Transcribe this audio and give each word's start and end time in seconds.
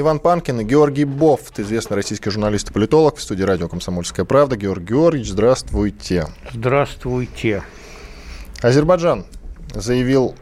Иван 0.00 0.20
Панкин 0.20 0.60
и 0.60 0.64
Георгий 0.64 1.04
Бофт, 1.04 1.58
известный 1.58 1.96
российский 1.96 2.30
журналист 2.30 2.70
и 2.70 2.72
политолог 2.72 3.16
в 3.16 3.20
студии 3.20 3.42
радио 3.42 3.68
«Комсомольская 3.68 4.24
правда». 4.24 4.56
Георгий 4.56 4.94
Георгиевич, 4.94 5.30
здравствуйте. 5.30 6.28
Здравствуйте. 6.54 7.64
Азербайджан 8.62 9.26
заявил 9.74 10.36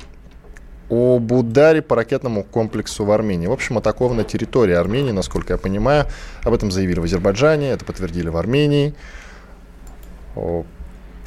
об 0.91 1.33
ударе 1.33 1.80
по 1.80 1.97
ракетному 1.97 2.45
комплексу 2.45 3.06
в 3.06 3.11
Армении. 3.11 3.47
В 3.47 3.52
общем, 3.52 3.78
атакована 3.78 4.24
территория 4.24 4.77
Армении, 4.77 5.12
насколько 5.12 5.55
я 5.55 5.59
понимаю. 5.59 6.05
Об 6.42 6.52
этом 6.52 6.70
заявили 6.70 7.00
в 7.00 7.05
Азербайджане, 7.05 7.70
это 7.70 7.86
подтвердили 7.86 8.28
в 8.28 8.36
Армении. 8.36 8.95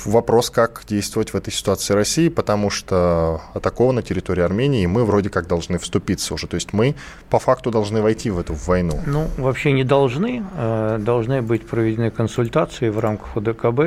Вопрос, 0.05 0.49
как 0.49 0.83
действовать 0.87 1.33
в 1.33 1.35
этой 1.35 1.51
ситуации 1.51 1.93
России, 1.93 2.29
потому 2.29 2.69
что 2.69 3.41
атакована 3.53 4.01
территория 4.01 4.45
Армении, 4.45 4.83
и 4.83 4.87
мы 4.87 5.03
вроде 5.03 5.29
как 5.29 5.47
должны 5.47 5.77
вступиться 5.77 6.33
уже. 6.33 6.47
То 6.47 6.55
есть 6.55 6.71
мы 6.73 6.95
по 7.29 7.39
факту 7.39 7.69
должны 7.69 8.01
войти 8.01 8.29
в 8.29 8.39
эту 8.39 8.53
войну. 8.53 8.99
Ну, 9.05 9.27
вообще 9.37 9.73
не 9.73 9.83
должны. 9.83 10.43
Э, 10.55 10.97
должны 10.99 11.41
быть 11.41 11.67
проведены 11.67 12.11
консультации 12.11 12.89
в 12.89 12.99
рамках 12.99 13.35
ОДКБ 13.35 13.79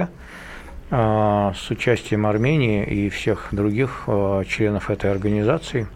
э, 0.90 1.52
с 1.56 1.70
участием 1.70 2.26
Армении 2.26 2.84
и 2.84 3.08
всех 3.08 3.48
других 3.52 4.04
э, 4.06 4.44
членов 4.46 4.90
этой 4.90 5.10
организации, 5.10 5.86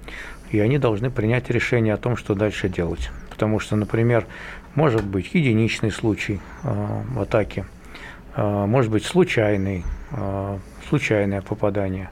и 0.51 0.61
они 0.61 0.79
должны 0.79 1.11
принять 1.11 1.51
решение 1.51 1.93
о 1.93 1.99
том, 1.99 2.17
что 2.17 2.35
дальше 2.35 2.69
делать. 2.69 3.11
Потому 3.29 3.61
что, 3.61 3.77
например, 3.77 4.27
может 4.75 5.05
быть 5.05 5.35
единичный 5.35 5.91
случай 5.91 6.41
атаки, 7.19 7.67
может 8.37 8.91
быть 8.91 9.05
случайный, 9.05 9.85
Э, 10.13 10.59
случайное 10.89 11.43
попадание, 11.43 12.11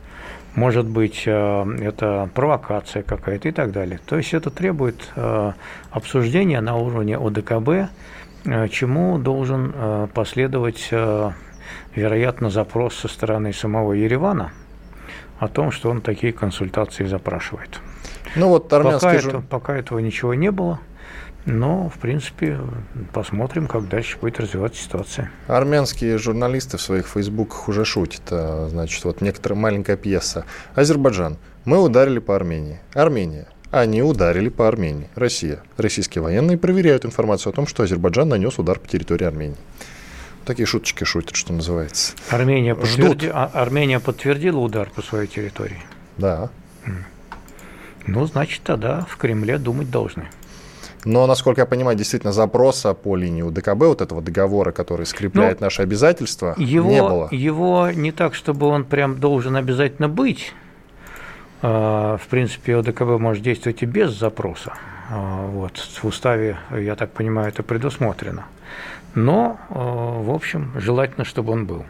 может 0.57 0.85
быть, 0.85 1.23
э, 1.27 1.77
это 1.81 2.29
провокация 2.35 3.05
какая-то 3.05 3.49
и 3.49 3.53
так 3.53 3.71
далее. 3.71 4.01
То 4.05 4.17
есть 4.17 4.35
это 4.35 4.51
требует 4.51 5.13
обсуждения 5.91 6.61
на 6.61 6.77
уровне 6.77 7.17
ОДКБ, 7.17 7.91
чему 8.71 9.19
должен 9.19 10.09
последовать, 10.13 10.91
вероятно, 11.95 12.51
запрос 12.51 12.95
со 12.97 13.09
стороны 13.09 13.53
самого 13.53 13.93
Еревана 13.93 14.53
о 15.39 15.49
том, 15.49 15.71
что 15.71 15.89
он 15.89 16.01
такие 16.01 16.33
консультации 16.33 17.05
запрашивает. 17.05 17.81
Ну 18.37 18.49
вот 18.49 18.73
армянский 18.73 19.09
пока, 19.09 19.19
жур... 19.21 19.35
это, 19.35 19.41
пока 19.41 19.77
этого 19.77 19.99
ничего 20.01 20.35
не 20.35 20.51
было. 20.51 20.81
Но, 21.47 21.91
в 21.91 21.99
принципе, 21.99 22.59
посмотрим, 23.13 23.67
как 23.67 23.89
дальше 23.89 24.17
будет 24.19 24.41
развиваться 24.41 24.83
ситуация. 24.83 25.31
Армянские 25.47 26.17
журналисты 26.17 26.79
в 26.79 26.81
своих 26.81 27.07
фейсбуках 27.07 27.69
уже 27.69 27.85
шутят. 27.85 28.23
А, 28.31 28.69
значит, 28.71 29.05
вот 29.05 29.21
некоторая 29.21 29.59
маленькая 29.59 29.97
пьеса. 29.97 30.47
Азербайджан. 30.75 31.37
Мы 31.67 31.83
ударили 31.83 32.19
по 32.19 32.35
Армении. 32.35 32.81
Армения. 32.95 33.47
Они 33.71 34.03
ударили 34.03 34.49
по 34.49 34.69
Армении. 34.69 35.09
Россия. 35.17 35.63
Российские 35.77 36.23
военные 36.23 36.57
проверяют 36.57 37.05
информацию 37.05 37.51
о 37.51 37.55
том, 37.55 37.67
что 37.67 37.83
Азербайджан 37.83 38.29
нанес 38.29 38.59
удар 38.59 38.79
по 38.79 38.89
территории 38.89 39.27
Армении. 39.27 39.59
Такие 40.47 40.67
шуточки 40.67 41.05
шутят, 41.05 41.37
что 41.37 41.53
называется. 41.53 42.15
Армения, 42.31 42.75
подтверди... 42.75 43.31
А, 43.33 43.51
Армения 43.53 44.01
подтвердила 44.01 44.61
удар 44.61 44.89
по 44.91 45.03
своей 45.03 45.27
территории? 45.27 45.81
Да. 46.17 46.51
Ну, 48.07 48.27
значит, 48.27 48.63
тогда 48.63 49.07
в 49.09 49.17
Кремле 49.17 49.59
думать 49.59 49.91
должны. 49.91 50.29
Но, 51.05 51.27
насколько 51.27 51.61
я 51.61 51.67
понимаю, 51.67 51.97
действительно 51.97 52.33
запроса 52.33 52.95
по 52.95 53.17
линии 53.17 53.43
УДКБ, 53.43 53.83
вот 53.83 54.01
этого 54.01 54.23
договора, 54.23 54.73
который 54.73 55.07
скрепляет 55.07 55.61
ну, 55.61 55.67
наши 55.67 55.83
обязательства, 55.83 56.55
его, 56.57 56.91
не 56.91 57.03
было. 57.03 57.29
Его 57.31 57.91
не 57.91 58.13
так, 58.13 58.35
чтобы 58.35 58.67
он 58.67 58.85
прям 58.85 59.21
должен 59.21 59.57
обязательно 59.57 60.09
быть. 60.09 60.55
А, 61.63 62.17
в 62.17 62.27
принципе, 62.29 62.77
ОДКБ 62.77 63.19
может 63.19 63.43
действовать 63.43 63.83
и 63.83 63.87
без 63.87 64.13
запроса. 64.13 64.75
А, 65.11 65.47
вот, 65.47 65.77
в 65.77 66.05
уставе, 66.05 66.57
я 66.71 66.95
так 66.95 67.11
понимаю, 67.13 67.49
это 67.49 67.63
предусмотрено. 67.63 68.47
Но, 69.15 69.59
а, 69.71 70.23
в 70.23 70.31
общем, 70.31 70.73
желательно, 70.77 71.25
чтобы 71.25 71.53
он 71.53 71.67
был. 71.67 71.85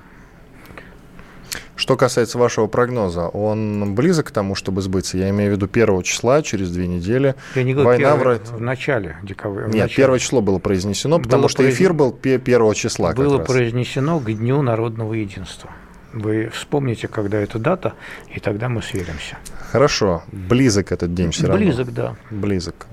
Что 1.76 1.96
касается 1.96 2.38
вашего 2.38 2.66
прогноза, 2.66 3.28
он 3.28 3.94
близок 3.94 4.28
к 4.28 4.30
тому, 4.30 4.54
чтобы 4.54 4.80
сбыться? 4.80 5.18
Я 5.18 5.30
имею 5.30 5.52
в 5.52 5.56
виду 5.56 5.66
первого 5.66 6.04
числа, 6.04 6.42
через 6.42 6.70
две 6.70 6.86
недели. 6.86 7.34
Я 7.54 7.64
не 7.64 7.72
говорю 7.72 7.88
Война 7.88 8.16
первый, 8.16 8.38
в... 8.38 8.52
в 8.52 8.60
начале 8.60 9.16
декабря. 9.22 9.64
Нет, 9.64 9.74
начале. 9.74 9.94
первое 9.94 10.18
число 10.20 10.40
было 10.40 10.58
произнесено, 10.58 11.18
потому 11.18 11.42
было 11.42 11.48
что 11.48 11.62
произ... 11.62 11.74
эфир 11.74 11.92
был 11.92 12.12
первого 12.12 12.74
числа. 12.74 13.12
Было 13.12 13.38
произнесено 13.38 14.20
к 14.20 14.32
Дню 14.32 14.62
народного 14.62 15.14
единства. 15.14 15.70
Вы 16.12 16.48
вспомните, 16.54 17.08
когда 17.08 17.38
эта 17.40 17.58
дата, 17.58 17.94
и 18.32 18.38
тогда 18.38 18.68
мы 18.68 18.82
сверимся. 18.82 19.36
Хорошо. 19.72 20.22
Близок 20.30 20.92
этот 20.92 21.12
день 21.12 21.32
все 21.32 21.48
равно. 21.48 21.64
Близок, 21.64 21.92
да. 21.92 22.14
Близок. 22.30 22.86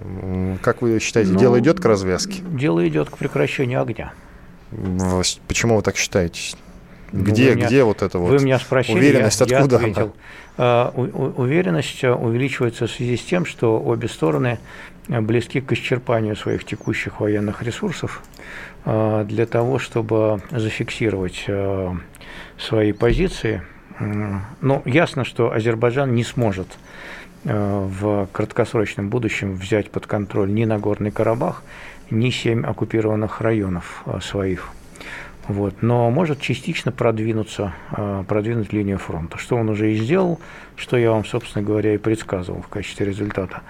Как 0.64 0.82
вы 0.82 1.00
считаете, 1.00 1.34
ну, 1.34 1.40
дело 1.40 1.60
идет 1.60 1.80
к 1.80 1.86
развязке? 1.86 2.42
Дело 2.42 2.88
идет 2.88 3.12
к 3.12 3.18
прекращению 3.18 3.84
огня. 3.84 4.14
Почему 5.48 5.76
вы 5.76 5.84
так 5.84 5.98
считаете? 5.98 6.56
Где, 7.12 7.50
ну, 7.50 7.56
меня, 7.56 7.68
где 7.68 7.84
вот 7.84 8.02
это 8.02 8.20
вот 8.20 8.30
вы 8.30 8.44
меня 8.44 8.58
спросили, 8.58 8.98
уверенность, 8.98 9.42
я, 9.42 9.58
откуда 9.58 9.76
я 9.76 9.82
ответил. 9.82 10.14
она? 10.56 10.90
Уверенность 10.90 12.04
увеличивается 12.04 12.88
в 12.88 12.92
связи 12.92 13.18
с 13.18 13.22
тем, 13.22 13.46
что 13.46 13.82
обе 13.82 14.08
стороны 14.08 14.60
близки 15.08 15.60
к 15.60 15.74
исчерпанию 15.74 16.38
своих 16.38 16.64
текущих 16.64 17.20
военных 17.20 17.64
ресурсов 17.64 18.24
а, 18.86 19.26
для 19.26 19.46
того, 19.46 19.78
чтобы 19.78 20.42
зафиксировать 20.52 21.48
свои 22.58 22.92
позиции. 22.94 23.62
Ну, 24.62 24.82
ясно, 24.86 25.26
что 25.26 25.52
Азербайджан 25.52 26.16
не 26.16 26.24
сможет 26.24 26.68
в 27.44 28.30
краткосрочном 28.32 29.10
будущем 29.10 29.56
взять 29.56 29.92
под 29.92 30.08
контроль 30.08 30.54
ни 30.54 30.64
Нагорный 30.64 31.12
Карабах, 31.12 31.64
ни 32.10 32.30
семь 32.30 32.66
оккупированных 32.66 33.42
районов 33.42 34.06
своих– 34.22 34.70
вот, 35.52 35.82
но 35.82 36.10
может 36.10 36.40
частично 36.42 36.92
продвинуться, 36.92 37.74
а, 37.92 38.24
продвинуть 38.24 38.74
линию 38.74 38.98
фронта, 38.98 39.38
что 39.38 39.56
он 39.56 39.70
уже 39.70 39.92
и 39.92 39.96
сделал, 39.96 40.40
что 40.76 40.98
я 40.98 41.12
вам, 41.12 41.26
собственно 41.26 41.64
говоря, 41.64 41.94
и 41.94 41.98
предсказывал 41.98 42.62
в 42.62 42.68
качестве 42.68 43.06
результата. 43.06 43.62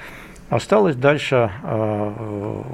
Осталось 0.50 0.96
дальше, 0.96 1.52
а, 1.64 2.14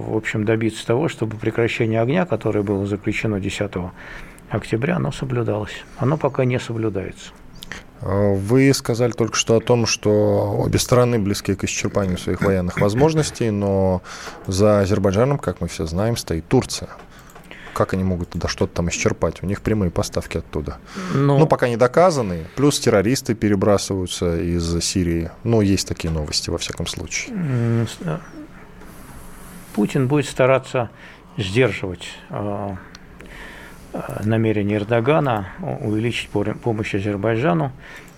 в 0.10 0.16
общем, 0.16 0.46
добиться 0.46 0.86
того, 0.86 1.10
чтобы 1.10 1.38
прекращение 1.38 2.02
огня, 2.02 2.26
которое 2.26 2.64
было 2.64 2.86
заключено 2.86 3.40
10 3.40 3.92
октября, 4.50 4.96
оно 4.96 5.12
соблюдалось. 5.12 5.84
Оно 5.98 6.18
пока 6.18 6.46
не 6.46 6.60
соблюдается. 6.60 7.32
Вы 8.02 8.74
сказали 8.74 9.12
только 9.12 9.36
что 9.36 9.58
о 9.58 9.60
том, 9.60 9.88
что 9.88 10.56
обе 10.60 10.78
страны 10.78 11.18
близки 11.18 11.56
к 11.56 11.64
исчерпанию 11.64 12.18
своих 12.18 12.42
военных 12.42 12.80
возможностей, 12.80 13.50
но 13.50 14.04
за 14.46 14.82
Азербайджаном, 14.82 15.40
как 15.40 15.62
мы 15.62 15.68
все 15.68 15.88
знаем, 15.88 16.16
стоит 16.16 16.48
Турция 16.48 16.90
как 17.78 17.94
они 17.94 18.04
могут 18.04 18.30
туда 18.30 18.48
что-то 18.48 18.74
там 18.74 18.90
исчерпать? 18.90 19.44
У 19.44 19.46
них 19.46 19.62
прямые 19.62 19.92
поставки 19.92 20.40
оттуда. 20.40 20.80
Но... 21.14 21.38
Ну, 21.38 21.46
пока 21.46 21.70
не 21.70 21.78
доказаны. 21.78 22.48
Плюс 22.56 22.80
террористы 22.80 23.36
перебрасываются 23.36 24.36
из 24.42 24.84
Сирии. 24.84 25.30
Ну, 25.44 25.62
есть 25.62 25.88
такие 25.88 26.12
новости, 26.12 26.50
во 26.50 26.58
всяком 26.58 26.88
случае. 26.88 27.36
Э, 28.02 28.18
Путин 29.76 30.08
будет 30.08 30.26
стараться 30.26 30.90
сдерживать 31.38 32.08
э, 32.32 32.70
э, 33.94 34.00
намерение 34.24 34.78
Эрдогана 34.78 35.50
увеличить 35.82 36.30
помощь 36.30 36.96
Азербайджану. 36.96 37.72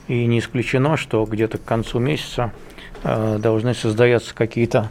И 0.08 0.26
не 0.26 0.40
исключено, 0.40 0.96
что 0.96 1.26
где-то 1.26 1.58
к 1.58 1.66
концу 1.66 2.00
месяца 2.00 2.54
должны 3.04 3.74
создаться 3.74 4.34
какие-то 4.34 4.90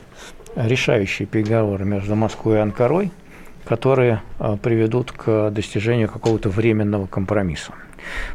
решающие 0.56 1.26
переговоры 1.26 1.86
между 1.86 2.14
Москвой 2.14 2.56
и 2.56 2.60
Анкарой– 2.60 3.10
которые 3.68 4.22
а, 4.38 4.56
приведут 4.56 5.12
к 5.12 5.50
достижению 5.50 6.08
какого-то 6.08 6.48
временного 6.48 7.06
компромисса. 7.06 7.74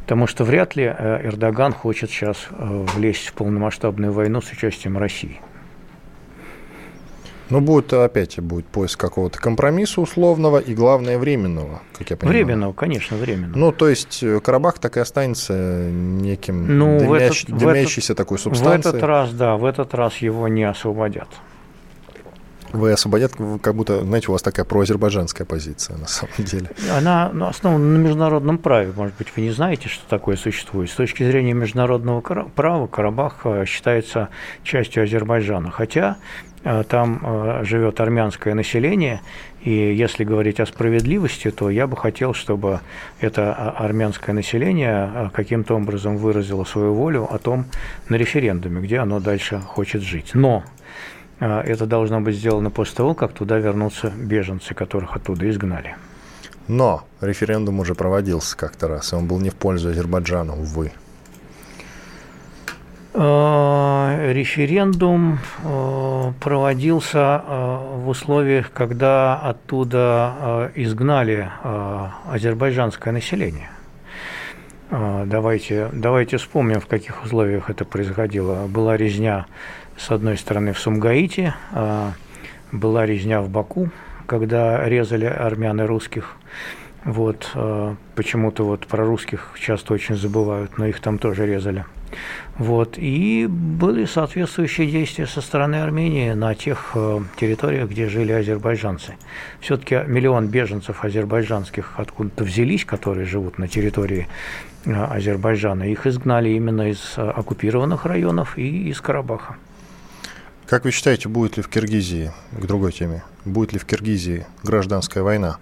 Потому 0.02 0.28
что 0.28 0.44
вряд 0.44 0.76
ли 0.76 0.84
э, 0.84 1.26
Эрдоган 1.26 1.74
хочет 1.74 2.12
сейчас 2.12 2.38
э, 2.52 2.86
влезть 2.94 3.30
в 3.30 3.34
полномасштабную 3.34 4.14
войну 4.14 4.42
с 4.42 4.52
участием 4.52 4.98
России. 4.98 5.42
Ну, 7.50 7.62
будет 7.62 7.94
опять 7.94 8.40
будет 8.40 8.68
поиск 8.68 9.00
какого-то 9.00 9.40
компромисса 9.40 10.02
условного 10.02 10.60
и, 10.60 10.76
главное, 10.76 11.18
временного, 11.18 11.82
как 11.98 12.12
я 12.12 12.18
понимаю. 12.18 12.46
Временного, 12.46 12.74
конечно, 12.74 13.18
временного. 13.18 13.58
Ну, 13.58 13.72
то 13.72 13.90
есть 13.90 14.22
э, 14.22 14.40
Карабах 14.40 14.78
так 14.78 14.98
и 14.98 15.00
останется 15.00 15.90
неким 15.90 16.78
ну, 16.78 17.00
дымящ... 17.00 17.46
этот, 17.46 17.58
дымящейся 17.58 18.14
этот, 18.14 18.18
такой 18.18 18.38
субстанцией. 18.38 18.84
В 18.84 18.96
этот 18.98 19.04
раз, 19.04 19.34
да, 19.34 19.58
в 19.58 19.66
этот 19.66 19.96
раз 19.96 20.18
его 20.18 20.48
не 20.48 20.64
освободят. 20.64 21.30
Вы 22.74 22.92
освободят, 22.92 23.34
как 23.62 23.76
будто, 23.76 24.02
знаете, 24.02 24.30
у 24.30 24.32
вас 24.32 24.42
такая 24.42 24.66
проазербайджанская 24.66 25.46
позиция 25.46 25.96
на 25.96 26.08
самом 26.08 26.34
деле. 26.40 26.70
Она 26.92 27.30
ну, 27.32 27.46
основана 27.46 27.86
на 27.86 27.98
международном 28.00 28.58
праве. 28.58 28.92
Может 28.96 29.16
быть, 29.16 29.28
вы 29.36 29.44
не 29.44 29.52
знаете, 29.52 29.90
что 29.90 30.10
такое 30.10 30.36
существует. 30.36 30.90
С 30.90 30.96
точки 30.96 31.24
зрения 31.24 31.54
международного 31.54 32.22
права 32.22 32.88
Карабах 32.88 33.42
э, 33.44 33.66
считается 33.66 34.30
частью 34.64 35.04
Азербайджана. 35.04 35.70
Хотя 35.70 36.18
э, 36.64 36.84
там 36.90 37.22
э, 37.24 37.64
живет 37.64 38.00
армянское 38.00 38.56
население, 38.56 39.22
и 39.62 39.72
если 39.72 40.24
говорить 40.24 40.60
о 40.60 40.66
справедливости, 40.66 41.52
то 41.52 41.70
я 41.70 41.86
бы 41.86 41.96
хотел, 41.96 42.34
чтобы 42.34 42.80
это 43.22 43.54
а, 43.54 43.86
армянское 43.86 44.34
население 44.34 45.32
каким-то 45.34 45.76
образом 45.76 46.18
выразило 46.18 46.64
свою 46.64 46.94
волю 46.96 47.28
о 47.32 47.38
том 47.38 47.66
на 48.10 48.16
референдуме, 48.16 48.82
где 48.82 48.98
оно 48.98 49.20
дальше 49.20 49.60
хочет 49.60 50.02
жить. 50.02 50.32
Но 50.34 50.64
это 51.44 51.86
должно 51.86 52.22
быть 52.22 52.36
сделано 52.36 52.70
после 52.70 52.96
того, 52.96 53.14
как 53.14 53.34
туда 53.34 53.58
вернутся 53.58 54.12
беженцы, 54.16 54.74
которых 54.74 55.16
оттуда 55.16 55.50
изгнали. 55.50 55.96
Но 56.68 57.04
референдум 57.22 57.80
уже 57.80 57.94
проводился 57.96 58.56
как-то 58.56 58.88
раз, 58.88 59.12
и 59.14 59.16
он 59.16 59.28
был 59.28 59.40
не 59.40 59.50
в 59.50 59.56
пользу 59.56 59.90
Азербайджана, 59.90 60.54
увы. 60.54 60.92
А, 63.16 64.32
референдум 64.32 65.40
а, 65.64 66.34
проводился 66.40 67.42
в 67.96 68.08
условиях, 68.08 68.72
когда 68.72 69.36
оттуда 69.38 70.72
изгнали 70.76 71.50
азербайджанское 72.32 73.14
население. 73.14 73.70
Давайте, 74.90 75.90
давайте 75.92 76.38
вспомним, 76.38 76.80
в 76.80 76.86
каких 76.86 77.24
условиях 77.24 77.70
это 77.70 77.84
происходило. 77.84 78.68
Была 78.68 78.96
резня 78.96 79.48
с 79.98 80.12
одной 80.12 80.38
стороны 80.38 80.74
в 80.74 80.80
Сумгаите, 80.80 81.56
а, 81.72 82.14
была 82.72 83.06
резня 83.06 83.42
в 83.42 83.50
Баку, 83.50 83.90
когда 84.26 84.88
резали 84.88 85.26
армян 85.26 85.82
и 85.82 85.84
русских. 85.84 86.36
Вот, 87.06 87.52
а, 87.54 87.96
почему-то 88.16 88.66
вот 88.66 88.88
про 88.88 89.06
русских 89.06 89.54
часто 89.60 89.94
очень 89.94 90.16
забывают, 90.16 90.78
но 90.78 90.88
их 90.88 91.00
там 91.00 91.18
тоже 91.18 91.46
резали. 91.46 91.86
Вот, 92.58 92.98
и 92.98 93.48
были 93.50 94.06
соответствующие 94.06 94.88
действия 94.88 95.26
со 95.26 95.42
стороны 95.42 95.78
Армении 95.78 96.32
на 96.34 96.54
тех 96.54 96.92
э, 96.94 97.22
территориях, 97.38 97.90
где 97.90 98.08
жили 98.08 98.32
азербайджанцы. 98.32 99.16
Все-таки 99.60 100.04
миллион 100.06 100.48
беженцев 100.48 101.04
азербайджанских 101.04 101.94
откуда-то 101.98 102.44
взялись, 102.44 102.86
которые 102.86 103.26
живут 103.26 103.58
на 103.58 103.68
территории 103.68 104.28
Азербайджана. 104.86 105.84
Их 105.90 106.06
изгнали 106.06 106.50
именно 106.50 106.90
из 106.90 107.16
оккупированных 107.18 108.06
районов 108.06 108.58
и 108.58 108.90
из 108.90 109.02
Карабаха. 109.02 109.56
Как 110.68 110.86
вы 110.86 110.92
считаете, 110.92 111.30
будет 111.30 111.58
ли 111.58 111.64
в 111.64 111.68
Киргизии, 111.68 112.32
к 112.52 112.66
другой 112.66 112.92
теме, 112.92 113.24
будет 113.46 113.74
ли 113.74 113.80
в 113.80 113.86
Киргизии 113.86 114.46
гражданская 114.64 115.24
война? 115.24 115.58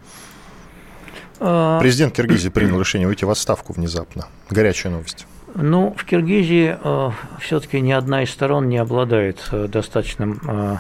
А, 1.40 1.80
Президент 1.80 2.16
Киргизии 2.16 2.50
принял 2.50 2.80
решение 2.80 3.08
выйти 3.08 3.26
в 3.26 3.30
отставку 3.30 3.74
внезапно. 3.74 4.28
Горячая 4.50 4.94
новость. 4.94 5.26
Ну, 5.54 5.94
в 5.98 6.06
Киргизии 6.06 6.78
э, 6.82 7.10
все-таки 7.40 7.82
ни 7.82 7.92
одна 7.92 8.24
из 8.24 8.30
сторон 8.30 8.70
не 8.70 8.78
обладает 8.78 9.50
э, 9.52 9.68
достаточным 9.68 10.40
э, 10.48 10.78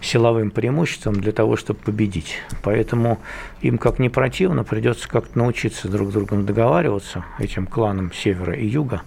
силовым 0.00 0.52
преимуществом 0.52 1.14
для 1.14 1.32
того, 1.32 1.56
чтобы 1.56 1.80
победить. 1.80 2.36
Поэтому 2.62 3.18
им, 3.62 3.78
как 3.78 3.98
не 3.98 4.10
противно, 4.10 4.62
придется 4.62 5.08
как-то 5.08 5.36
научиться 5.36 5.88
друг 5.88 6.10
с 6.10 6.12
другом 6.12 6.46
договариваться, 6.46 7.24
этим 7.40 7.66
кланам 7.66 8.12
севера 8.12 8.54
и 8.54 8.64
юга, 8.64 9.02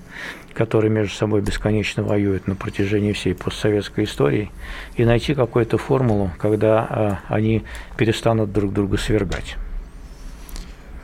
которые 0.56 0.90
между 0.90 1.14
собой 1.14 1.42
бесконечно 1.42 2.02
воюют 2.04 2.48
на 2.48 2.56
протяжении 2.56 3.12
всей 3.12 3.36
постсоветской 3.36 4.06
истории, 4.06 4.52
и 4.96 5.06
найти 5.06 5.36
какую-то 5.36 5.78
формулу, 5.78 6.32
когда 6.40 7.22
э, 7.30 7.34
они 7.34 7.64
перестанут 7.98 8.52
друг 8.52 8.74
друга 8.74 8.98
свергать. 8.98 9.58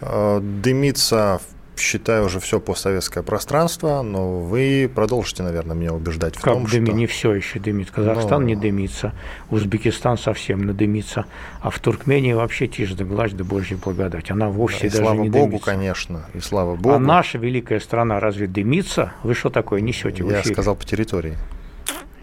Э, 0.01 0.39
дымится 0.42 1.42
считаю, 1.81 2.25
уже 2.25 2.39
все 2.39 2.60
постсоветское 2.60 3.24
пространство, 3.24 4.01
но 4.01 4.39
вы 4.39 4.89
продолжите, 4.94 5.44
наверное, 5.44 5.75
меня 5.75 5.94
убеждать 5.94 6.36
в 6.36 6.42
как 6.42 6.54
том, 6.54 6.66
дыми? 6.66 6.86
что... 6.86 6.95
не 6.95 7.07
все 7.07 7.33
еще 7.33 7.60
дымит. 7.60 7.92
Казахстан 7.92 8.42
но... 8.42 8.48
не 8.50 8.56
дымится, 8.56 9.13
Узбекистан 9.50 10.18
совсем 10.18 10.66
не 10.66 10.74
дымится, 10.74 11.25
а 11.62 11.69
в 11.69 11.80
Туркмении 11.80 12.33
вообще 12.33 12.68
тишь 12.68 12.94
да 12.94 13.04
гладь 13.04 13.36
да 13.36 13.44
божья 13.44 13.78
благодать. 13.78 14.31
Она 14.31 14.50
вовсе 14.50 14.83
да, 14.83 14.89
даже 14.89 15.04
слава 15.04 15.22
не 15.22 15.30
Богу, 15.30 15.45
дымится. 15.48 15.66
конечно, 15.66 16.25
и 16.33 16.39
слава 16.39 16.75
Богу. 16.75 16.95
А 16.95 17.00
наша 17.00 17.38
великая 17.38 17.80
страна 17.80 18.19
разве 18.19 18.48
дымится? 18.48 19.13
Вы 19.24 19.34
что 19.34 19.50
такое 19.50 19.81
несете 19.81 20.24
Я 20.27 20.44
сказал 20.44 20.75
по 20.75 20.86
территории. 20.86 21.38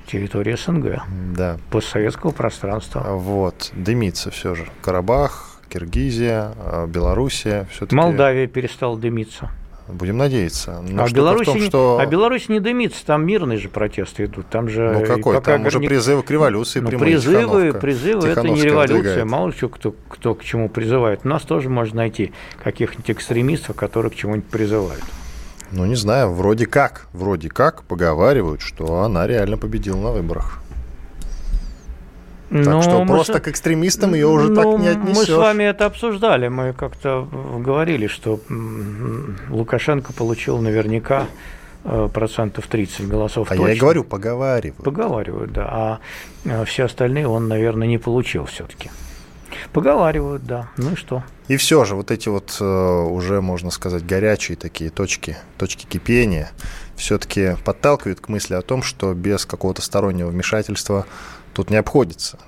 Территория 0.06 0.56
СНГ. 0.56 1.02
Да. 1.36 1.58
Постсоветского 1.70 2.30
пространства. 2.30 3.00
Вот, 3.10 3.72
дымится 3.74 4.30
все 4.30 4.54
же. 4.54 4.66
Карабах, 4.80 5.47
Киргизия, 5.68 6.52
а, 6.58 6.86
Белоруссия. 6.86 7.66
Все-таки... 7.70 7.96
Молдавия 7.96 8.46
перестала 8.46 8.96
дымиться. 8.96 9.50
Будем 9.88 10.18
надеяться. 10.18 10.82
Но 10.86 11.04
а, 11.04 11.08
Беларусь 11.08 11.46
том, 11.46 11.60
что... 11.62 11.98
а 11.98 12.04
Беларусь 12.04 12.50
не 12.50 12.60
дымится, 12.60 13.04
там 13.06 13.26
мирные 13.26 13.58
же 13.58 13.70
протесты 13.70 14.26
идут. 14.26 14.46
Там 14.48 14.68
же 14.68 14.92
ну 14.92 15.06
какой? 15.06 15.34
Пока 15.36 15.52
там 15.52 15.66
уже 15.66 15.80
призывы 15.80 16.22
к 16.22 16.30
революции 16.30 16.80
ну, 16.80 16.90
Призывы, 16.90 17.72
призывы 17.72 18.28
это 18.28 18.42
не 18.42 18.60
революция. 18.60 19.24
Мало 19.24 19.48
ли 19.48 19.54
кто, 19.54 19.94
кто 20.08 20.34
к 20.34 20.44
чему 20.44 20.68
призывает. 20.68 21.20
У 21.24 21.28
нас 21.28 21.42
тоже 21.42 21.70
можно 21.70 21.96
найти 21.98 22.32
каких-нибудь 22.62 23.10
экстремистов, 23.10 23.76
которые 23.76 24.12
к 24.12 24.14
чему-нибудь 24.14 24.50
призывают. 24.50 25.04
Ну, 25.70 25.86
не 25.86 25.96
знаю, 25.96 26.32
вроде 26.32 26.66
как, 26.66 27.06
вроде 27.12 27.48
как 27.48 27.82
поговаривают, 27.84 28.60
что 28.60 29.02
она 29.02 29.26
реально 29.26 29.56
победила 29.56 29.98
на 29.98 30.12
выборах. 30.12 30.60
Так 32.50 32.64
Но 32.64 32.82
что 32.82 33.04
просто 33.04 33.38
с... 33.38 33.40
к 33.40 33.48
экстремистам 33.48 34.14
ее 34.14 34.26
уже 34.26 34.48
ну, 34.48 34.54
так 34.54 34.80
не 34.80 34.88
отнесешь. 34.88 35.16
Мы 35.16 35.24
с 35.26 35.28
вами 35.28 35.64
это 35.64 35.84
обсуждали. 35.84 36.48
Мы 36.48 36.72
как-то 36.72 37.28
говорили, 37.58 38.06
что 38.06 38.40
Лукашенко 39.50 40.14
получил 40.14 40.56
наверняка 40.58 41.26
э, 41.84 42.08
процентов 42.12 42.66
30 42.66 43.06
голосов. 43.06 43.48
А 43.50 43.54
точно. 43.54 43.68
я 43.68 43.74
и 43.74 43.78
говорю, 43.78 44.02
поговаривают. 44.02 44.82
Поговаривают, 44.82 45.52
да. 45.52 45.68
А 45.70 45.98
э, 46.46 46.64
все 46.64 46.84
остальные 46.84 47.28
он, 47.28 47.48
наверное, 47.48 47.86
не 47.86 47.98
получил 47.98 48.46
все-таки. 48.46 48.90
Поговаривают, 49.72 50.44
да. 50.44 50.70
Ну 50.78 50.92
и 50.92 50.94
что? 50.94 51.22
И 51.48 51.56
все 51.56 51.84
же 51.84 51.94
вот 51.94 52.10
эти 52.10 52.28
вот 52.28 52.56
э, 52.60 52.64
уже, 52.64 53.40
можно 53.40 53.70
сказать, 53.70 54.06
горячие 54.06 54.56
такие 54.56 54.90
точки, 54.90 55.36
точки 55.56 55.86
кипения 55.86 56.50
все-таки 56.96 57.56
подталкивают 57.64 58.20
к 58.20 58.28
мысли 58.28 58.54
о 58.54 58.62
том, 58.62 58.82
что 58.82 59.14
без 59.14 59.46
какого-то 59.46 59.82
стороннего 59.82 60.28
вмешательства 60.28 61.06
тут 61.58 61.70
не 61.70 61.76
обходится. 61.76 62.38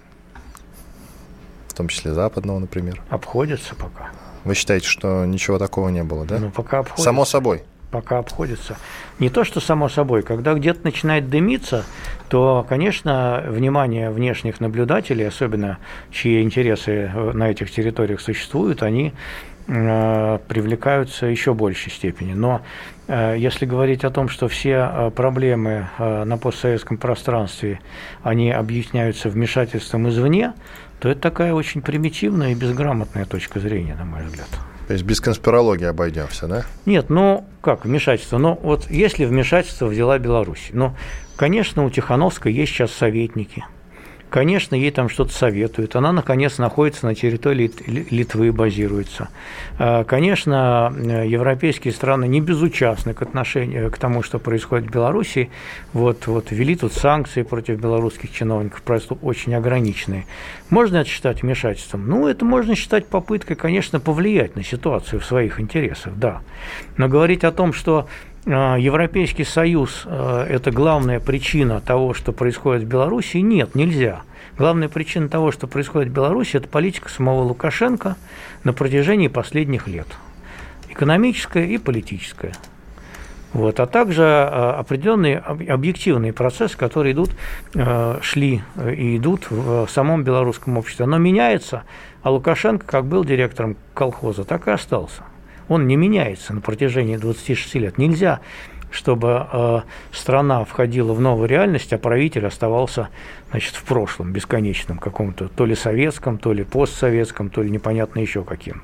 В 1.67 1.75
том 1.75 1.89
числе 1.89 2.15
западного, 2.15 2.61
например. 2.61 3.03
Обходится 3.11 3.75
пока. 3.75 4.11
Вы 4.45 4.55
считаете, 4.55 4.87
что 4.87 5.25
ничего 5.25 5.59
такого 5.59 5.89
не 5.89 6.05
было, 6.05 6.25
да? 6.25 6.39
Ну, 6.39 6.53
пока 6.53 6.79
обходится. 6.79 7.03
Само 7.03 7.25
собой. 7.25 7.65
Пока 7.91 8.19
обходится. 8.19 8.77
Не 9.19 9.29
то, 9.29 9.43
что 9.43 9.59
само 9.59 9.89
собой. 9.89 10.23
Когда 10.23 10.55
где-то 10.55 10.85
начинает 10.85 11.29
дымиться, 11.29 11.85
то, 12.29 12.65
конечно, 12.69 13.43
внимание 13.49 14.13
внешних 14.13 14.61
наблюдателей, 14.61 15.27
особенно 15.27 15.79
чьи 16.13 16.41
интересы 16.41 17.11
на 17.13 17.51
этих 17.51 17.73
территориях 17.73 18.21
существуют, 18.21 18.85
они 18.85 19.13
привлекаются 19.71 21.27
еще 21.27 21.55
большей 21.55 21.93
степени. 21.93 22.35
Но 22.35 22.61
Э, 23.11 23.35
если 23.37 23.67
говорить 23.67 24.05
о 24.05 24.11
том, 24.11 24.29
что 24.29 24.47
все 24.47 24.89
э, 24.89 25.11
проблемы 25.11 25.89
э, 25.99 26.25
на 26.25 26.39
постсоветском 26.39 26.97
пространстве, 26.97 27.81
они 28.23 28.53
объясняются 28.53 29.29
вмешательством 29.29 30.09
извне, 30.09 30.53
то 31.01 31.09
это 31.09 31.21
такая 31.21 31.53
очень 31.53 31.83
примитивная 31.83 32.53
и 32.53 32.55
безграмотная 32.55 33.25
точка 33.25 33.59
зрения, 33.59 33.97
на 33.97 34.05
мой 34.05 34.25
взгляд. 34.27 34.49
То 34.87 34.93
есть 34.93 35.05
без 35.05 35.21
конспирологии 35.21 35.87
обойдемся, 35.87 36.47
да? 36.47 36.65
Нет, 36.87 37.11
ну 37.11 37.45
как 37.63 37.85
вмешательство? 37.85 38.39
Ну 38.39 38.57
вот 38.63 38.89
если 38.89 39.25
вмешательство 39.25 39.87
в 39.87 39.95
дела 39.95 40.19
Беларуси, 40.21 40.71
ну, 40.73 40.95
конечно, 41.35 41.85
у 41.85 41.91
Тихановской 41.91 42.53
есть 42.53 42.73
сейчас 42.73 42.93
советники– 42.93 43.65
Конечно, 44.31 44.77
ей 44.77 44.93
там 44.93 45.09
что-то 45.09 45.33
советуют. 45.33 45.97
Она, 45.97 46.13
наконец, 46.13 46.59
находится 46.59 47.07
на 47.07 47.17
территории 47.17 47.71
Литвы, 47.87 48.53
базируется. 48.53 49.29
А, 49.79 50.05
конечно, 50.05 50.95
европейские 50.97 51.93
страны 51.93 52.29
не 52.29 52.41
безучастны 52.41 53.13
к 53.13 53.23
отношению 53.23 53.91
к 53.91 53.99
тому, 53.99 54.23
что 54.23 54.39
происходит 54.39 54.89
в 54.89 54.93
Беларуси. 54.93 55.51
Вот, 55.93 56.29
вот 56.29 56.53
ввели 56.53 56.77
тут 56.77 56.93
санкции 56.93 57.43
против 57.43 57.81
белорусских 57.81 58.33
чиновников, 58.33 58.83
просто 58.83 59.15
очень 59.15 59.55
ограниченные. 59.55 60.27
Можно 60.71 60.99
это 60.99 61.11
считать 61.11 61.43
вмешательством? 61.43 62.07
Ну, 62.07 62.29
это 62.29 62.45
можно 62.45 62.77
считать 62.77 63.07
попыткой, 63.07 63.57
конечно, 63.57 63.99
повлиять 63.99 64.55
на 64.55 64.63
ситуацию 64.63 65.19
в 65.19 65.25
своих 65.25 65.59
интересах, 65.59 66.15
да. 66.15 66.43
Но 66.97 67.09
говорить 67.09 67.43
о 67.43 67.51
том, 67.51 67.73
что 67.73 68.07
Европейский 68.47 69.45
Союз 69.45 70.03
а,– 70.07 70.47
это 70.49 70.71
главная 70.71 71.21
причина 71.21 71.81
того, 71.81 72.15
что 72.15 72.33
происходит 72.33 72.85
в 72.85 72.87
Беларуси? 72.87 73.39
Нет, 73.39 73.75
нельзя. 73.75 74.23
Главная 74.57 74.89
причина 74.89 75.29
того, 75.29 75.53
что 75.53 75.67
происходит 75.67 76.11
в 76.11 76.15
Беларуси, 76.15 76.57
это 76.57 76.69
политика 76.69 77.09
самого 77.09 77.43
Лукашенко 77.43 78.17
на 78.65 78.73
протяжении 78.73 79.29
последних 79.29 79.87
лет. 79.87 80.07
Экономическая 80.89 81.67
и 81.67 81.79
политическая. 81.79 82.53
Вот, 83.53 83.81
а 83.81 83.87
также 83.87 84.23
э, 84.23 84.47
определенные 84.47 85.39
объективные 85.39 86.33
процессы, 86.33 86.77
которые 86.77 87.15
идут, 87.15 87.31
э, 87.75 88.19
шли 88.23 88.63
и 88.97 89.17
идут 89.17 89.51
в 89.51 89.89
самом 89.89 90.23
белорусском 90.23 90.79
обществе. 90.79 91.05
Оно 91.05 91.19
меняется, 91.19 91.83
а 92.23 92.31
Лукашенко, 92.31 92.87
как 92.87 93.07
был 93.07 93.25
директором 93.25 93.77
колхоза, 93.93 94.45
так 94.45 94.69
и 94.69 94.71
остался. 94.71 95.25
Он 95.71 95.87
не 95.87 95.95
меняется 95.95 96.53
на 96.53 96.61
протяжении 96.61 97.17
26 97.17 97.75
лет. 97.77 97.97
Нельзя 97.97 98.41
чтобы 98.93 99.47
э, 99.53 99.81
страна 100.11 100.65
входила 100.65 101.13
в 101.13 101.21
новую 101.21 101.49
реальность, 101.49 101.93
а 101.93 101.99
правитель 101.99 102.45
оставался 102.45 103.09
значит, 103.53 103.77
в 103.77 103.85
прошлом, 103.85 104.33
бесконечном 104.33 104.99
каком-то, 104.99 105.47
то 105.47 105.65
ли 105.65 105.77
советском, 105.77 106.39
то 106.39 106.53
ли 106.53 106.65
постсоветском, 106.65 107.51
то 107.51 107.63
ли 107.63 107.71
непонятно 107.71 108.19
еще 108.19 108.43
каким. 108.43 108.83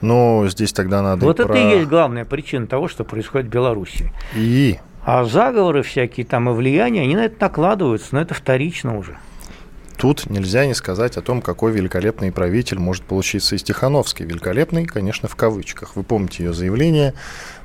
Но 0.00 0.46
здесь 0.46 0.72
тогда 0.72 1.02
надо. 1.02 1.26
Вот 1.26 1.40
это 1.40 1.48
про... 1.48 1.58
и 1.58 1.78
есть 1.78 1.88
главная 1.88 2.24
причина 2.24 2.68
того, 2.68 2.86
что 2.86 3.02
происходит 3.02 3.48
в 3.48 3.50
Беларуси. 3.50 4.12
И. 4.36 4.78
А 5.04 5.24
заговоры 5.24 5.82
всякие 5.82 6.24
там 6.24 6.48
и 6.48 6.52
влияния, 6.52 7.02
они 7.02 7.16
на 7.16 7.24
это 7.24 7.40
накладываются, 7.40 8.10
но 8.12 8.20
это 8.20 8.34
вторично 8.34 8.96
уже. 8.96 9.18
Тут 10.02 10.28
нельзя 10.28 10.66
не 10.66 10.74
сказать 10.74 11.16
о 11.16 11.22
том, 11.22 11.40
какой 11.40 11.70
великолепный 11.70 12.32
правитель 12.32 12.80
может 12.80 13.04
получиться 13.04 13.54
из 13.54 13.62
Тихановской. 13.62 14.26
Великолепный, 14.26 14.84
конечно, 14.84 15.28
в 15.28 15.36
кавычках. 15.36 15.94
Вы 15.94 16.02
помните 16.02 16.42
ее 16.42 16.52
заявление 16.52 17.14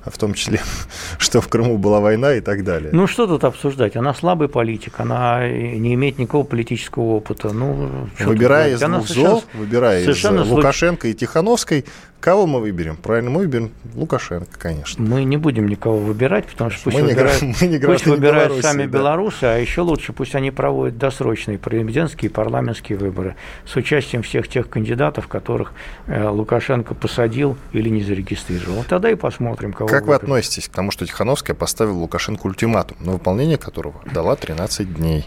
в 0.06 0.15
том 0.20 0.36
числе, 0.36 0.62
что 1.17 1.41
в 1.41 1.48
Крыму 1.48 1.79
была 1.79 2.00
война 2.00 2.36
и 2.36 2.41
так 2.41 2.63
далее. 2.63 2.91
Ну, 2.94 3.08
что 3.08 3.25
тут 3.25 3.44
обсуждать? 3.44 3.96
Она 3.96 4.13
слабый 4.13 4.50
политик, 4.50 5.00
она 5.00 5.50
не 5.50 5.96
имеет 5.96 6.20
никакого 6.20 6.44
политического 6.44 7.06
опыта. 7.06 7.51
Ну, 7.51 8.08
выбирая 8.20 8.75
из 8.75 8.82
двух 8.82 9.08
зол, 9.08 9.44
выбирая 9.56 10.03
из 10.03 10.24
Лукашенко 10.24 11.08
и 11.08 11.15
Тихановской, 11.15 11.86
Кого 12.19 12.47
мы 12.47 12.59
выберем? 12.59 12.97
Правильно, 12.97 13.29
мы 13.29 13.41
выберем 13.41 13.71
Лукашенко, 13.93 14.57
конечно. 14.57 15.03
Мы 15.03 15.24
не 15.24 15.38
будем 15.38 15.67
никого 15.67 15.97
выбирать, 15.97 16.47
потому 16.47 16.71
что 16.71 16.86
пусть 16.86 16.97
мы 16.97 17.03
выбирают, 17.03 17.41
не, 17.41 17.55
мы 17.62 17.67
не 17.67 17.79
пусть 17.79 18.05
выбирают 18.05 18.50
Беларуси, 18.50 18.62
сами 18.65 18.86
да. 18.86 18.97
белорусы, 18.97 19.43
а 19.43 19.57
еще 19.57 19.81
лучше 19.81 20.13
пусть 20.13 20.33
они 20.33 20.50
проводят 20.50 20.97
досрочные 20.97 21.59
президентские 21.59 22.29
и 22.29 22.33
парламентские 22.33 22.97
выборы 22.97 23.36
с 23.65 23.75
участием 23.75 24.24
всех 24.24 24.47
тех 24.47 24.67
кандидатов, 24.67 25.27
которых 25.27 25.74
э, 26.07 26.27
Лукашенко 26.27 26.95
посадил 26.95 27.55
или 27.71 27.89
не 27.89 28.01
зарегистрировал. 28.01 28.83
Тогда 28.83 29.12
и 29.12 29.15
посмотрим, 29.15 29.71
кого 29.71 29.88
Как 29.88 30.01
выберем. 30.01 30.09
вы 30.09 30.15
относитесь 30.15 30.67
к 30.67 30.71
тому, 30.71 30.89
что 30.91 31.05
Тихановская 31.05 31.55
поставила 31.55 31.97
Лукашенко 31.97 32.47
ультиматум, 32.47 32.97
на 33.00 33.12
выполнение 33.13 33.57
которого 33.57 34.01
дала 34.12 34.36
13 34.36 34.91
дней? 34.95 35.25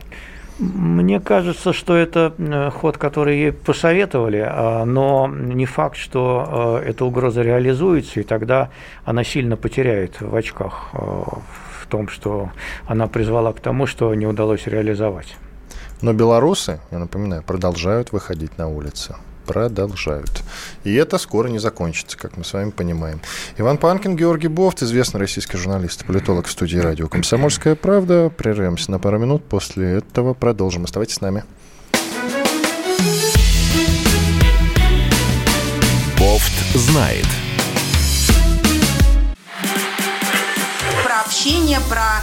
Мне 0.61 1.21
кажется, 1.21 1.73
что 1.73 1.97
это 1.97 2.35
э, 2.37 2.71
ход, 2.71 2.99
который 2.99 3.39
ей 3.39 3.53
посоветовали, 3.53 4.45
а, 4.47 4.85
но 4.85 5.27
не 5.27 5.65
факт, 5.65 5.97
что 5.97 6.81
э, 6.85 6.91
эта 6.91 7.07
угроза 7.07 7.41
реализуется, 7.41 8.21
и 8.21 8.25
тогда 8.25 8.69
она 9.07 9.25
сильно 9.25 9.57
потеряет 9.57 10.21
в 10.21 10.37
очках 10.37 10.91
э, 10.93 10.99
в 10.99 11.87
том, 11.89 12.09
что 12.09 12.51
она 12.87 13.07
призвала 13.07 13.55
к 13.55 13.61
тому, 13.61 13.87
что 13.87 14.15
не 14.15 14.27
удалось 14.27 14.67
реализовать. 14.67 15.35
Но 16.03 16.13
белорусы, 16.13 16.79
я 16.91 16.99
напоминаю, 16.99 17.43
продолжают 17.43 18.13
выходить 18.13 18.59
на 18.59 18.69
улицы 18.69 19.17
продолжают. 19.51 20.45
И 20.85 20.95
это 20.95 21.19
скоро 21.19 21.49
не 21.49 21.59
закончится, 21.59 22.17
как 22.17 22.37
мы 22.37 22.45
с 22.45 22.53
вами 22.53 22.71
понимаем. 22.71 23.21
Иван 23.59 23.79
Панкин, 23.79 24.15
Георгий 24.15 24.47
Бофт, 24.47 24.81
известный 24.85 25.19
российский 25.19 25.57
журналист 25.57 26.03
и 26.03 26.05
политолог 26.05 26.47
в 26.47 26.53
студии 26.53 26.79
радио 26.79 27.09
«Комсомольская 27.09 27.75
правда». 27.75 28.31
Прервемся 28.31 28.93
на 28.93 29.01
пару 29.01 29.19
минут. 29.19 29.45
После 29.45 29.95
этого 29.95 30.35
продолжим. 30.35 30.85
Оставайтесь 30.85 31.17
с 31.17 31.21
нами. 31.21 31.43
Бофт 36.17 36.77
знает. 36.77 37.27
Про 41.05 41.23
общение, 41.27 41.81
про 41.89 42.23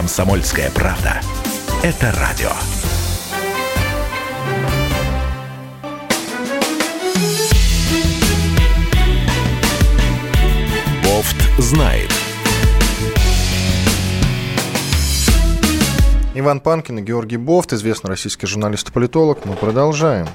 «Комсомольская 0.00 0.70
правда». 0.70 1.20
Это 1.82 2.10
радио. 2.12 2.48
Бофт 11.04 11.36
знает. 11.58 12.10
Иван 16.34 16.60
Панкин 16.60 17.00
и 17.00 17.02
Георгий 17.02 17.36
Бофт, 17.36 17.74
известный 17.74 18.08
российский 18.08 18.46
журналист 18.46 18.88
и 18.88 18.92
политолог. 18.92 19.44
Мы 19.44 19.54
продолжаем. 19.54 20.26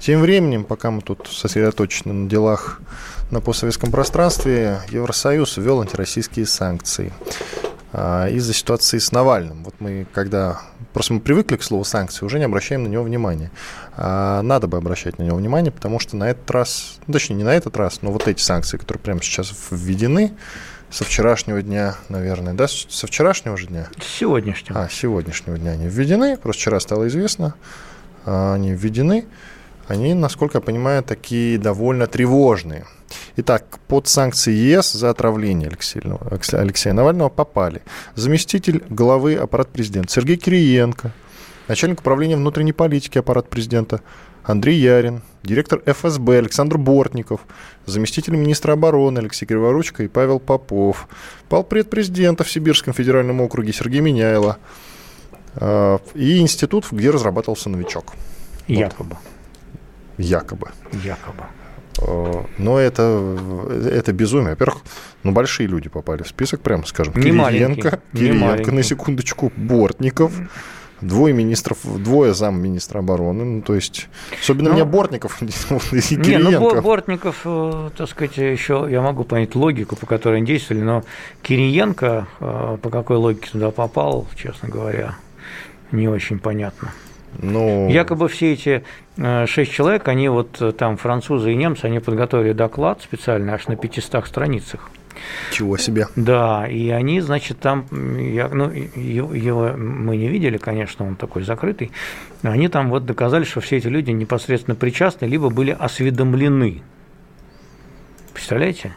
Тем 0.00 0.20
временем, 0.20 0.64
пока 0.64 0.90
мы 0.90 1.00
тут 1.00 1.28
сосредоточены 1.30 2.12
на 2.12 2.28
делах 2.28 2.80
на 3.30 3.40
постсоветском 3.40 3.92
пространстве, 3.92 4.80
Евросоюз 4.90 5.58
ввел 5.58 5.80
антироссийские 5.80 6.46
санкции. 6.46 7.12
А, 7.96 8.26
из-за 8.28 8.52
ситуации 8.52 8.98
с 8.98 9.12
Навальным. 9.12 9.62
Вот 9.62 9.76
мы, 9.78 10.04
когда 10.12 10.60
просто 10.92 11.14
мы 11.14 11.20
привыкли 11.20 11.56
к 11.56 11.62
слову 11.62 11.84
санкции, 11.84 12.26
уже 12.26 12.40
не 12.40 12.44
обращаем 12.44 12.82
на 12.82 12.88
него 12.88 13.04
внимания. 13.04 13.52
А 13.96 14.42
надо 14.42 14.66
бы 14.66 14.76
обращать 14.76 15.18
на 15.18 15.22
него 15.22 15.36
внимание, 15.36 15.70
потому 15.70 16.00
что 16.00 16.16
на 16.16 16.28
этот 16.28 16.50
раз, 16.50 16.98
ну, 17.06 17.12
точнее, 17.12 17.36
не 17.36 17.44
на 17.44 17.54
этот 17.54 17.76
раз, 17.76 18.02
но 18.02 18.10
вот 18.10 18.26
эти 18.26 18.40
санкции, 18.42 18.78
которые 18.78 19.00
прямо 19.00 19.22
сейчас 19.22 19.54
введены, 19.70 20.32
со 20.90 21.04
вчерашнего 21.04 21.62
дня, 21.62 21.94
наверное, 22.08 22.52
да, 22.54 22.66
со 22.66 23.06
вчерашнего 23.06 23.56
же 23.56 23.68
дня? 23.68 23.88
С 24.00 24.18
сегодняшнего. 24.18 24.82
А, 24.82 24.88
с 24.88 24.92
сегодняшнего 24.92 25.56
дня 25.56 25.72
они 25.72 25.86
введены, 25.86 26.36
просто 26.36 26.62
вчера 26.62 26.80
стало 26.80 27.06
известно, 27.06 27.54
а, 28.26 28.54
они 28.54 28.72
введены. 28.72 29.24
Они, 29.86 30.14
насколько 30.14 30.58
я 30.58 30.62
понимаю, 30.62 31.02
такие 31.02 31.58
довольно 31.58 32.06
тревожные. 32.06 32.86
Итак, 33.36 33.78
под 33.86 34.08
санкции 34.08 34.52
ЕС 34.52 34.92
за 34.92 35.10
отравление 35.10 35.68
Алексея, 35.68 36.92
Навального 36.94 37.28
попали 37.28 37.82
заместитель 38.14 38.82
главы 38.88 39.34
аппарата 39.34 39.70
президента 39.70 40.12
Сергей 40.12 40.36
Кириенко, 40.36 41.12
начальник 41.68 42.00
управления 42.00 42.36
внутренней 42.36 42.72
политики 42.72 43.18
аппарата 43.18 43.48
президента 43.48 44.00
Андрей 44.42 44.78
Ярин, 44.78 45.22
директор 45.42 45.82
ФСБ 45.84 46.38
Александр 46.38 46.78
Бортников, 46.78 47.40
заместитель 47.86 48.36
министра 48.36 48.72
обороны 48.72 49.18
Алексей 49.18 49.46
Криворучко 49.46 50.02
и 50.02 50.08
Павел 50.08 50.38
Попов, 50.38 51.08
полпред 51.48 51.90
президента 51.90 52.44
в 52.44 52.50
Сибирском 52.50 52.94
федеральном 52.94 53.40
округе 53.40 53.72
Сергей 53.72 54.00
Меняйло 54.00 54.58
э, 55.56 55.98
и 56.14 56.38
институт, 56.38 56.86
где 56.90 57.10
разрабатывался 57.10 57.68
новичок. 57.68 58.12
Якобы. 58.66 59.16
Вот. 59.16 59.33
Якобы. 60.18 60.68
Якобы. 60.92 61.44
Э, 62.00 62.44
но 62.58 62.78
это, 62.78 63.36
это 63.90 64.12
безумие. 64.12 64.50
Во-первых, 64.50 64.82
ну, 65.22 65.32
большие 65.32 65.66
люди 65.66 65.88
попали 65.88 66.22
в 66.22 66.28
список, 66.28 66.60
прямо 66.60 66.84
скажем. 66.86 67.14
Не 67.16 67.30
Кириенко, 67.30 68.00
Кириенко 68.12 68.72
на 68.72 68.82
секундочку, 68.82 69.52
Бортников, 69.56 70.32
двое 71.00 71.34
министров, 71.34 71.78
двое 71.84 72.34
замминистра 72.34 73.00
обороны, 73.00 73.44
ну, 73.44 73.62
то 73.62 73.74
есть, 73.74 74.08
особенно 74.40 74.70
ну, 74.70 74.76
меня 74.76 74.84
Бортников 74.84 75.42
и 75.42 76.16
Не, 76.16 76.38
ну, 76.38 76.82
Бортников, 76.82 77.42
э, 77.44 77.90
так 77.96 78.08
сказать, 78.08 78.36
еще 78.36 78.86
я 78.90 79.02
могу 79.02 79.24
понять 79.24 79.54
логику, 79.54 79.96
по 79.96 80.06
которой 80.06 80.38
они 80.38 80.46
действовали, 80.46 80.82
но 80.82 81.04
Кириенко, 81.42 82.26
э, 82.40 82.78
по 82.80 82.90
какой 82.90 83.16
логике 83.16 83.50
туда 83.52 83.70
попал, 83.70 84.26
честно 84.36 84.68
говоря, 84.68 85.16
не 85.92 86.08
очень 86.08 86.38
понятно. 86.38 86.92
Ну... 87.40 87.88
Якобы 87.88 88.28
все 88.28 88.52
эти 88.52 88.84
э, 89.16 89.46
шесть 89.46 89.72
человек, 89.72 90.08
они 90.08 90.28
вот 90.28 90.60
э, 90.60 90.72
там 90.72 90.96
французы 90.96 91.52
и 91.52 91.56
немцы, 91.56 91.86
они 91.86 92.00
подготовили 92.00 92.52
доклад 92.52 93.02
специально 93.02 93.54
аж 93.54 93.68
на 93.68 93.76
500 93.76 94.26
страницах. 94.26 94.90
Чего 95.52 95.76
себе. 95.76 96.08
Да, 96.16 96.66
и 96.66 96.90
они, 96.90 97.20
значит, 97.20 97.60
там, 97.60 97.86
я, 98.18 98.48
ну, 98.48 98.70
его 98.70 99.72
мы 99.76 100.16
не 100.16 100.28
видели, 100.28 100.56
конечно, 100.56 101.06
он 101.06 101.16
такой 101.16 101.44
закрытый, 101.44 101.92
они 102.42 102.68
там 102.68 102.90
вот 102.90 103.06
доказали, 103.06 103.44
что 103.44 103.60
все 103.60 103.76
эти 103.76 103.86
люди 103.86 104.10
непосредственно 104.10 104.74
причастны, 104.74 105.26
либо 105.26 105.50
были 105.50 105.70
осведомлены. 105.78 106.82
Представляете? 108.32 108.96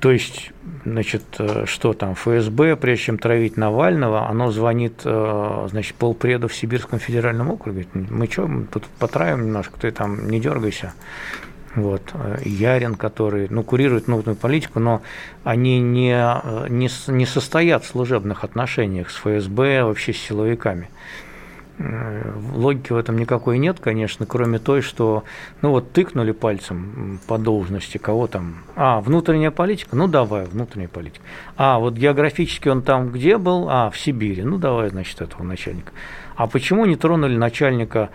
То 0.00 0.10
есть, 0.10 0.50
значит, 0.86 1.22
э, 1.38 1.66
что 1.66 1.92
там, 1.92 2.14
ФСБ, 2.14 2.76
прежде 2.76 3.04
чем 3.04 3.18
травить 3.18 3.58
Навального, 3.58 4.28
оно 4.28 4.50
звонит, 4.50 5.02
э, 5.04 5.66
значит, 5.70 5.94
полпреду 5.94 6.48
в 6.48 6.54
Сибирском 6.54 6.98
федеральном 6.98 7.50
округе. 7.50 7.86
Мы 7.92 8.26
что, 8.26 8.48
тут 8.72 8.84
потравим 8.98 9.46
немножко, 9.46 9.78
ты 9.78 9.90
там 9.90 10.30
не 10.30 10.40
дергайся. 10.40 10.94
вот, 11.74 12.02
э, 12.14 12.38
Ярин, 12.46 12.94
который, 12.94 13.46
ну, 13.50 13.62
курирует 13.62 14.06
внутреннюю 14.06 14.36
политику, 14.36 14.80
но 14.80 15.02
они 15.44 15.78
не, 15.80 16.16
не, 16.70 16.88
не 17.08 17.26
состоят 17.26 17.84
в 17.84 17.88
служебных 17.88 18.42
отношениях 18.42 19.10
с 19.10 19.16
ФСБ, 19.16 19.84
вообще 19.84 20.14
с 20.14 20.16
силовиками. 20.16 20.88
Э, 21.82 22.32
логики 22.52 22.92
в 22.92 22.96
этом 22.96 23.16
никакой 23.16 23.56
нет, 23.56 23.80
конечно, 23.80 24.26
кроме 24.26 24.58
той, 24.58 24.82
что, 24.82 25.24
ну 25.62 25.70
вот 25.70 25.92
тыкнули 25.92 26.32
пальцем 26.32 27.18
по 27.26 27.38
должности, 27.38 27.96
кого 27.96 28.26
там, 28.26 28.56
а, 28.76 29.00
внутренняя 29.00 29.50
политика, 29.50 29.96
ну 29.96 30.06
давай, 30.06 30.44
внутренняя 30.44 30.90
политика. 30.90 31.24
А, 31.56 31.78
вот 31.78 31.94
географически 31.94 32.68
он 32.68 32.82
там 32.82 33.08
где 33.08 33.38
был? 33.38 33.68
А, 33.70 33.88
в 33.88 33.98
Сибири, 33.98 34.42
ну 34.42 34.58
давай, 34.58 34.90
значит, 34.90 35.22
этого 35.22 35.42
начальника. 35.42 35.92
А 36.36 36.46
почему 36.46 36.84
не 36.84 36.96
тронули 36.96 37.36
начальника 37.36 38.10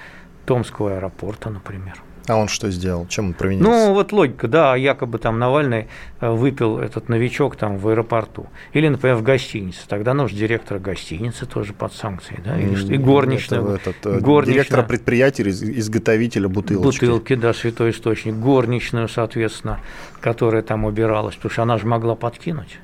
Томского 0.45 0.97
аэропорта, 0.97 1.49
например? 1.49 2.04
А 2.27 2.35
он 2.35 2.47
что 2.47 2.71
сделал? 2.71 3.07
Чем 3.07 3.27
он 3.27 3.33
провинился? 3.33 3.69
Ну, 3.69 3.93
вот 3.93 4.11
логика, 4.11 4.47
да, 4.47 4.75
якобы 4.75 5.19
там 5.19 5.39
Навальный 5.39 5.87
э, 6.21 6.29
выпил 6.29 6.79
этот 6.79 7.09
новичок 7.09 7.55
там 7.55 7.77
в 7.77 7.87
аэропорту. 7.87 8.47
Или, 8.73 8.87
например, 8.87 9.15
в 9.17 9.23
гостинице. 9.23 9.81
Тогда 9.87 10.13
нужен 10.13 10.37
директор 10.37 10.79
гостиницы 10.79 11.45
тоже 11.45 11.73
под 11.73 11.93
санкцией, 11.93 12.41
да, 12.43 12.59
или 12.59 12.75
что? 12.75 12.93
И 12.93 12.97
горничная. 12.97 13.61
Это, 13.61 13.89
этот, 13.89 14.05
э, 14.05 14.19
горничная. 14.19 14.53
Директора 14.55 14.83
предприятия, 14.83 15.43
изготовителя 15.49 16.49
бутылочки. 16.49 17.05
Бутылки, 17.05 17.35
да, 17.35 17.53
святой 17.53 17.91
источник. 17.91 18.35
Горничную, 18.35 19.07
соответственно, 19.07 19.79
которая 20.19 20.61
там 20.61 20.85
убиралась, 20.85 21.35
потому 21.35 21.51
что 21.51 21.63
она 21.63 21.77
же 21.77 21.85
могла 21.85 22.15
подкинуть. 22.15 22.79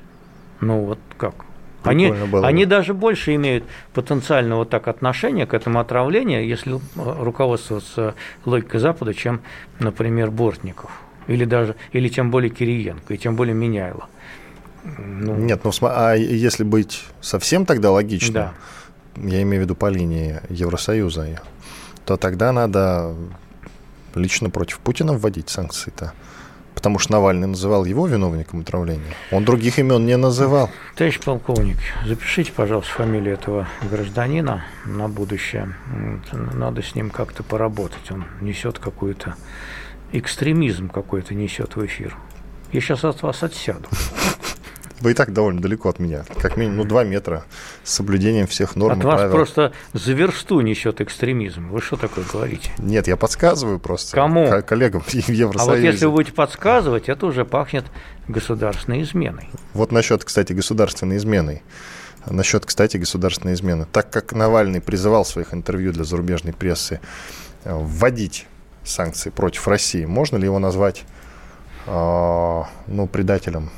Ну, 0.60 0.84
вот 0.84 0.98
как? 1.16 1.34
Они, 1.84 2.10
было. 2.10 2.46
они 2.46 2.64
даже 2.64 2.94
больше 2.94 3.34
имеют 3.34 3.64
потенциально 3.92 4.56
вот 4.56 4.70
так 4.70 4.88
отношение 4.88 5.46
к 5.46 5.54
этому 5.54 5.80
отравлению, 5.80 6.46
если 6.46 6.78
руководствоваться 6.96 8.14
логикой 8.44 8.80
Запада, 8.80 9.14
чем, 9.14 9.40
например, 9.78 10.30
Бортников. 10.30 10.90
Или 11.26 11.44
даже, 11.44 11.76
или 11.92 12.08
тем 12.08 12.30
более 12.30 12.50
Кириенко, 12.50 13.14
и 13.14 13.16
тем 13.16 13.36
более 13.36 13.54
Меняйло. 13.54 14.08
Ну, 14.84 15.36
Нет, 15.36 15.60
ну 15.62 15.70
а 15.82 16.14
если 16.14 16.64
быть 16.64 17.04
совсем 17.20 17.66
тогда 17.66 17.92
логичным, 17.92 18.34
да. 18.34 18.54
я 19.16 19.42
имею 19.42 19.62
в 19.62 19.64
виду 19.64 19.76
по 19.76 19.88
линии 19.88 20.40
Евросоюза, 20.48 21.40
то 22.04 22.16
тогда 22.16 22.52
надо 22.52 23.14
лично 24.14 24.50
против 24.50 24.80
Путина 24.80 25.12
вводить 25.12 25.48
санкции-то. 25.48 26.12
Потому 26.82 26.98
что 26.98 27.12
Навальный 27.12 27.46
называл 27.46 27.84
его 27.84 28.08
виновником 28.08 28.62
отравления. 28.62 29.14
Он 29.30 29.44
других 29.44 29.78
имен 29.78 30.04
не 30.04 30.16
называл. 30.16 30.68
Товарищ 30.96 31.20
полковник, 31.20 31.76
запишите, 32.04 32.50
пожалуйста, 32.50 32.92
фамилию 32.92 33.34
этого 33.34 33.68
гражданина 33.88 34.64
на 34.84 35.08
будущее. 35.08 35.76
Надо 36.32 36.82
с 36.82 36.96
ним 36.96 37.10
как-то 37.10 37.44
поработать. 37.44 38.10
Он 38.10 38.24
несет 38.40 38.80
какой-то 38.80 39.36
экстремизм 40.10 40.88
какой-то 40.88 41.34
несет 41.34 41.76
в 41.76 41.86
эфир. 41.86 42.16
Я 42.72 42.80
сейчас 42.80 43.04
от 43.04 43.22
вас 43.22 43.44
отсяду. 43.44 43.88
Вы 45.02 45.10
и 45.10 45.14
так 45.14 45.32
довольно 45.32 45.60
далеко 45.60 45.88
от 45.88 45.98
меня. 45.98 46.24
Как 46.40 46.56
минимум, 46.56 46.78
ну, 46.78 46.84
два 46.84 47.02
метра 47.02 47.44
с 47.82 47.92
соблюдением 47.94 48.46
всех 48.46 48.76
норм 48.76 49.00
от 49.00 49.04
вас 49.04 49.32
просто 49.32 49.72
за 49.92 50.12
версту 50.12 50.60
несет 50.60 51.00
экстремизм. 51.00 51.70
Вы 51.70 51.80
что 51.80 51.96
такое 51.96 52.24
говорите? 52.32 52.70
Нет, 52.78 53.08
я 53.08 53.16
подсказываю 53.16 53.80
просто. 53.80 54.14
Кому? 54.14 54.62
Коллегам 54.62 55.00
в 55.00 55.12
Евросоюзе. 55.12 55.60
А 55.60 55.64
вот 55.64 55.78
если 55.78 56.06
вы 56.06 56.12
будете 56.12 56.32
подсказывать, 56.32 57.08
это 57.08 57.26
уже 57.26 57.44
пахнет 57.44 57.84
государственной 58.28 59.02
изменой. 59.02 59.48
Вот 59.74 59.90
насчет, 59.90 60.24
кстати, 60.24 60.52
государственной 60.52 61.16
измены. 61.16 61.62
Насчет, 62.26 62.64
кстати, 62.64 62.96
государственной 62.96 63.54
измены. 63.54 63.86
Так 63.90 64.08
как 64.10 64.32
Навальный 64.32 64.80
призывал 64.80 65.24
в 65.24 65.28
своих 65.28 65.52
интервью 65.52 65.92
для 65.92 66.04
зарубежной 66.04 66.52
прессы 66.52 67.00
э, 67.64 67.74
вводить 67.74 68.46
санкции 68.84 69.30
против 69.30 69.66
России, 69.66 70.04
можно 70.04 70.36
ли 70.36 70.44
его 70.44 70.60
назвать 70.60 71.02
э, 71.86 72.62
ну, 72.86 73.06
предателем 73.08 73.70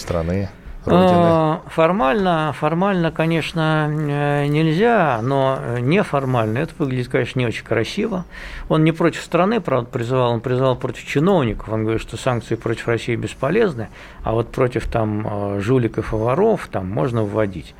страны, 0.00 0.48
Родины? 0.86 1.10
А, 1.12 1.62
формально, 1.66 2.54
формально, 2.58 3.10
конечно, 3.10 3.86
э, 3.90 4.46
нельзя, 4.46 5.20
но 5.22 5.58
неформально 5.78 6.58
это 6.58 6.72
выглядит, 6.78 7.08
конечно, 7.08 7.38
не 7.38 7.46
очень 7.46 7.64
красиво. 7.64 8.24
Он 8.70 8.82
не 8.82 8.92
против 8.92 9.22
страны, 9.22 9.60
правда, 9.60 9.90
призывал, 9.90 10.32
он 10.32 10.40
призывал 10.40 10.76
против 10.76 11.06
чиновников. 11.06 11.68
Он 11.68 11.82
говорит, 11.82 12.00
что 12.00 12.16
санкции 12.16 12.54
против 12.54 12.88
России 12.88 13.14
бесполезны, 13.14 13.88
а 14.22 14.32
вот 14.32 14.52
против 14.52 14.86
там 14.86 15.26
э, 15.26 15.60
жуликов 15.60 16.14
и 16.14 16.16
воров 16.16 16.68
там 16.72 16.88
можно 16.88 17.24
вводить. 17.24 17.74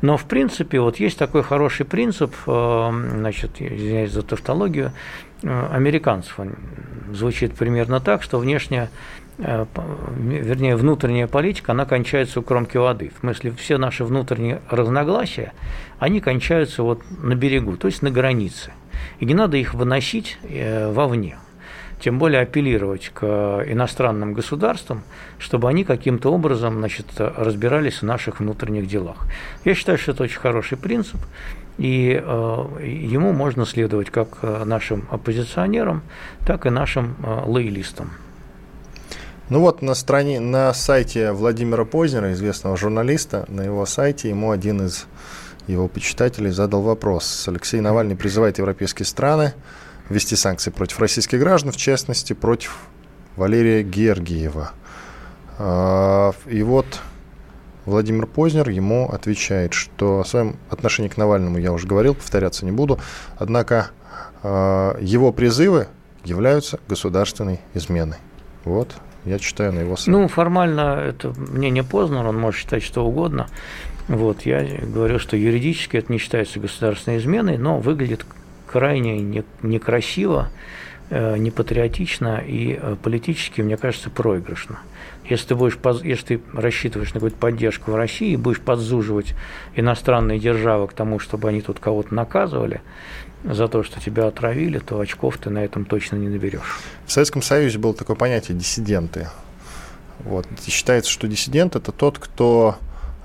Но, 0.00 0.16
в 0.16 0.24
принципе, 0.24 0.80
вот 0.80 0.96
есть 0.96 1.18
такой 1.18 1.42
хороший 1.42 1.84
принцип, 1.84 2.34
э, 2.46 2.90
значит, 3.14 3.60
извиняюсь 3.60 4.12
за 4.12 4.22
тавтологию, 4.22 4.92
американцев. 5.42 6.40
Он 6.40 6.56
звучит 7.12 7.54
примерно 7.54 8.00
так, 8.00 8.24
что 8.24 8.38
внешняя 8.38 8.90
вернее, 9.38 10.76
внутренняя 10.76 11.28
политика, 11.28 11.72
она 11.72 11.84
кончается 11.84 12.40
у 12.40 12.42
кромки 12.42 12.76
воды. 12.76 13.12
В 13.16 13.20
смысле, 13.20 13.52
все 13.52 13.78
наши 13.78 14.04
внутренние 14.04 14.60
разногласия, 14.68 15.52
они 15.98 16.20
кончаются 16.20 16.82
вот 16.82 17.02
на 17.22 17.34
берегу, 17.34 17.76
то 17.76 17.86
есть 17.86 18.02
на 18.02 18.10
границе. 18.10 18.72
И 19.20 19.24
не 19.24 19.34
надо 19.34 19.56
их 19.56 19.74
выносить 19.74 20.38
э, 20.42 20.90
вовне. 20.90 21.38
Тем 22.00 22.18
более 22.18 22.42
апеллировать 22.42 23.10
к 23.12 23.24
иностранным 23.66 24.32
государствам, 24.32 25.02
чтобы 25.38 25.68
они 25.68 25.84
каким-то 25.84 26.32
образом 26.32 26.78
значит, 26.78 27.06
разбирались 27.18 28.02
в 28.02 28.04
наших 28.04 28.38
внутренних 28.40 28.86
делах. 28.86 29.26
Я 29.64 29.74
считаю, 29.74 29.98
что 29.98 30.12
это 30.12 30.24
очень 30.24 30.38
хороший 30.38 30.78
принцип, 30.78 31.20
и 31.76 32.20
э, 32.20 32.84
ему 32.84 33.32
можно 33.32 33.66
следовать 33.66 34.10
как 34.10 34.42
нашим 34.42 35.06
оппозиционерам, 35.10 36.02
так 36.44 36.66
и 36.66 36.70
нашим 36.70 37.14
лоялистам. 37.46 38.10
Ну 39.50 39.60
вот 39.60 39.80
на, 39.80 39.94
стране, 39.94 40.40
на 40.40 40.74
сайте 40.74 41.32
Владимира 41.32 41.86
Познера, 41.86 42.34
известного 42.34 42.76
журналиста, 42.76 43.46
на 43.48 43.62
его 43.62 43.86
сайте 43.86 44.28
ему 44.28 44.50
один 44.50 44.84
из 44.84 45.06
его 45.66 45.88
почитателей 45.88 46.50
задал 46.50 46.82
вопрос. 46.82 47.48
Алексей 47.48 47.80
Навальный 47.80 48.14
призывает 48.14 48.58
европейские 48.58 49.06
страны 49.06 49.54
ввести 50.10 50.36
санкции 50.36 50.70
против 50.70 51.00
российских 51.00 51.38
граждан, 51.40 51.72
в 51.72 51.78
частности, 51.78 52.34
против 52.34 52.76
Валерия 53.36 53.82
Гергиева. 53.82 54.72
А, 55.58 56.32
и 56.44 56.62
вот 56.62 57.00
Владимир 57.86 58.26
Познер 58.26 58.68
ему 58.68 59.08
отвечает, 59.08 59.72
что 59.72 60.20
о 60.20 60.24
своем 60.26 60.56
отношении 60.68 61.08
к 61.08 61.16
Навальному 61.16 61.56
я 61.56 61.72
уже 61.72 61.86
говорил, 61.86 62.14
повторяться 62.14 62.66
не 62.66 62.72
буду, 62.72 63.00
однако 63.38 63.92
а, 64.42 64.98
его 65.00 65.32
призывы 65.32 65.88
являются 66.22 66.80
государственной 66.86 67.60
изменой. 67.72 68.18
Вот 68.66 68.94
я 69.28 69.38
читаю 69.38 69.72
на 69.72 69.80
его 69.80 69.96
сайте. 69.96 70.10
Ну, 70.10 70.28
формально 70.28 71.04
это 71.08 71.32
мнение 71.36 71.84
Познера, 71.84 72.28
он 72.28 72.38
может 72.38 72.60
считать 72.60 72.82
что 72.82 73.04
угодно. 73.04 73.48
Вот, 74.08 74.42
я 74.42 74.64
говорю, 74.82 75.18
что 75.18 75.36
юридически 75.36 75.98
это 75.98 76.10
не 76.10 76.18
считается 76.18 76.60
государственной 76.60 77.18
изменой, 77.18 77.58
но 77.58 77.78
выглядит 77.78 78.24
крайне 78.66 79.20
не, 79.20 79.44
некрасиво, 79.62 80.48
э, 81.10 81.36
непатриотично 81.36 82.42
и 82.46 82.78
э, 82.80 82.96
политически, 83.02 83.60
мне 83.60 83.76
кажется, 83.76 84.10
проигрышно. 84.10 84.78
Если 85.28 85.48
ты, 85.48 85.54
будешь, 85.56 85.78
если 86.04 86.36
ты 86.36 86.40
рассчитываешь 86.54 87.10
на 87.10 87.14
какую-то 87.14 87.36
поддержку 87.36 87.90
в 87.90 87.96
России 87.96 88.32
и 88.32 88.36
будешь 88.36 88.60
подзуживать 88.60 89.34
иностранные 89.74 90.38
державы 90.38 90.88
к 90.88 90.94
тому, 90.94 91.18
чтобы 91.18 91.50
они 91.50 91.60
тут 91.60 91.80
кого-то 91.80 92.14
наказывали, 92.14 92.80
за 93.44 93.68
то, 93.68 93.82
что 93.82 94.00
тебя 94.00 94.26
отравили, 94.26 94.78
то 94.78 94.98
очков 95.00 95.38
ты 95.38 95.50
на 95.50 95.64
этом 95.64 95.84
точно 95.84 96.16
не 96.16 96.28
наберешь. 96.28 96.80
В 97.06 97.12
Советском 97.12 97.42
Союзе 97.42 97.78
было 97.78 97.94
такое 97.94 98.16
понятие 98.16 98.56
диссиденты. 98.56 99.28
Вот. 100.20 100.46
считается, 100.66 101.10
что 101.10 101.28
диссидент 101.28 101.76
это 101.76 101.92
тот, 101.92 102.18
кто 102.18 102.76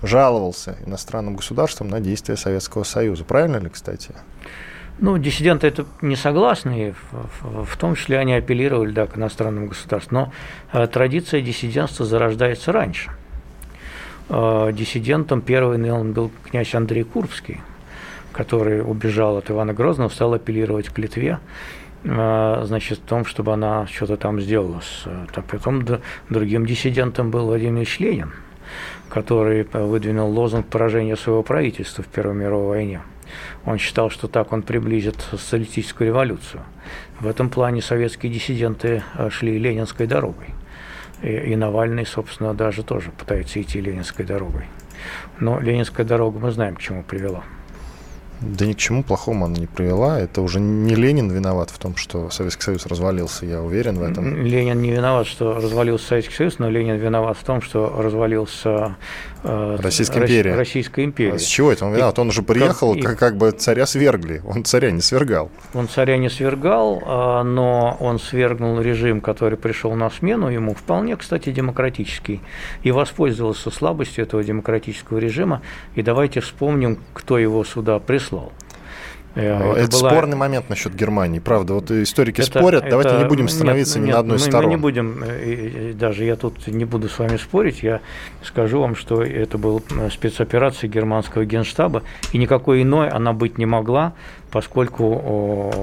жаловался 0.04 0.78
иностранным 0.86 1.36
государствам 1.36 1.88
на 1.88 2.00
действия 2.00 2.38
Советского 2.38 2.84
Союза. 2.84 3.24
Правильно 3.24 3.58
ли, 3.58 3.70
кстати? 3.70 4.14
Ну, 5.00 5.18
диссиденты 5.18 5.66
это 5.66 5.86
не 6.02 6.16
согласны, 6.16 6.94
в, 7.12 7.42
в, 7.42 7.66
в 7.66 7.78
том 7.78 7.96
числе 7.96 8.20
они 8.20 8.36
апеллировали 8.36 8.92
да, 8.92 9.08
к 9.08 9.18
иностранным 9.18 9.68
государствам. 9.68 10.32
Но 10.72 10.82
э, 10.84 10.88
традиция 10.88 11.42
диссидентства 11.42 12.06
зарождается 12.06 12.72
раньше. 12.72 13.10
Э, 14.30 14.70
диссидентом 14.72 15.42
первый, 15.42 15.80
наверное, 15.80 16.14
был 16.14 16.32
князь 16.48 16.76
Андрей 16.76 17.04
Курбский– 17.04 17.62
который 18.34 18.82
убежал 18.82 19.38
от 19.38 19.50
Ивана 19.50 19.74
Грозного, 19.74 20.10
стал 20.10 20.34
апеллировать 20.34 20.90
к 20.90 20.98
Литве, 20.98 21.40
э, 22.04 22.64
значит, 22.66 23.00
в 23.00 23.04
том, 23.04 23.26
чтобы 23.26 23.54
она 23.54 23.88
что-то 23.88 24.18
там 24.18 24.42
сделала. 24.42 24.82
Так, 25.34 25.46
потом 25.46 25.86
другим 26.30 26.66
диссидентом 26.66 27.32
был 27.32 27.46
Владимир 27.46 27.78
Ильич 27.78 28.00
Ленин, 28.00 28.34
который 29.10 29.64
выдвинул 29.72 30.30
лозунг 30.32 30.66
поражения 30.68 31.16
своего 31.16 31.44
правительства 31.44 32.04
в 32.04 32.08
Первой 32.08 32.36
мировой 32.36 32.68
войне. 32.68 33.02
Он 33.66 33.78
считал, 33.78 34.10
что 34.10 34.28
так 34.28 34.52
он 34.52 34.64
приблизит 34.64 35.16
социалистическую 35.32 36.08
революцию. 36.08 36.64
В 37.20 37.28
этом 37.28 37.50
плане 37.50 37.82
советские 37.82 38.32
диссиденты 38.32 39.04
э, 39.16 39.30
шли 39.30 39.58
ленинской 39.58 40.08
дорогой. 40.08 40.48
И, 41.22 41.30
и 41.30 41.56
Навальный, 41.56 42.06
собственно, 42.06 42.54
даже 42.54 42.84
тоже 42.84 43.12
пытается 43.12 43.62
идти 43.62 43.80
ленинской 43.80 44.26
дорогой. 44.26 44.66
Но 45.40 45.60
ленинская 45.60 46.06
дорога 46.06 46.40
мы 46.40 46.52
знаем, 46.52 46.76
к 46.76 46.82
чему 46.82 47.04
привела. 47.04 47.44
Да 48.46 48.66
ни 48.66 48.74
к 48.74 48.78
чему 48.78 49.04
плохому 49.04 49.46
она 49.46 49.58
не 49.58 49.68
привела. 49.68 50.20
Это 50.20 50.42
уже 50.42 50.60
не 50.60 50.96
Ленин 50.96 51.32
виноват 51.32 51.70
в 51.70 51.78
том, 51.78 51.96
что 51.96 52.30
Советский 52.30 52.64
Союз 52.64 52.86
развалился, 52.86 53.46
я 53.46 53.62
уверен 53.62 53.98
в 53.98 54.04
этом. 54.04 54.44
Ленин 54.44 54.82
не 54.82 54.92
виноват, 54.92 55.28
что 55.28 55.54
развалился 55.54 56.08
Советский 56.08 56.36
Союз, 56.36 56.60
но 56.60 56.70
Ленин 56.70 56.98
виноват 56.98 57.38
в 57.38 57.44
том, 57.44 57.62
что 57.62 57.94
развалился 57.98 58.96
э, 59.44 59.78
Российская 59.80 60.20
империя. 60.22 60.56
Российская 60.56 61.06
империя. 61.06 61.34
А 61.34 61.40
с 61.40 61.44
чего 61.44 61.72
это 61.72 61.86
он 61.86 61.94
виноват? 61.94 62.20
Он 62.20 62.30
уже 62.30 62.44
приехал, 62.44 62.96
как, 62.96 63.04
как, 63.04 63.20
как 63.20 63.38
бы 63.38 63.52
царя 63.52 63.86
свергли. 63.86 64.42
Он 64.46 64.66
царя 64.66 64.92
не 64.92 65.02
свергал. 65.02 65.50
Он 65.74 65.88
царя 65.88 66.18
не 66.18 66.30
свергал, 66.30 67.02
а, 67.06 67.44
но 67.44 67.96
он 68.00 68.20
свергнул 68.20 68.82
режим, 68.82 69.22
который 69.22 69.58
пришел 69.58 69.94
на 69.96 70.10
смену 70.10 70.50
ему, 70.50 70.74
вполне, 70.74 71.16
кстати, 71.16 71.52
демократический, 71.52 72.42
и 72.84 72.92
воспользовался 72.92 73.72
слабостью 73.72 74.26
этого 74.26 74.44
демократического 74.44 75.18
режима. 75.18 75.62
И 75.96 76.02
давайте 76.02 76.42
вспомним, 76.42 77.00
кто 77.14 77.38
его 77.38 77.64
сюда 77.64 78.00
прислал. 78.00 78.33
Э, 79.36 79.72
это, 79.72 79.80
это 79.80 79.98
была... 79.98 80.12
спорный 80.12 80.38
момент 80.38 80.70
насчет 80.70 80.94
Германии, 80.96 81.40
правда. 81.40 81.74
Вот 81.74 81.90
историки 81.92 82.42
это, 82.42 82.60
спорят, 82.60 82.84
это... 82.84 82.92
давайте 82.92 83.18
не 83.18 83.26
будем 83.26 83.48
становиться 83.48 84.00
нет, 84.00 84.04
ни 84.04 84.08
нет, 84.08 84.14
на 84.14 84.20
одной 84.20 84.38
мы, 84.38 84.40
стороне. 84.40 84.68
Мы 84.68 84.74
не 84.74 84.82
будем, 84.82 85.24
э, 85.24 85.94
даже 85.94 86.24
я 86.24 86.36
тут 86.36 86.68
не 86.68 86.86
буду 86.86 87.10
с 87.10 87.18
вами 87.18 87.38
спорить, 87.38 87.82
я 87.82 88.02
скажу 88.44 88.80
вам, 88.80 88.96
что 88.96 89.24
это 89.24 89.58
был 89.58 89.82
э, 89.92 90.10
спецоперация 90.12 90.88
германского 90.88 91.46
генштаба, 91.46 92.04
и 92.32 92.38
никакой 92.38 92.84
иной 92.84 93.10
она 93.10 93.34
быть 93.34 93.58
не 93.58 93.66
могла, 93.66 94.14
поскольку 94.54 95.74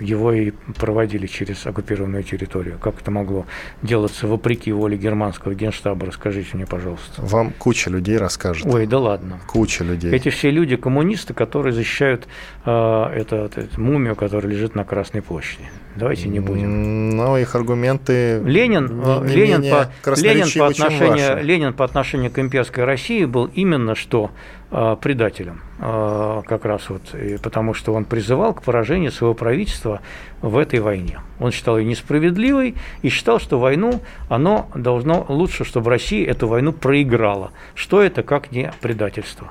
его 0.00 0.32
и 0.32 0.52
проводили 0.78 1.26
через 1.26 1.66
оккупированную 1.66 2.22
территорию. 2.22 2.78
Как 2.78 3.00
это 3.00 3.10
могло 3.10 3.46
делаться 3.82 4.28
вопреки 4.28 4.70
воле 4.70 4.96
германского 4.96 5.56
генштаба? 5.56 6.06
Расскажите 6.06 6.50
мне, 6.52 6.66
пожалуйста. 6.66 7.20
Вам 7.20 7.52
куча 7.58 7.90
людей 7.90 8.16
расскажет. 8.16 8.64
Ой, 8.72 8.86
да 8.86 9.00
ладно. 9.00 9.40
Куча 9.48 9.82
людей. 9.82 10.12
Эти 10.12 10.28
все 10.28 10.50
люди 10.50 10.76
коммунисты, 10.76 11.34
которые 11.34 11.72
защищают 11.72 12.28
э, 12.64 12.70
эту, 12.70 13.36
эту 13.36 13.80
мумию, 13.80 14.14
которая 14.14 14.52
лежит 14.52 14.76
на 14.76 14.84
Красной 14.84 15.20
площади. 15.20 15.64
Давайте 15.96 16.28
не 16.28 16.38
будем. 16.38 17.16
Но 17.16 17.36
их 17.38 17.56
аргументы 17.56 18.40
Ленин, 18.44 18.86
не, 18.86 19.28
не 19.28 19.34
Ленин, 19.34 19.62
по, 19.62 20.10
Ленин, 20.14 20.46
по 20.56 20.66
отношению, 20.68 21.44
Ленин 21.44 21.72
по 21.72 21.84
отношению 21.84 22.30
к 22.30 22.38
имперской 22.38 22.84
России 22.84 23.24
был 23.24 23.50
именно 23.52 23.96
что 23.96 24.30
предателем, 24.70 25.62
э, 25.80 26.42
как 26.46 26.64
раз 26.64 26.88
вот, 26.88 27.02
потому 27.42 27.74
что 27.74 27.92
он 27.92 28.04
призывал 28.04 28.54
к 28.54 28.62
поражению 28.62 29.10
своего 29.10 29.34
правительства 29.34 30.00
в 30.42 30.56
этой 30.56 30.78
войне. 30.78 31.20
Он 31.40 31.50
считал 31.50 31.78
ее 31.78 31.84
несправедливой 31.84 32.76
и 33.02 33.08
считал, 33.08 33.40
что 33.40 33.58
войну, 33.58 34.00
оно 34.28 34.68
должно 34.74 35.26
лучше, 35.28 35.64
чтобы 35.64 35.90
Россия 35.90 36.28
эту 36.28 36.46
войну 36.46 36.72
проиграла. 36.72 37.50
Что 37.74 38.02
это, 38.02 38.22
как 38.22 38.52
не 38.52 38.72
предательство? 38.80 39.48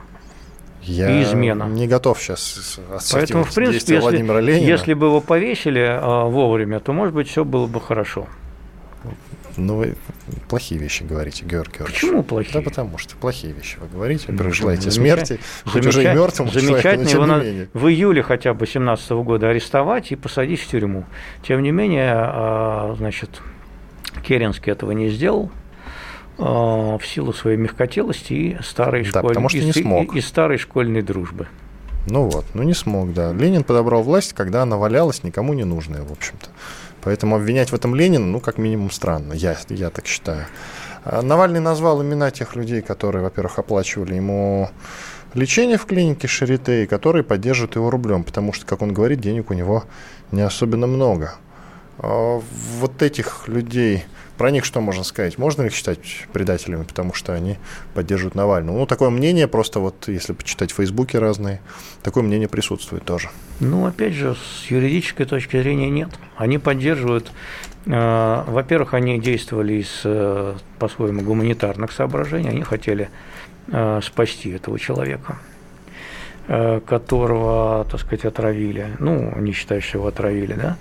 Я 0.82 1.10
и 1.10 1.24
измена. 1.24 1.66
не 1.66 1.88
готов 1.88 2.20
сейчас 2.22 2.80
Поэтому, 3.12 3.44
в 3.44 3.54
принципе, 3.54 3.96
если, 3.96 4.00
Владимира 4.00 4.40
Ленина. 4.40 4.66
если 4.66 4.94
бы 4.94 5.08
его 5.08 5.22
повесили 5.22 5.86
а, 5.86 6.26
вовремя, 6.26 6.80
то, 6.80 6.94
может 6.94 7.14
быть, 7.14 7.28
все 7.28 7.44
было 7.44 7.68
бы 7.68 7.82
хорошо. 7.82 8.28
Ну, 9.58 9.76
вы 9.76 9.96
плохие 10.48 10.80
вещи 10.80 11.04
говорите, 11.04 11.46
Георгий 11.46 11.80
Георгиевич. 11.80 12.02
Почему 12.02 12.24
плохие? 12.24 12.54
Да 12.54 12.62
потому 12.62 12.98
что 12.98 13.16
плохие 13.16 13.54
вещи 13.54 13.78
вы 13.80 13.88
говорите. 13.88 14.26
Во-первых, 14.28 14.54
желаете 14.54 14.92
смерти, 14.92 15.40
хоть 15.66 15.86
уже 15.86 16.04
и 16.04 16.08
мертвым 16.08 16.50
Замечательно, 16.52 17.08
его 17.08 17.26
надо 17.26 17.68
в 17.74 17.88
июле 17.88 18.24
хотя 18.24 18.54
бы 18.54 18.66
17 18.68 19.12
года 19.12 19.50
арестовать 19.50 20.12
и 20.12 20.16
посадить 20.16 20.62
в 20.62 20.68
тюрьму. 20.68 21.06
Тем 21.44 21.62
не 21.62 21.72
менее, 21.72 22.12
а, 22.14 22.96
значит, 22.98 23.42
Керенский 24.26 24.72
этого 24.72 24.92
не 24.92 25.10
сделал 25.10 25.52
а, 26.38 26.98
в 26.98 27.06
силу 27.06 27.34
своей 27.34 27.58
мягкотелости 27.58 28.34
и 28.34 28.58
старой, 28.62 29.04
да, 29.04 29.20
школь... 29.20 29.30
потому 29.30 29.50
что 29.50 29.60
не 29.60 29.74
смог. 29.74 30.16
И, 30.16 30.20
и 30.20 30.22
старой 30.22 30.58
школьной 30.58 31.02
дружбы. 31.02 31.48
Ну 32.08 32.30
вот, 32.30 32.46
ну 32.54 32.64
не 32.64 32.74
смог, 32.74 33.14
да. 33.14 33.34
Ленин 33.34 33.64
подобрал 33.64 34.02
власть, 34.04 34.34
когда 34.34 34.64
она 34.64 34.78
валялась 34.78 35.24
никому 35.24 35.54
не 35.54 35.64
нужная, 35.64 36.02
в 36.04 36.12
общем-то. 36.12 36.50
Поэтому 37.02 37.36
обвинять 37.36 37.72
в 37.72 37.76
этом 37.76 37.96
Ленина, 37.96 38.26
ну, 38.26 38.40
как 38.40 38.58
минимум, 38.58 38.92
странно. 38.92 39.34
Я, 39.34 39.58
я 39.70 39.90
так 39.90 40.06
считаю. 40.06 40.46
А 41.04 41.22
Навальный 41.22 41.60
назвал 41.60 42.04
имена 42.04 42.32
тех 42.32 42.56
людей, 42.56 42.82
которые, 42.82 43.24
во-первых, 43.24 43.60
оплачивали 43.60 44.16
ему 44.16 44.70
лечение 45.34 45.78
в 45.78 45.86
клинике 45.86 46.28
Шарите, 46.28 46.84
и 46.84 46.88
которые 46.88 47.24
поддерживают 47.24 47.76
его 47.76 47.90
рублем, 47.90 48.24
потому 48.24 48.54
что, 48.54 48.66
как 48.66 48.82
он 48.82 48.94
говорит, 48.94 49.22
денег 49.22 49.50
у 49.50 49.54
него 49.54 49.86
не 50.32 50.42
особенно 50.42 50.88
много. 50.88 51.36
А 52.00 52.42
вот 52.80 53.02
этих 53.02 53.48
людей 53.48 54.06
про 54.40 54.52
них 54.52 54.64
что 54.64 54.80
можно 54.80 55.04
сказать? 55.04 55.38
Можно 55.38 55.64
их 55.64 55.74
считать 55.74 56.00
предателями, 56.32 56.84
потому 56.84 57.14
что 57.14 57.34
они 57.34 57.58
поддерживают 57.94 58.36
Навального? 58.36 58.78
Ну, 58.78 58.86
такое 58.86 59.10
мнение, 59.10 59.50
просто 59.50 59.82
вот 59.82 60.08
если 60.08 60.32
почитать 60.32 60.72
в 60.72 60.76
Фейсбуке 60.76 61.20
разные, 61.20 61.60
такое 62.04 62.24
мнение 62.24 62.48
присутствует 62.48 63.04
тоже. 63.04 63.30
Ну, 63.60 63.86
опять 63.86 64.14
же, 64.14 64.36
с 64.36 64.72
юридической 64.72 65.26
точки 65.26 65.62
зрения 65.62 65.90
нет. 65.90 66.08
Они 66.38 66.58
поддерживают, 66.58 67.34
э, 67.86 68.44
во-первых, 68.48 68.94
они 68.94 69.20
действовали 69.20 69.74
из, 69.74 70.02
э, 70.06 70.56
по-своему, 70.80 71.22
гуманитарных 71.22 71.92
соображений, 71.92 72.48
они 72.48 72.64
хотели 72.64 73.10
э, 73.68 74.00
спасти 74.02 74.52
этого 74.52 74.80
человека 74.80 75.38
которого, 76.88 77.86
так 77.92 78.00
сказать, 78.00 78.26
отравили, 78.26 78.96
ну, 78.98 79.38
не 79.38 79.52
считая, 79.52 79.82
что 79.82 80.00
его 80.00 80.08
отравили, 80.08 80.54
да, 80.54 80.78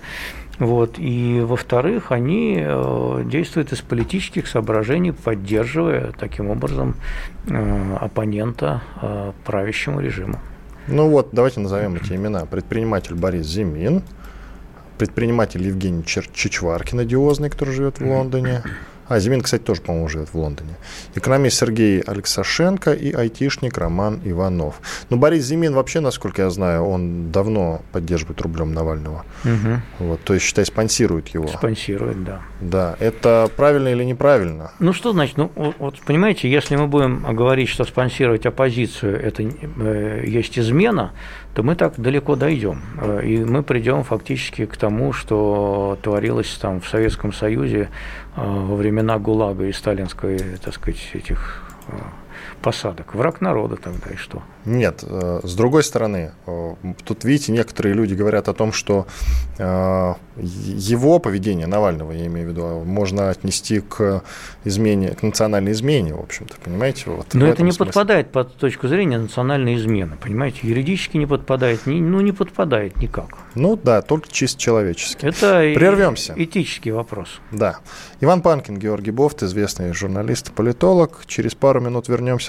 вот. 0.59 0.99
И, 0.99 1.39
во-вторых, 1.41 2.11
они 2.11 2.57
э, 2.61 3.23
действуют 3.25 3.71
из 3.71 3.79
политических 3.79 4.47
соображений, 4.47 5.13
поддерживая 5.13 6.11
таким 6.19 6.49
образом 6.49 6.95
э, 7.47 7.95
оппонента 7.99 8.81
э, 9.01 9.31
правящему 9.45 10.01
режиму. 10.01 10.37
Ну 10.87 11.09
вот, 11.09 11.29
давайте 11.31 11.61
назовем 11.61 11.95
эти 11.95 12.13
имена. 12.13 12.45
Предприниматель 12.45 13.15
Борис 13.15 13.45
Зимин, 13.45 14.03
предприниматель 14.97 15.63
Евгений 15.65 16.03
Чичваркин, 16.03 16.99
одиозный, 16.99 17.49
который 17.49 17.73
живет 17.73 17.99
в 17.99 18.05
Лондоне, 18.05 18.63
а, 19.09 19.19
Зимин, 19.19 19.41
кстати, 19.41 19.61
тоже, 19.61 19.81
по-моему, 19.81 20.07
живет 20.07 20.29
в 20.29 20.35
Лондоне. 20.35 20.75
Экономист 21.15 21.57
Сергей 21.57 22.01
Алексашенко 22.01 22.93
и 22.93 23.11
айтишник 23.11 23.77
Роман 23.77 24.21
Иванов. 24.23 24.79
Но 25.09 25.17
Борис 25.17 25.45
Зимин 25.45 25.73
вообще, 25.73 25.99
насколько 25.99 26.43
я 26.43 26.49
знаю, 26.49 26.83
он 26.83 27.31
давно 27.31 27.81
поддерживает 27.91 28.39
рублем 28.41 28.73
Навального. 28.73 29.25
Угу. 29.43 30.05
Вот, 30.07 30.21
то 30.23 30.33
есть, 30.33 30.45
считай, 30.45 30.65
спонсирует 30.65 31.29
его. 31.29 31.47
Спонсирует, 31.47 32.23
да. 32.23 32.41
Да. 32.61 32.95
Это 32.99 33.49
правильно 33.55 33.89
или 33.89 34.03
неправильно? 34.03 34.71
Ну, 34.79 34.93
что 34.93 35.11
значит? 35.11 35.37
Ну, 35.37 35.51
вот, 35.55 35.99
понимаете, 36.05 36.49
если 36.49 36.75
мы 36.75 36.87
будем 36.87 37.23
говорить, 37.35 37.69
что 37.69 37.83
спонсировать 37.83 38.45
оппозицию– 38.45 39.19
это 39.23 39.43
э, 39.43 40.23
есть 40.27 40.57
измена, 40.59 41.11
то 41.53 41.63
мы 41.63 41.75
так 41.75 41.99
далеко 41.99 42.35
дойдем. 42.35 42.81
Э, 43.01 43.21
и 43.23 43.37
мы 43.43 43.63
придем 43.63 44.03
фактически 44.03 44.65
к 44.65 44.77
тому, 44.77 45.13
что 45.13 45.97
творилось 46.01 46.57
там 46.61 46.79
в 46.81 46.87
Советском 46.87 47.33
Союзе 47.33 47.89
во 48.43 48.75
времена 48.75 49.17
ГУЛАГа 49.19 49.65
и 49.65 49.71
сталинской, 49.71 50.39
так 50.63 50.73
сказать, 50.73 51.09
этих 51.13 51.63
э, 51.87 51.93
посадок. 52.59 53.15
Враг 53.15 53.41
народа 53.41 53.75
тогда 53.75 54.11
и 54.11 54.15
что? 54.15 54.41
Нет, 54.65 55.03
э, 55.03 55.39
с 55.43 55.55
другой 55.55 55.83
стороны, 55.83 56.31
э, 56.45 56.75
тут, 57.05 57.23
видите, 57.23 57.51
некоторые 57.51 57.95
люди 57.95 58.13
говорят 58.13 58.49
о 58.49 58.53
том, 58.53 58.71
что 58.71 59.07
э, 59.57 60.13
его 60.37 61.19
поведение, 61.19 61.65
Навального, 61.65 62.11
я 62.11 62.27
имею 62.27 62.47
в 62.47 62.51
виду, 62.51 62.83
можно 62.85 63.29
отнести 63.29 63.79
к 63.79 64.23
измене, 64.65 65.09
к 65.11 65.23
национальной 65.23 65.71
измене, 65.71 66.13
в 66.13 66.19
общем-то, 66.19 66.55
понимаете? 66.63 67.03
Вот 67.07 67.33
Но 67.33 67.47
это 67.47 67.63
не 67.63 67.71
смысле. 67.71 67.85
подпадает 67.85 68.31
под 68.31 68.55
точку 68.57 68.87
зрения 68.87 69.17
национальной 69.17 69.75
измены, 69.75 70.17
понимаете? 70.21 70.59
Юридически 70.63 71.17
не 71.17 71.25
подпадает, 71.25 71.81
ну, 71.85 72.21
не 72.21 72.31
подпадает 72.31 72.97
никак. 72.97 73.37
Ну 73.55 73.75
да, 73.75 74.01
только 74.01 74.29
чисто 74.31 74.59
человечески. 74.59 75.25
Это 75.25 75.71
Прервемся. 75.73 76.33
этический 76.37 76.91
вопрос. 76.91 77.39
Да. 77.51 77.77
Иван 78.21 78.41
Панкин, 78.41 78.77
Георгий 78.77 79.11
Бофт, 79.11 79.43
известный 79.43 79.93
журналист 79.93 80.49
и 80.49 80.51
политолог. 80.51 81.23
Через 81.25 81.55
пару 81.55 81.81
минут 81.81 82.07
вернемся, 82.07 82.48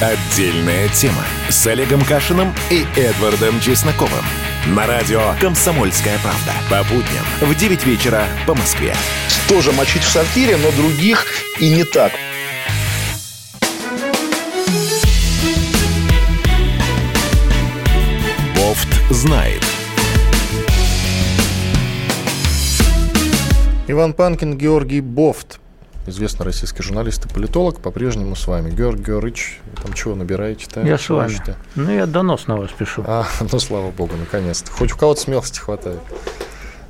Отдельная 0.00 0.88
тема 0.88 1.24
с 1.48 1.64
Олегом 1.68 2.04
Кашиным 2.04 2.52
и 2.68 2.84
Эдвардом 2.96 3.60
Чесноковым. 3.60 4.24
На 4.66 4.88
радио 4.88 5.34
«Комсомольская 5.40 6.18
правда». 6.18 6.52
По 6.68 6.82
будням 6.92 7.24
в 7.40 7.54
9 7.54 7.86
вечера 7.86 8.26
по 8.44 8.56
Москве. 8.56 8.92
Тоже 9.48 9.70
мочить 9.70 10.02
в 10.02 10.08
сортире, 10.10 10.56
но 10.56 10.72
других 10.72 11.24
и 11.60 11.70
не 11.70 11.84
так. 11.84 12.10
Бофт 18.56 18.88
знает. 19.10 19.62
Иван 23.86 24.12
Панкин, 24.12 24.58
Георгий 24.58 25.00
Бофт 25.00 25.60
известный 26.06 26.44
российский 26.44 26.82
журналист 26.82 27.26
и 27.26 27.28
политолог, 27.28 27.80
по-прежнему 27.80 28.36
с 28.36 28.46
вами. 28.46 28.70
Георгий 28.70 29.04
Георгиевич, 29.04 29.60
там 29.82 29.92
чего 29.92 30.14
набираете-то? 30.14 30.82
Я 30.82 30.98
с 30.98 31.08
вами. 31.08 31.36
Ну, 31.74 31.90
я 31.90 32.06
донос 32.06 32.46
на 32.46 32.56
вас 32.56 32.70
пишу. 32.70 33.04
А, 33.06 33.26
ну, 33.52 33.58
слава 33.58 33.90
богу, 33.90 34.14
наконец-то. 34.16 34.70
Хоть 34.70 34.92
у 34.92 34.96
кого-то 34.96 35.20
смелости 35.20 35.58
хватает. 35.58 36.00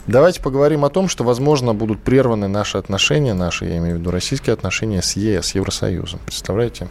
Давайте 0.06 0.42
поговорим 0.42 0.84
о 0.84 0.90
том, 0.90 1.08
что, 1.08 1.24
возможно, 1.24 1.72
будут 1.72 2.02
прерваны 2.02 2.46
наши 2.46 2.76
отношения, 2.76 3.32
наши, 3.32 3.64
я 3.64 3.78
имею 3.78 3.96
в 3.96 3.98
виду, 4.00 4.10
российские 4.10 4.52
отношения 4.52 5.00
с 5.00 5.16
ЕС, 5.16 5.46
с 5.46 5.54
Евросоюзом. 5.54 6.20
Представляете? 6.26 6.88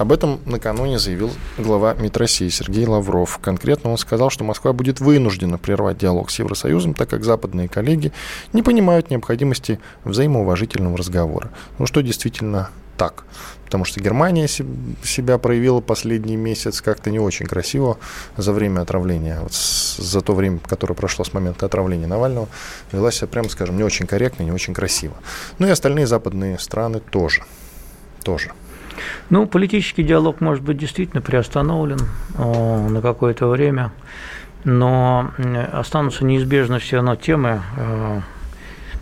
Об 0.00 0.12
этом 0.12 0.40
накануне 0.46 0.98
заявил 0.98 1.30
глава 1.58 1.92
МИД 1.92 2.16
России 2.16 2.48
Сергей 2.48 2.86
Лавров. 2.86 3.36
Конкретно 3.36 3.90
он 3.90 3.98
сказал, 3.98 4.30
что 4.30 4.44
Москва 4.44 4.72
будет 4.72 4.98
вынуждена 4.98 5.58
прервать 5.58 5.98
диалог 5.98 6.30
с 6.30 6.38
Евросоюзом, 6.38 6.94
так 6.94 7.10
как 7.10 7.22
западные 7.22 7.68
коллеги 7.68 8.10
не 8.54 8.62
понимают 8.62 9.10
необходимости 9.10 9.78
взаимоуважительного 10.04 10.96
разговора. 10.96 11.50
Ну 11.78 11.84
что 11.84 12.00
действительно 12.00 12.70
так. 12.96 13.24
Потому 13.66 13.84
что 13.84 14.00
Германия 14.00 14.48
себя 14.48 15.36
проявила 15.36 15.82
последний 15.82 16.36
месяц 16.36 16.80
как-то 16.80 17.10
не 17.10 17.18
очень 17.18 17.44
красиво 17.44 17.98
за 18.38 18.54
время 18.54 18.80
отравления. 18.80 19.40
Вот 19.42 19.52
за 19.52 20.22
то 20.22 20.34
время, 20.34 20.60
которое 20.60 20.94
прошло 20.94 21.26
с 21.26 21.34
момента 21.34 21.66
отравления 21.66 22.06
Навального, 22.06 22.48
вела 22.90 23.10
себя, 23.10 23.26
прямо 23.26 23.50
скажем, 23.50 23.76
не 23.76 23.84
очень 23.84 24.06
корректно, 24.06 24.44
не 24.44 24.52
очень 24.52 24.72
красиво. 24.72 25.16
Ну 25.58 25.66
и 25.66 25.70
остальные 25.70 26.06
западные 26.06 26.58
страны 26.58 27.00
тоже. 27.00 27.44
Тоже. 28.22 28.52
Ну, 29.28 29.46
политический 29.46 30.02
диалог 30.02 30.40
может 30.40 30.64
быть 30.64 30.78
действительно 30.78 31.22
приостановлен 31.22 32.00
о, 32.38 32.88
на 32.88 33.00
какое-то 33.00 33.46
время, 33.46 33.92
но 34.64 35.30
останутся 35.72 36.24
неизбежно 36.24 36.78
все 36.78 36.96
равно 36.96 37.16
темы, 37.16 37.62
э, 37.76 38.20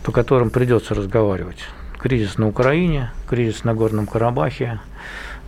по 0.04 0.12
которым 0.12 0.50
придется 0.50 0.94
разговаривать. 0.94 1.64
Кризис 1.98 2.38
на 2.38 2.48
Украине, 2.48 3.10
кризис 3.28 3.64
на 3.64 3.74
Горном 3.74 4.06
Карабахе, 4.06 4.80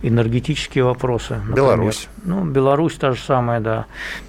энергетические 0.01 0.83
вопросы. 0.83 1.35
Например. 1.35 1.55
Беларусь. 1.55 2.07
Ну, 2.23 2.43
Беларусь 2.45 2.95
та 2.95 3.11
же 3.11 3.21
самая, 3.21 3.59
да. 3.59 3.85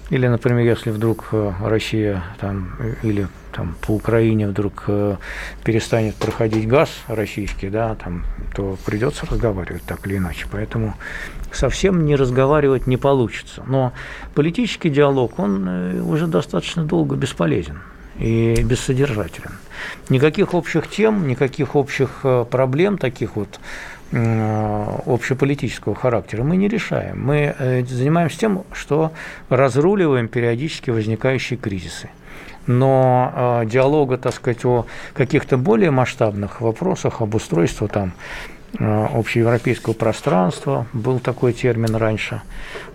Или, 0.09 0.27
например, 0.27 0.65
если 0.65 0.91
вдруг 0.91 1.29
э, 1.31 1.51
Россия 1.63 2.23
там, 2.39 2.75
или 3.01 3.27
там, 3.51 3.75
по 3.81 3.91
Украине 3.91 4.47
вдруг 4.47 4.85
э, 4.87 5.15
перестанет 5.63 6.15
проходить 6.15 6.67
газ 6.67 6.89
российский, 7.07 7.69
да, 7.69 7.95
там, 7.95 8.23
то 8.55 8.77
придется 8.85 9.25
разговаривать 9.25 9.83
так 9.83 10.05
или 10.07 10.17
иначе. 10.17 10.45
Поэтому 10.51 10.93
совсем 11.51 12.05
не 12.05 12.15
разговаривать 12.15 12.87
не 12.87 12.97
получится. 12.97 13.63
Но 13.65 13.93
политический 14.35 14.89
диалог, 14.89 15.39
он 15.39 15.67
э, 15.67 16.01
уже 16.01 16.27
достаточно 16.27 16.83
долго 16.83 17.15
бесполезен 17.15 17.79
и 18.19 18.61
бессодержателен. 18.63 19.53
Никаких 20.09 20.53
общих 20.53 20.87
тем, 20.87 21.27
никаких 21.27 21.75
общих 21.75 22.23
проблем, 22.51 22.99
таких 22.99 23.35
вот 23.35 23.59
общеполитического 24.15 25.95
характера 25.95 26.43
мы 26.43 26.55
не 26.55 26.67
решаем. 26.67 27.25
Мы 27.25 27.55
э, 27.57 27.83
занимаемся 27.85 28.37
тем, 28.39 28.63
что 28.71 29.11
разруливаем 29.49 30.27
периодически 30.27 30.91
возникающие 30.91 31.57
кризисы. 31.57 32.09
Но 32.67 33.61
э, 33.63 33.65
диалога, 33.65 34.17
так 34.17 34.33
сказать, 34.33 34.63
о 34.65 34.85
каких-то 35.13 35.57
более 35.57 35.91
масштабных 35.91 36.61
вопросах, 36.61 37.21
об 37.21 37.33
устройстве 37.33 37.87
там 37.87 38.13
э, 38.77 39.07
общеевропейского 39.13 39.93
пространства, 39.93 40.85
был 40.93 41.19
такой 41.19 41.53
термин 41.53 41.95
раньше, 41.95 42.41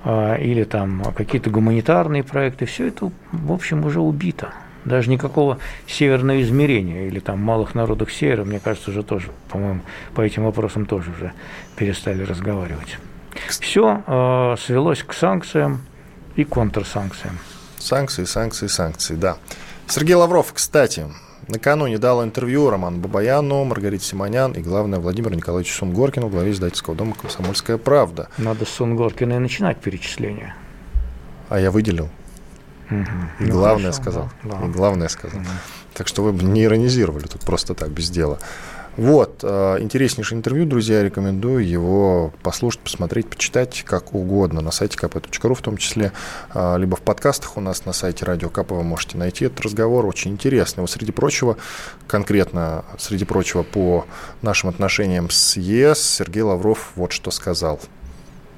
или 0.04 0.64
там 0.64 1.02
какие-то 1.16 1.50
гуманитарные 1.50 2.22
проекты, 2.22 2.66
все 2.66 2.86
это, 2.88 3.10
в 3.32 3.52
общем, 3.52 3.84
уже 3.84 4.00
убито. 4.00 4.52
Даже 4.84 5.10
никакого 5.10 5.58
северного 5.86 6.40
измерения 6.42 7.06
или 7.06 7.18
там 7.18 7.40
малых 7.40 7.74
народов 7.74 8.12
севера, 8.12 8.44
мне 8.44 8.60
кажется, 8.60 8.90
уже 8.90 9.02
тоже, 9.02 9.28
по-моему, 9.48 9.80
по 10.14 10.20
этим 10.20 10.44
вопросам 10.44 10.86
тоже 10.86 11.10
уже 11.10 11.32
перестали 11.76 12.22
разговаривать. 12.22 12.98
Все 13.48 14.02
э, 14.06 14.56
свелось 14.58 15.02
к 15.02 15.12
санкциям 15.12 15.82
и 16.36 16.44
контрсанкциям. 16.44 17.38
Санкции, 17.78 18.24
санкции, 18.24 18.66
санкции, 18.66 19.14
да. 19.14 19.36
Сергей 19.86 20.14
Лавров, 20.14 20.52
кстати, 20.52 21.06
накануне 21.48 21.98
дал 21.98 22.22
интервью 22.22 22.70
Роману 22.70 22.98
Бабаяну, 22.98 23.64
Маргарите 23.64 24.04
Симонян 24.04 24.52
и, 24.52 24.60
главное, 24.60 24.98
Владимиру 24.98 25.34
Николаевичу 25.34 25.74
Сунгоркину, 25.74 26.28
главе 26.28 26.52
издательского 26.52 26.94
дома 26.94 27.14
«Комсомольская 27.14 27.78
правда». 27.78 28.28
Надо 28.38 28.64
с 28.64 28.68
Сунгоркина 28.70 29.34
и 29.34 29.38
начинать 29.38 29.78
перечисление. 29.78 30.54
А 31.48 31.58
я 31.58 31.70
выделил. 31.70 32.10
Угу. 32.90 33.00
И 33.40 33.44
ну, 33.44 33.50
главное 33.50 33.92
хорошо, 33.92 34.02
сказал. 34.02 34.30
Да, 34.44 34.58
да. 34.58 34.66
И 34.66 34.68
главное 34.70 35.08
сказал. 35.08 35.40
Угу. 35.40 35.48
Так 35.94 36.08
что 36.08 36.22
вы 36.22 36.32
не 36.44 36.64
иронизировали 36.64 37.26
тут 37.26 37.42
просто 37.42 37.74
так, 37.74 37.90
без 37.90 38.10
дела. 38.10 38.38
Вот, 38.98 39.44
э, 39.44 39.76
интереснейшее 39.78 40.38
интервью, 40.38 40.66
друзья, 40.66 41.04
рекомендую 41.04 41.64
его 41.64 42.32
послушать, 42.42 42.80
посмотреть, 42.80 43.30
почитать 43.30 43.84
как 43.86 44.12
угодно 44.12 44.60
на 44.60 44.72
сайте 44.72 44.98
kp.ru, 44.98 45.54
в 45.54 45.62
том 45.62 45.76
числе, 45.76 46.10
э, 46.52 46.76
либо 46.78 46.96
в 46.96 47.02
подкастах 47.02 47.56
у 47.56 47.60
нас 47.60 47.84
на 47.84 47.92
сайте 47.92 48.24
Радио 48.24 48.48
КП 48.48 48.72
вы 48.72 48.82
можете 48.82 49.16
найти 49.16 49.44
этот 49.44 49.60
разговор, 49.60 50.04
очень 50.04 50.32
интересный. 50.32 50.80
Вот 50.80 50.90
среди 50.90 51.12
прочего, 51.12 51.56
конкретно, 52.08 52.84
среди 52.98 53.24
прочего, 53.24 53.62
по 53.62 54.04
нашим 54.42 54.68
отношениям 54.68 55.30
с 55.30 55.56
ЕС, 55.56 56.00
Сергей 56.00 56.42
Лавров 56.42 56.90
вот 56.96 57.12
что 57.12 57.30
сказал– 57.30 57.78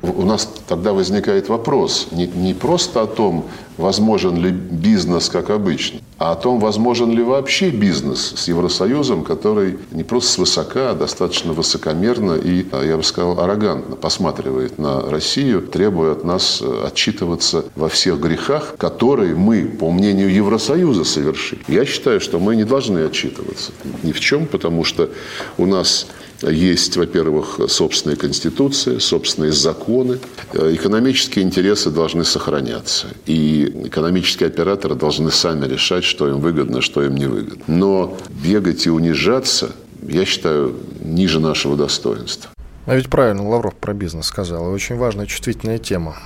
у 0.03 0.23
нас 0.23 0.49
тогда 0.67 0.93
возникает 0.93 1.49
вопрос 1.49 2.09
не, 2.11 2.27
не 2.27 2.55
просто 2.55 3.03
о 3.03 3.07
том, 3.07 3.47
возможен 3.77 4.37
ли 4.37 4.51
бизнес 4.51 5.29
как 5.29 5.51
обычно, 5.51 6.01
а 6.19 6.33
о 6.33 6.37
том, 6.37 6.61
возможен 6.61 7.11
ли 7.11 7.23
вообще 7.23 7.71
бизнес 7.71 8.35
с 8.37 8.49
Евросоюзом, 8.49 9.25
который 9.25 9.79
не 9.91 10.05
просто 10.05 10.33
свысока, 10.33 10.91
а 10.91 10.95
достаточно 10.95 11.53
высокомерно 11.53 12.35
и, 12.35 12.67
я 12.85 12.97
бы 12.97 13.03
сказал, 13.03 13.41
аррогантно 13.41 13.97
посматривает 13.97 14.79
на 14.79 15.01
Россию, 15.01 15.63
требуя 15.63 16.13
от 16.13 16.25
нас 16.25 16.61
э, 16.63 16.85
отчитываться 16.87 17.65
во 17.75 17.89
всех 17.89 18.21
грехах, 18.21 18.75
которые 18.77 19.35
мы, 19.35 19.65
по 19.65 19.91
мнению 19.91 20.33
Евросоюза, 20.33 21.05
совершили. 21.05 21.63
Я 21.69 21.85
считаю, 21.85 22.21
что 22.21 22.39
мы 22.39 22.57
не 22.57 22.65
должны 22.65 23.01
отчитываться 23.01 23.73
ни 24.03 24.13
в 24.13 24.21
чем, 24.21 24.47
потому 24.47 24.85
что 24.85 25.11
у 25.57 25.67
нас 25.67 26.07
есть, 26.43 26.97
во-первых, 26.97 27.61
собственная 27.69 28.17
конституция, 28.17 28.99
собственные 28.99 29.53
законы. 29.53 30.19
Э, 30.53 30.75
экономические 30.75 31.45
интересы 31.45 31.91
должны 31.91 32.25
сохраняться. 32.25 33.09
И 33.27 33.70
экономические 33.87 34.49
операторы 34.49 34.95
должны 34.95 35.31
сами 35.31 35.67
решать, 35.67 36.05
что 36.05 36.29
им 36.29 36.41
выгодно, 36.41 36.81
что 36.81 37.03
им 37.03 37.15
не 37.15 37.27
выгодно. 37.27 37.65
Но 37.67 38.17
бегать 38.31 38.87
и 38.87 38.91
унижаться, 38.91 39.71
я 40.03 40.25
считаю, 40.25 40.77
ниже 41.01 41.41
нашего 41.41 41.77
достоинства. 41.77 42.51
А 42.87 42.95
ведь 42.95 43.09
правильно 43.09 43.49
Лавров 43.49 43.75
про 43.75 43.93
бизнес 43.93 44.27
сказал. 44.27 44.67
И 44.67 44.75
очень 44.75 44.97
важная, 44.97 45.27
чувствительная 45.27 45.79
тема. 45.79 46.17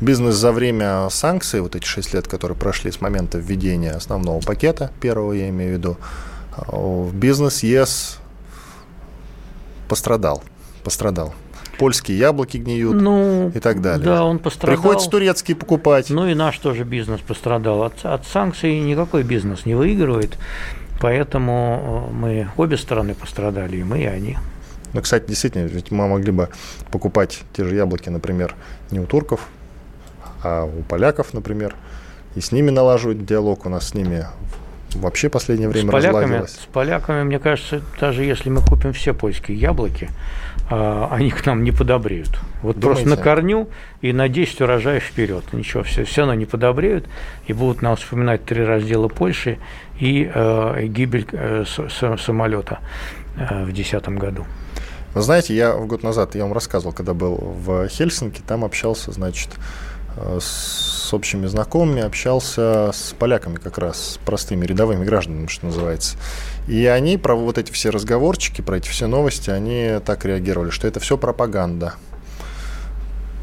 Бизнес 0.00 0.36
за 0.36 0.52
время 0.52 1.08
санкций, 1.10 1.60
вот 1.60 1.74
эти 1.74 1.84
шесть 1.84 2.14
лет, 2.14 2.28
которые 2.28 2.56
прошли 2.56 2.92
с 2.92 3.00
момента 3.00 3.38
введения 3.38 3.92
основного 3.92 4.40
пакета, 4.40 4.92
первого 5.00 5.32
я 5.32 5.48
имею 5.48 5.74
в 5.74 5.78
виду, 5.78 5.96
э, 6.56 7.10
бизнес 7.12 7.64
ЕС 7.64 8.18
пострадал. 9.88 10.44
Пострадал. 10.84 11.34
Польские 11.78 12.18
яблоки 12.18 12.56
гниют 12.56 13.00
ну, 13.00 13.52
и 13.54 13.60
так 13.60 13.80
далее. 13.80 14.04
Да, 14.04 14.24
он 14.24 14.38
пострадал. 14.38 14.76
Приходится 14.76 15.08
турецкие 15.08 15.56
покупать. 15.56 16.10
Ну 16.10 16.26
и 16.26 16.34
наш 16.34 16.58
тоже 16.58 16.84
бизнес 16.84 17.20
пострадал. 17.20 17.84
От, 17.84 18.04
от 18.04 18.26
санкций 18.26 18.80
никакой 18.80 19.22
бизнес 19.22 19.64
не 19.64 19.74
выигрывает. 19.74 20.36
Поэтому 21.00 22.08
э, 22.10 22.14
мы 22.14 22.48
обе 22.56 22.76
стороны 22.76 23.14
пострадали, 23.14 23.76
и 23.76 23.84
мы, 23.84 24.02
и 24.02 24.06
они. 24.06 24.36
Ну, 24.92 25.02
кстати, 25.02 25.26
действительно, 25.28 25.66
ведь 25.66 25.90
мы 25.90 26.08
могли 26.08 26.32
бы 26.32 26.48
покупать 26.90 27.40
те 27.52 27.64
же 27.64 27.76
яблоки, 27.76 28.08
например, 28.08 28.54
не 28.90 28.98
у 28.98 29.06
турков, 29.06 29.46
а 30.42 30.64
у 30.64 30.82
поляков, 30.82 31.34
например, 31.34 31.76
и 32.34 32.40
с 32.40 32.52
ними 32.52 32.70
налаживать 32.70 33.24
диалог. 33.24 33.66
У 33.66 33.68
нас 33.68 33.88
с 33.88 33.94
ними 33.94 34.26
вообще 34.94 35.28
в 35.28 35.32
последнее 35.32 35.68
время 35.68 35.90
с 35.90 35.92
поляками, 35.92 36.22
разладилось. 36.22 36.52
С 36.52 36.66
поляками, 36.72 37.22
мне 37.22 37.38
кажется, 37.38 37.82
даже 38.00 38.24
если 38.24 38.48
мы 38.48 38.62
купим 38.62 38.92
все 38.92 39.12
польские 39.12 39.58
яблоки, 39.58 40.08
они 40.68 41.30
к 41.30 41.46
нам 41.46 41.64
не 41.64 41.72
подобреют. 41.72 42.38
Вот 42.62 42.78
Думаете? 42.78 43.02
просто 43.02 43.08
на 43.08 43.16
корню 43.16 43.68
и 44.02 44.12
на 44.12 44.28
10 44.28 44.60
урожаев 44.60 45.02
вперед. 45.02 45.44
Ничего, 45.52 45.82
все, 45.82 46.04
все 46.04 46.22
равно 46.22 46.34
не 46.34 46.46
подобреют 46.46 47.06
и 47.46 47.52
будут 47.52 47.82
нам 47.82 47.96
вспоминать 47.96 48.44
три 48.44 48.64
раздела 48.64 49.08
Польши 49.08 49.58
и 49.98 50.30
э, 50.32 50.86
гибель 50.86 51.26
э, 51.32 51.64
с, 51.66 52.18
самолета 52.20 52.80
э, 53.36 53.62
в 53.62 53.72
2010 53.72 54.08
году. 54.10 54.44
Вы 55.14 55.22
знаете, 55.22 55.54
я 55.54 55.72
год 55.74 56.02
назад, 56.02 56.34
я 56.34 56.42
вам 56.42 56.52
рассказывал, 56.52 56.92
когда 56.92 57.14
был 57.14 57.36
в 57.36 57.88
Хельсинки, 57.88 58.42
там 58.46 58.64
общался, 58.64 59.10
значит, 59.10 59.50
Э, 60.20 60.38
с 60.40 61.12
общими 61.12 61.46
знакомыми, 61.46 62.02
общался 62.02 62.90
с 62.92 63.14
поляками 63.18 63.56
как 63.56 63.78
раз, 63.78 64.14
с 64.14 64.18
простыми 64.18 64.66
рядовыми 64.66 65.04
гражданами, 65.04 65.46
что 65.46 65.66
называется. 65.66 66.16
И 66.68 66.84
они 66.86 67.16
про 67.16 67.34
вот 67.34 67.56
эти 67.58 67.72
все 67.72 67.90
разговорчики, 67.90 68.60
про 68.60 68.76
эти 68.76 68.88
все 68.88 69.06
новости, 69.06 69.50
они 69.50 70.00
так 70.04 70.24
реагировали, 70.24 70.70
что 70.70 70.86
это 70.86 71.00
все 71.00 71.16
пропаганда. 71.16 71.94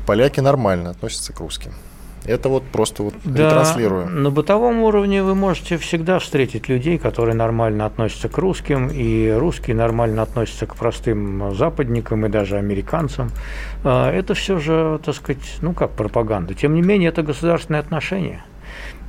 Поляки 0.06 0.40
нормально 0.40 0.92
относятся 0.92 1.34
к 1.34 1.40
русским. 1.40 1.72
Это 2.26 2.50
вот 2.50 2.64
просто 2.64 3.04
вот 3.04 3.14
Да, 3.24 3.46
ретранслирую. 3.46 4.08
на 4.10 4.32
бытовом 4.32 4.82
уровне 4.82 5.22
вы 5.22 5.36
можете 5.36 5.78
всегда 5.78 6.18
встретить 6.18 6.68
людей, 6.68 6.98
которые 6.98 7.36
нормально 7.36 7.86
относятся 7.86 8.30
к 8.30 8.38
русским, 8.40 8.88
и 8.88 9.30
русские 9.32 9.76
нормально 9.76 10.24
относятся 10.24 10.66
к 10.66 10.76
простым 10.76 11.56
западникам 11.56 12.26
и 12.26 12.30
даже 12.30 12.58
американцам. 12.58 13.30
А, 13.84 14.12
Это 14.12 14.34
все 14.34 14.58
же, 14.58 15.00
так 15.06 15.14
сказать, 15.16 15.58
ну 15.62 15.74
как 15.74 15.92
пропаганда. 15.92 16.56
Тем 16.56 16.74
не 16.74 16.82
менее, 16.82 17.10
это 17.10 17.22
государственные 17.22 17.80
отношения. 17.82 18.44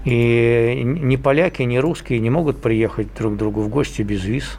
И 0.06 0.82
ни 0.84 1.16
поляки, 1.16 1.62
ни 1.62 1.78
русские 1.78 2.20
не 2.20 2.30
могут 2.30 2.58
приехать 2.58 3.08
друг 3.18 3.34
к 3.34 3.36
другу 3.36 3.62
в 3.62 3.68
гости 3.68 4.02
без 4.02 4.24
виз. 4.24 4.58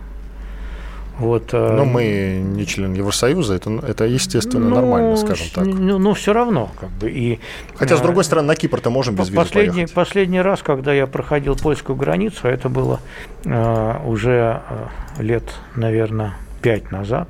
Вот, 1.19 1.51
э, 1.53 1.75
Но 1.75 1.85
мы 1.85 2.43
не 2.43 2.65
член 2.65 2.93
Евросоюза, 2.93 3.55
это, 3.55 3.71
это 3.87 4.03
естественно, 4.03 4.69
ну, 4.69 4.75
нормально, 4.75 5.15
скажем 5.15 5.47
так. 5.55 5.65
Ну, 5.65 5.97
ну, 5.97 6.13
все 6.13 6.33
равно, 6.33 6.69
как 6.79 6.89
бы. 6.89 7.09
И, 7.09 7.39
Хотя, 7.75 7.95
с 7.95 8.01
э, 8.01 8.03
другой 8.03 8.25
стороны, 8.25 8.49
на 8.49 8.55
Кипр-то 8.55 8.89
можем 8.89 9.15
без 9.15 9.29
визы 9.29 9.37
Последний, 9.37 9.73
поехать. 9.73 9.93
последний 9.95 10.41
раз, 10.41 10.61
когда 10.61 10.93
я 10.93 11.07
проходил 11.07 11.55
польскую 11.55 11.95
границу, 11.95 12.39
а 12.43 12.49
это 12.49 12.67
было 12.67 12.99
э, 13.45 13.95
уже 14.05 14.61
э, 15.17 15.23
лет, 15.23 15.43
наверное, 15.75 16.35
пять 16.61 16.91
назад. 16.91 17.29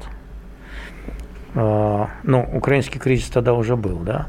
Э, 1.53 2.08
ну, 2.23 2.49
украинский 2.53 2.99
кризис 2.99 3.30
тогда 3.30 3.53
уже 3.53 3.75
был, 3.75 3.99
да. 3.99 4.27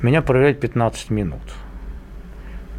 Меня 0.00 0.22
проверяли 0.22 0.54
15 0.54 1.10
минут. 1.10 1.42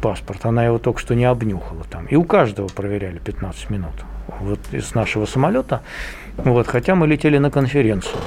Паспорт. 0.00 0.44
Она 0.46 0.64
его 0.64 0.78
только 0.78 1.00
что 1.00 1.14
не 1.14 1.24
обнюхала 1.24 1.84
там. 1.90 2.06
И 2.06 2.16
у 2.16 2.24
каждого 2.24 2.68
проверяли 2.68 3.18
15 3.18 3.70
минут. 3.70 3.92
Вот 4.40 4.60
из 4.72 4.94
нашего 4.94 5.26
самолета. 5.26 5.82
Вот, 6.36 6.66
хотя 6.66 6.94
мы 6.94 7.06
летели 7.06 7.38
на 7.38 7.50
конференцию. 7.50 8.18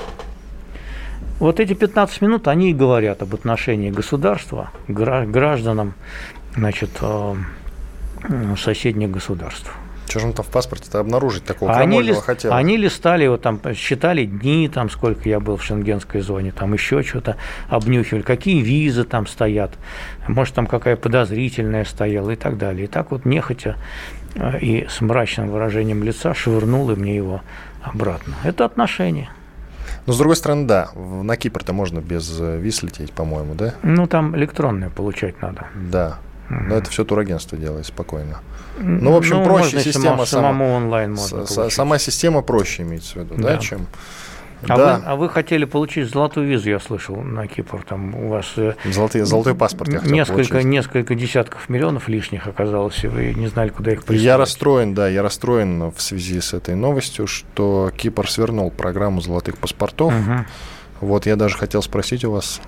Вот 1.39 1.59
эти 1.59 1.73
15 1.73 2.21
минут, 2.21 2.47
они 2.47 2.69
и 2.69 2.73
говорят 2.73 3.21
об 3.23 3.33
отношении 3.33 3.89
государства 3.89 4.69
к 4.87 4.91
гра- 4.91 5.25
гражданам 5.25 5.95
значит, 6.55 6.91
э, 7.01 7.35
соседних 8.57 9.09
государств. 9.09 9.71
Что 10.11 10.19
же 10.19 10.25
он 10.25 10.33
там 10.33 10.43
в 10.43 10.49
паспорте-то 10.49 10.99
обнаружить 10.99 11.45
такого 11.45 11.71
А 11.71 11.77
они, 11.77 12.01
лист- 12.01 12.23
хотел? 12.25 12.51
они 12.53 12.75
листали 12.75 13.23
его 13.23 13.37
там, 13.37 13.61
считали 13.73 14.25
дни, 14.25 14.67
там, 14.67 14.89
сколько 14.89 15.29
я 15.29 15.39
был 15.39 15.55
в 15.55 15.63
шенгенской 15.63 16.19
зоне, 16.19 16.51
там 16.51 16.73
еще 16.73 17.01
что-то 17.01 17.37
обнюхивали, 17.69 18.21
какие 18.21 18.59
визы 18.61 19.05
там 19.05 19.25
стоят, 19.25 19.71
может, 20.27 20.53
там 20.53 20.67
какая 20.67 20.97
подозрительная 20.97 21.85
стояла 21.85 22.31
и 22.31 22.35
так 22.35 22.57
далее. 22.57 22.83
И 22.83 22.87
так 22.87 23.11
вот 23.11 23.23
нехотя 23.23 23.77
э, 24.35 24.59
и 24.59 24.85
с 24.89 24.99
мрачным 24.99 25.47
выражением 25.47 26.03
лица 26.03 26.33
швырнули 26.33 26.95
мне 26.95 27.15
его 27.15 27.39
обратно. 27.81 28.35
Это 28.43 28.65
отношения. 28.65 29.29
Но, 30.07 30.11
с 30.11 30.17
другой 30.17 30.35
стороны, 30.35 30.67
да, 30.67 30.89
на 30.93 31.37
Кипр-то 31.37 31.71
можно 31.71 31.99
без 32.01 32.37
э, 32.37 32.57
виз 32.59 32.83
лететь, 32.83 33.13
по-моему, 33.13 33.53
да? 33.55 33.75
Ну, 33.81 34.07
там 34.07 34.35
электронное 34.35 34.89
получать 34.89 35.41
надо. 35.41 35.67
Да. 35.73 36.17
Но 36.51 36.75
это 36.75 36.89
все 36.89 37.05
турагентство 37.05 37.57
делает 37.57 37.85
спокойно. 37.85 38.41
Ну, 38.79 39.13
в 39.13 39.15
общем, 39.15 39.37
Ну, 39.37 39.45
проще 39.45 39.63
можно 39.75 39.79
система 39.81 40.03
само- 40.05 40.25
сама. 40.25 40.47
самому 40.49 40.73
онлайн 40.73 41.13
можно 41.13 41.45
С-. 41.45 41.69
Сама 41.69 41.97
система 41.99 42.41
проще 42.41 42.83
имеется 42.83 43.13
в 43.13 43.23
виду, 43.23 43.35
да, 43.37 43.49
Да. 43.55 43.57
чем... 43.57 43.87
А, 44.67 44.77
да, 44.77 44.97
вы, 44.97 45.03
а 45.05 45.15
вы 45.15 45.29
хотели 45.29 45.65
получить 45.65 46.07
золотую 46.11 46.47
визу, 46.47 46.69
я 46.69 46.79
слышал, 46.79 47.15
на 47.15 47.47
Кипр. 47.47 47.83
Там 47.87 48.13
у 48.13 48.27
вас 48.29 48.45
э, 48.57 48.75
золотые, 48.85 49.25
золотой 49.25 49.55
паспорт 49.55 49.91
я 49.91 49.99
хотел 49.99 50.13
несколько, 50.13 50.49
получить. 50.49 50.65
несколько 50.65 51.15
десятков 51.15 51.67
миллионов 51.67 52.07
лишних 52.07 52.45
оказалось, 52.45 53.03
и 53.03 53.07
вы 53.07 53.33
не 53.33 53.47
знали, 53.47 53.69
куда 53.69 53.91
их 53.93 54.03
присылать. 54.03 54.21
Я 54.23 54.37
расстроен, 54.37 54.93
да, 54.93 55.07
я 55.09 55.23
расстроен 55.23 55.89
в 55.89 55.99
связи 55.99 56.39
с 56.39 56.53
этой 56.53 56.75
новостью, 56.75 57.25
что 57.25 57.91
Кипр 57.97 58.29
свернул 58.29 58.69
программу 58.69 59.19
золотых 59.21 59.57
паспортов. 59.57 60.13
Мгм. 60.13 60.45
Вот 60.99 61.25
я 61.25 61.35
даже 61.35 61.57
хотел 61.57 61.81
спросить 61.81 62.23
у 62.23 62.31
вас, 62.31 62.61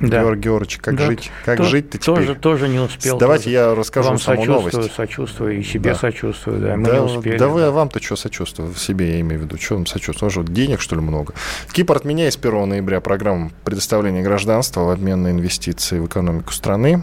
Да. 0.00 0.20
Георгий 0.22 0.42
Георгиевич, 0.42 0.78
как 0.78 0.94
Да. 0.96 1.06
жить? 1.06 1.30
Как 1.44 1.56
То- 1.56 1.64
жить-то 1.64 1.98
теперь? 1.98 2.14
Тоже, 2.14 2.34
тоже 2.36 2.68
не 2.68 2.78
успел. 2.78 3.18
Давайте 3.18 3.44
тоже. 3.44 3.54
я 3.56 3.74
расскажу 3.74 4.08
Вам 4.10 4.18
саму 4.18 4.42
сочувствую, 4.42 4.72
новость. 4.74 4.94
сочувствую, 4.94 5.58
и 5.58 5.62
себе 5.64 5.90
Да. 5.92 5.98
сочувствую, 5.98 6.60
да, 6.60 6.76
мы 6.76 6.84
да, 6.86 6.98
не 6.98 7.00
успели. 7.00 7.36
да 7.36 7.48
вы, 7.48 7.62
а 7.64 7.70
вам-то 7.72 8.00
что 8.00 8.14
сочувствую? 8.14 8.74
Себе 8.74 9.14
я 9.14 9.20
имею 9.20 9.40
в 9.40 9.44
виду. 9.44 9.56
Что 9.58 9.74
вам 9.74 9.86
сочувствую? 9.86 10.30
Что, 10.30 10.44
денег, 10.44 10.80
что 10.80 10.94
ли, 10.94 11.00
много? 11.00 11.34
Кипр 11.72 11.96
отменяет 11.96 12.32
с 12.32 12.36
1 12.36 12.66
ноября 12.66 13.00
программу 13.00 13.50
предоставления 13.64 14.22
гражданства 14.22 14.82
в 14.84 14.90
обмен 14.90 15.22
на 15.22 15.30
инвестиции 15.32 15.98
в 15.98 16.06
экономику 16.06 16.52
страны. 16.52 17.02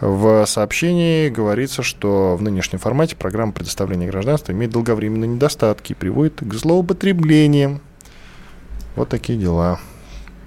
В 0.00 0.44
сообщении 0.44 1.28
говорится, 1.30 1.82
что 1.82 2.36
в 2.36 2.42
нынешнем 2.42 2.78
формате 2.78 3.16
программа 3.16 3.52
предоставления 3.52 4.06
гражданства 4.08 4.52
имеет 4.52 4.72
долговременные 4.72 5.28
недостатки 5.28 5.92
и 5.92 5.94
приводит 5.94 6.40
к 6.40 6.52
злоупотреблениям. 6.52 7.80
Вот 8.94 9.08
такие 9.08 9.38
дела. 9.38 9.78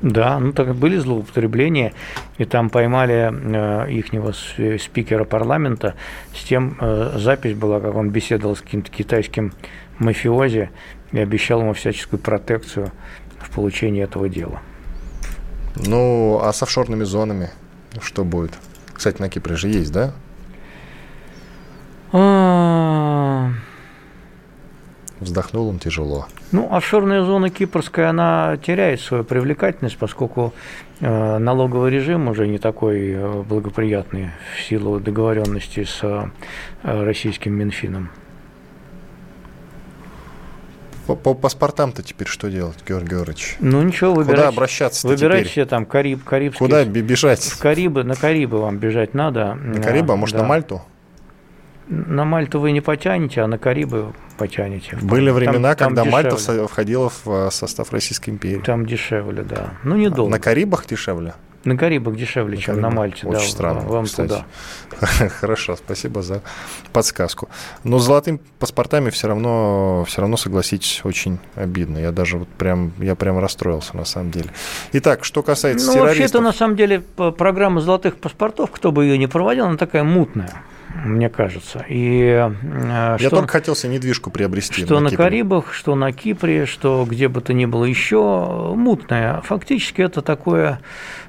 Да, 0.02 0.40
ну 0.40 0.54
так 0.54 0.76
были 0.76 0.98
злоупотребления, 0.98 1.94
и 2.38 2.46
там 2.46 2.70
поймали 2.70 3.34
э, 3.34 3.92
ихнего 3.92 4.32
с- 4.32 4.82
спикера 4.82 5.26
парламента, 5.26 5.96
с 6.34 6.44
тем 6.44 6.78
э, 6.80 7.18
запись 7.18 7.54
была, 7.54 7.82
как 7.82 7.96
он 7.96 8.10
беседовал 8.10 8.56
с 8.56 8.62
каким-то 8.62 8.90
китайским 8.92 9.52
мафиози 9.98 10.70
и 11.12 11.20
обещал 11.20 11.60
ему 11.62 11.74
всяческую 11.74 12.20
протекцию 12.20 12.92
в 13.40 13.50
получении 13.54 14.02
этого 14.04 14.30
дела. 14.30 14.62
Ну, 15.76 16.40
а 16.42 16.54
с 16.54 16.64
офшорными 16.64 17.04
зонами 17.04 17.50
что 18.02 18.24
будет? 18.24 18.52
Кстати, 18.94 19.22
на 19.22 19.30
Кипре 19.30 19.58
же 19.58 19.68
есть, 19.68 19.92
да? 19.92 20.14
А, 25.30 25.32
Вздохнул 25.32 25.70
он 25.70 25.80
тяжело. 25.80 26.26
Ну, 26.52 26.68
офшорная 26.74 27.24
зона 27.24 27.50
кипрская, 27.50 28.10
она 28.10 28.58
теряет 28.58 29.00
свою 29.00 29.24
привлекательность, 29.24 29.98
поскольку 29.98 30.54
э, 31.02 31.38
налоговый 31.38 31.92
режим 31.92 32.28
уже 32.28 32.48
не 32.48 32.58
такой 32.58 33.12
э, 33.12 33.44
благоприятный 33.44 34.32
в 34.58 34.62
силу 34.63 35.00
договоренности 35.00 35.84
с 35.84 36.00
э, 36.04 36.24
российским 36.84 37.54
Минфином. 37.54 38.10
По, 41.06 41.15
по 41.15 41.34
паспортам-то 41.34 42.04
теперь 42.04 42.28
что 42.28 42.50
делать, 42.50 42.78
Георгий 42.88 43.10
Георгиевич? 43.10 43.58
Ну 43.60 43.82
ничего, 43.82 44.13
Куда 44.13 44.26
выбирайте. 44.26 44.50
обращаться 44.50 45.08
Выбирайте 45.08 45.44
теперь? 45.46 45.54
себе 45.54 45.65
там 45.65 45.86
Кариб, 45.86 46.24
Карибский. 46.24 46.60
Куда 46.60 46.86
бе- 46.86 47.02
бежать? 47.02 47.42
В 47.42 47.60
Карибы, 47.60 48.04
на 48.04 48.15
Карибы 48.15 48.60
вам 48.60 48.78
бежать 48.78 49.13
надо. 49.15 49.56
На 49.56 49.82
Карибы, 49.82 50.13
а 50.13 50.15
может 50.15 50.36
Да. 50.36 50.44
на 50.44 50.48
Мальту? 50.50 50.82
На 51.89 52.23
Мальту 52.23 52.60
вы 52.60 52.71
не 52.71 52.82
потянете, 52.82 53.41
а 53.41 53.47
на 53.47 53.58
Карибы 53.58 54.13
потянете. 54.38 54.95
Были 55.02 55.28
Там- 55.28 55.36
времена, 55.36 55.75
там 55.75 55.88
когда 55.95 56.06
Мальта 56.06 56.36
дешевле. 56.36 56.62
со- 56.62 56.67
входила 56.67 57.10
в 57.10 57.28
э, 57.28 57.49
состав 57.52 57.91
Российской 57.91 58.30
империи. 58.30 58.62
Там 58.63 58.86
дешевле, 58.86 59.41
да. 59.43 59.71
Ну, 59.84 59.95
недолго. 59.95 60.30
На 60.32 60.39
Карибах 60.39 60.86
дешевле? 60.86 61.34
На 61.65 61.75
Карибах 61.75 62.15
дешевле, 62.15 62.56
На 62.56 62.62
чем 62.62 62.75
на 62.75 62.82
Карибах. 62.84 62.97
Мальте. 62.97 63.28
Очень 63.28 63.39
да, 63.39 63.45
странно, 63.47 63.80
Вам 63.82 64.06
кстати. 64.06 64.28
туда. 64.30 64.45
Хорошо, 65.30 65.75
спасибо 65.75 66.21
за 66.21 66.41
подсказку. 66.93 67.49
Но 67.84 67.97
с 67.99 68.06
золотыми 68.06 68.39
паспортами 68.60 69.10
все 69.10 69.28
равно, 69.28 70.06
все 70.08 70.21
равно, 70.21 70.38
согласитесь, 70.38 71.02
очень 71.04 71.39
обидно. 71.56 71.97
Я 71.97 72.12
даже 72.12 72.38
вот 72.38 72.47
прям, 72.49 72.93
я 72.99 73.15
прям 73.15 73.39
расстроился 73.39 73.97
на 73.97 74.06
самом 74.06 74.32
деле. 74.32 74.52
Итак, 74.93 75.25
что 75.25 75.41
касается 75.43 75.88
Ну, 75.88 75.93
вообще-то, 75.93 76.13
террористов. 76.15 76.41
на 76.43 76.54
самом 76.54 76.75
деле, 76.78 77.02
программа 77.38 77.82
золотых 77.82 78.15
паспортов, 78.17 78.69
кто 78.71 78.91
бы 78.91 79.06
ее 79.06 79.17
не 79.17 79.28
проводил, 79.28 79.65
она 79.65 79.75
такая 79.78 80.04
мутная, 80.04 80.54
мне 80.95 81.30
кажется. 81.30 81.86
И 81.88 82.21
э, 82.21 82.52
Я 82.63 83.17
что, 83.19 83.30
только 83.30 83.52
хотел 83.52 83.75
себе 83.75 83.93
недвижку 83.93 84.32
приобрести. 84.32 84.84
что 84.86 84.99
на 84.99 85.10
Кипре. 85.10 85.25
Карибах, 85.25 85.73
что 85.73 85.95
на 85.95 86.12
Кипре, 86.12 86.65
что 86.65 87.06
где 87.08 87.28
бы 87.28 87.41
то 87.41 87.54
ни 87.54 87.65
было 87.65 87.86
еще, 87.86 88.73
мутная. 88.75 89.41
Фактически 89.41 90.02
это 90.02 90.21
такое, 90.21 90.80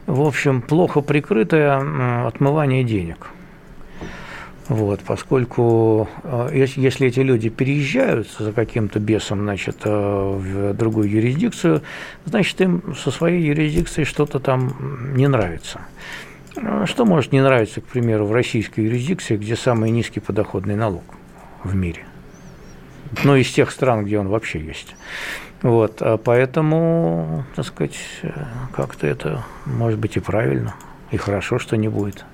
в 0.06 0.22
общем, 0.22 0.62
плохо 0.62 1.00
прикрытое 1.00 2.26
отмывание 2.26 2.84
денег. 2.84 3.28
Вот, 4.70 5.00
поскольку 5.00 6.08
э, 6.22 6.50
если, 6.54 6.80
если 6.80 7.08
эти 7.08 7.18
люди 7.18 7.48
переезжают 7.48 8.28
за 8.38 8.52
каким-то 8.52 9.00
бесом 9.00 9.40
значит, 9.40 9.78
э, 9.82 9.90
в 9.90 10.74
другую 10.74 11.10
юрисдикцию, 11.10 11.82
значит, 12.24 12.60
им 12.60 12.94
со 12.94 13.10
своей 13.10 13.42
юрисдикцией 13.42 14.04
что-то 14.04 14.38
там 14.38 15.16
не 15.16 15.26
нравится. 15.26 15.80
Э, 16.56 16.84
Что 16.86 17.04
может 17.04 17.32
не 17.32 17.40
нравиться, 17.40 17.80
к 17.80 17.84
примеру, 17.84 18.26
в 18.26 18.32
российской 18.32 18.80
юрисдикции, 18.80 19.36
где 19.36 19.56
самый 19.56 19.90
низкий 19.90 20.20
подоходный 20.20 20.76
налог 20.76 21.04
в 21.64 21.74
мире? 21.74 22.04
Ну, 23.24 23.36
из 23.36 23.50
тех 23.50 23.70
стран, 23.70 24.04
где 24.04 24.18
он 24.18 24.28
вообще 24.28 24.60
есть. 24.60 24.94
Вот, 25.62 26.00
а 26.00 26.16
поэтому, 26.16 27.44
так 27.54 27.66
сказать, 27.66 27.98
как-то 28.74 29.06
это 29.06 29.44
может 29.66 29.98
быть 29.98 30.16
и 30.16 30.20
правильно, 30.20 30.74
и 31.10 31.16
хорошо, 31.16 31.58
что 31.58 31.76
не 31.76 31.88
будет. 31.88 32.24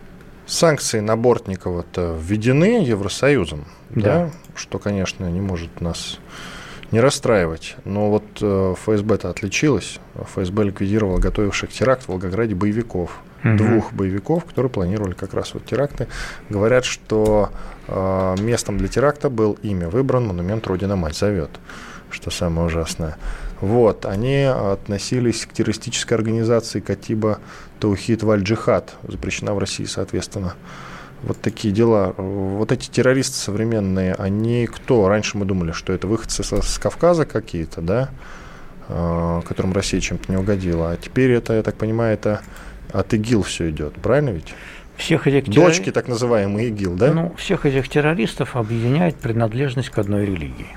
Санкции 0.46 1.00
на 1.00 1.16
Бортникова-то 1.16 2.16
введены 2.20 2.84
Евросоюзом, 2.84 3.64
да. 3.90 4.02
Да. 4.26 4.30
что, 4.54 4.78
конечно, 4.78 5.28
не 5.28 5.40
может 5.40 5.80
нас 5.80 6.20
не 6.92 7.00
расстраивать. 7.00 7.76
Но 7.84 8.10
вот 8.10 8.24
э, 8.40 8.74
ФСБ-то 8.80 9.30
отличилась. 9.30 9.98
ФСБ 10.14 10.64
ликвидировала 10.64 11.18
готовивших 11.18 11.72
теракт 11.72 12.04
в 12.04 12.08
Волгограде 12.10 12.54
боевиков. 12.54 13.18
Мгм. 13.46 13.56
Двух 13.56 13.92
боевиков, 13.92 14.44
которые 14.44 14.70
планировали 14.70 15.12
как 15.12 15.34
раз 15.34 15.54
вот 15.54 15.64
теракты. 15.64 16.08
Говорят, 16.50 16.84
что 16.84 17.50
э, 17.86 18.36
местом 18.40 18.78
для 18.78 18.88
теракта 18.88 19.30
был 19.30 19.58
ими 19.62 19.84
выбран 19.84 20.26
монумент 20.26 20.66
Родина 20.66 20.96
Мать 20.96 21.16
зовет, 21.16 21.50
что 22.10 22.30
самое 22.30 22.66
ужасное. 22.66 23.16
Вот, 23.60 24.04
они 24.04 24.42
относились 24.42 25.46
к 25.46 25.52
террористической 25.52 26.16
организации 26.16 26.80
Катиба 26.80 27.38
Таухид 27.80 28.22
Валь-Джихад, 28.22 28.94
запрещена 29.08 29.54
в 29.54 29.58
России, 29.58 29.84
соответственно. 29.84 30.54
Вот 31.22 31.40
такие 31.40 31.72
дела. 31.72 32.12
Вот 32.18 32.72
эти 32.72 32.90
террористы 32.90 33.36
современные, 33.36 34.14
они 34.14 34.66
кто? 34.66 35.08
Раньше 35.08 35.38
мы 35.38 35.46
думали, 35.46 35.72
что 35.72 35.92
это 35.92 36.06
выходцы 36.06 36.44
с, 36.44 36.52
с 36.52 36.78
Кавказа 36.78 37.24
какие-то, 37.24 37.80
да, 37.80 38.10
э, 38.88 39.40
которым 39.48 39.72
Россия 39.72 40.00
чем-то 40.00 40.30
не 40.30 40.36
угодила. 40.36 40.90
А 40.90 40.96
теперь 40.96 41.30
это, 41.30 41.54
я 41.54 41.62
так 41.62 41.76
понимаю, 41.76 42.14
это 42.14 42.42
от 42.98 43.12
ИГИЛ 43.12 43.42
все 43.42 43.70
идет, 43.70 43.94
правильно 43.94 44.30
ведь? 44.30 44.54
Всех 44.96 45.26
этих 45.26 45.44
Дочки, 45.44 45.78
террори... 45.78 45.92
так 45.92 46.08
называемые 46.08 46.68
ИГИЛ, 46.68 46.94
да? 46.94 47.12
Ну, 47.12 47.34
всех 47.36 47.66
этих 47.66 47.88
террористов 47.88 48.56
объединяет 48.56 49.16
принадлежность 49.16 49.90
к 49.90 49.98
одной 49.98 50.24
религии. 50.24 50.74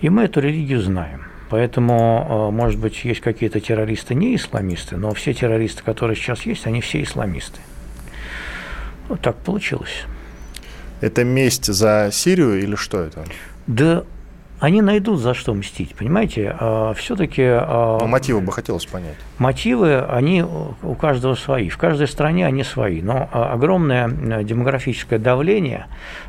И 0.00 0.08
мы 0.08 0.24
эту 0.24 0.40
религию 0.40 0.80
знаем. 0.80 1.24
Поэтому, 1.50 2.48
э, 2.50 2.54
может 2.54 2.80
быть, 2.80 3.04
есть 3.04 3.20
какие-то 3.20 3.60
террористы 3.60 4.14
не 4.14 4.36
исламисты, 4.36 4.96
но 4.96 5.12
все 5.12 5.34
террористы, 5.34 5.82
которые 5.82 6.16
сейчас 6.16 6.42
есть, 6.42 6.66
они 6.66 6.80
все 6.80 7.02
исламисты. 7.02 7.60
Вот 9.08 9.20
так 9.20 9.36
получилось. 9.36 10.04
Это 11.00 11.24
месть 11.24 11.66
за 11.66 12.10
Сирию 12.12 12.60
или 12.60 12.76
что 12.76 13.00
это? 13.00 13.24
Да 13.66 14.04
они 14.62 14.80
найдут 14.80 15.18
за 15.18 15.34
что 15.34 15.54
мстить, 15.54 15.96
понимаете? 15.96 16.54
А, 16.56 16.94
Все-таки... 16.94 17.42
А, 17.42 17.98
но 18.00 18.06
мотивы 18.06 18.40
бы 18.40 18.52
хотелось 18.52 18.86
понять. 18.86 19.16
Мотивы, 19.38 19.98
они 20.02 20.44
у 20.44 20.94
каждого 20.94 21.34
свои. 21.34 21.68
В 21.68 21.76
каждой 21.76 22.06
стране 22.06 22.46
они 22.46 22.62
свои. 22.62 23.02
Но 23.02 23.28
а, 23.32 23.52
огромное 23.52 24.08
демографическое 24.44 25.18
давление, 25.18 25.86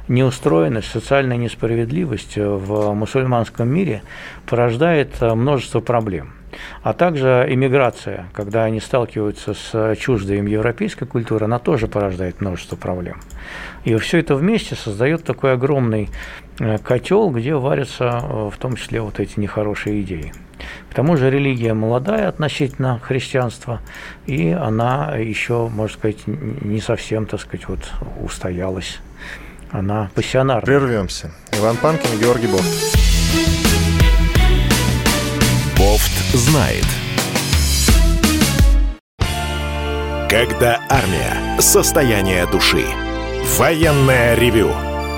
неустроенность, 0.08 0.90
социальная 0.90 1.38
несправедливость 1.38 2.36
в 2.36 2.94
мусульманском 2.96 3.70
мире 3.70 4.02
порождает 4.48 5.22
множество 5.22 5.80
проблем 5.80 6.34
а 6.82 6.94
также 6.94 7.46
иммиграция, 7.50 8.28
когда 8.34 8.64
они 8.64 8.80
сталкиваются 8.80 9.54
с 9.54 9.96
чуждой 9.96 10.40
им 10.40 10.46
европейской 10.46 11.06
культурой, 11.06 11.46
она 11.46 11.60
тоже 11.60 11.88
порождает 11.88 12.42
множество 12.42 12.76
проблем. 12.76 13.22
И 13.84 13.96
все 13.98 14.20
это 14.20 14.36
вместе 14.36 14.76
создает 14.76 15.24
такой 15.24 15.54
огромный 15.54 16.04
э, 16.04 16.43
котел, 16.58 17.30
где 17.30 17.56
варятся 17.56 18.20
э, 18.22 18.50
в 18.54 18.58
том 18.58 18.76
числе 18.76 19.02
вот 19.02 19.20
эти 19.20 19.40
нехорошие 19.40 20.02
идеи. 20.02 20.34
К 20.90 20.94
тому 20.96 21.18
же 21.18 21.30
религия 21.30 21.74
молодая 21.74 22.30
относительно 22.30 23.00
христианства, 23.00 23.82
и 24.26 24.50
она 24.50 25.16
еще, 25.18 25.68
можно 25.68 25.98
сказать, 25.98 26.26
не 26.28 26.80
совсем, 26.80 27.26
так 27.26 27.42
сказать, 27.42 27.68
вот 27.68 27.92
устоялась. 28.22 29.00
Она 29.72 30.12
пассионарная. 30.14 30.66
Прервемся. 30.66 31.32
Иван 31.54 31.78
Панкин, 31.78 32.20
Георгий 32.20 32.48
Бог. 32.48 32.62
Бофт 35.78 36.36
знает. 36.36 36.86
Когда 40.30 40.80
армия. 40.90 41.60
Состояние 41.60 42.46
души. 42.48 42.86
Военное 43.58 44.36
ревю 44.36 44.70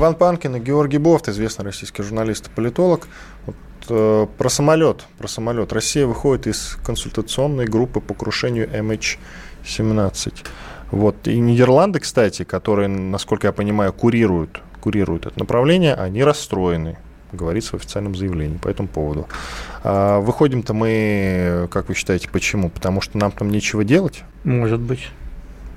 Иван 0.00 0.14
Панкин 0.14 0.56
и 0.56 0.60
Георгий 0.60 0.96
Бофт, 0.96 1.28
известный 1.28 1.66
российский 1.66 2.02
журналист 2.02 2.46
и 2.46 2.50
политолог. 2.50 3.06
Вот, 3.44 3.56
э, 3.90 4.26
про 4.38 4.48
самолет. 4.48 5.04
Про 5.18 5.28
самолет. 5.28 5.74
Россия 5.74 6.06
выходит 6.06 6.46
из 6.46 6.78
консультационной 6.82 7.66
группы 7.66 8.00
по 8.00 8.14
крушению 8.14 8.66
MH17. 8.70 10.32
Вот. 10.90 11.28
И 11.28 11.38
Нидерланды, 11.38 12.00
кстати, 12.00 12.44
которые, 12.44 12.88
насколько 12.88 13.48
я 13.48 13.52
понимаю, 13.52 13.92
курируют, 13.92 14.62
курируют 14.80 15.26
это 15.26 15.38
направление, 15.38 15.92
они 15.92 16.24
расстроены 16.24 16.96
говорится 17.30 17.72
в 17.72 17.74
официальном 17.74 18.16
заявлении 18.16 18.56
по 18.56 18.68
этому 18.68 18.88
поводу. 18.88 19.28
А 19.84 20.20
выходим-то 20.20 20.72
мы, 20.72 21.68
как 21.70 21.90
вы 21.90 21.94
считаете, 21.94 22.30
почему? 22.30 22.70
Потому 22.70 23.02
что 23.02 23.18
нам 23.18 23.32
там 23.32 23.50
нечего 23.50 23.84
делать? 23.84 24.24
Может 24.44 24.80
быть. 24.80 25.10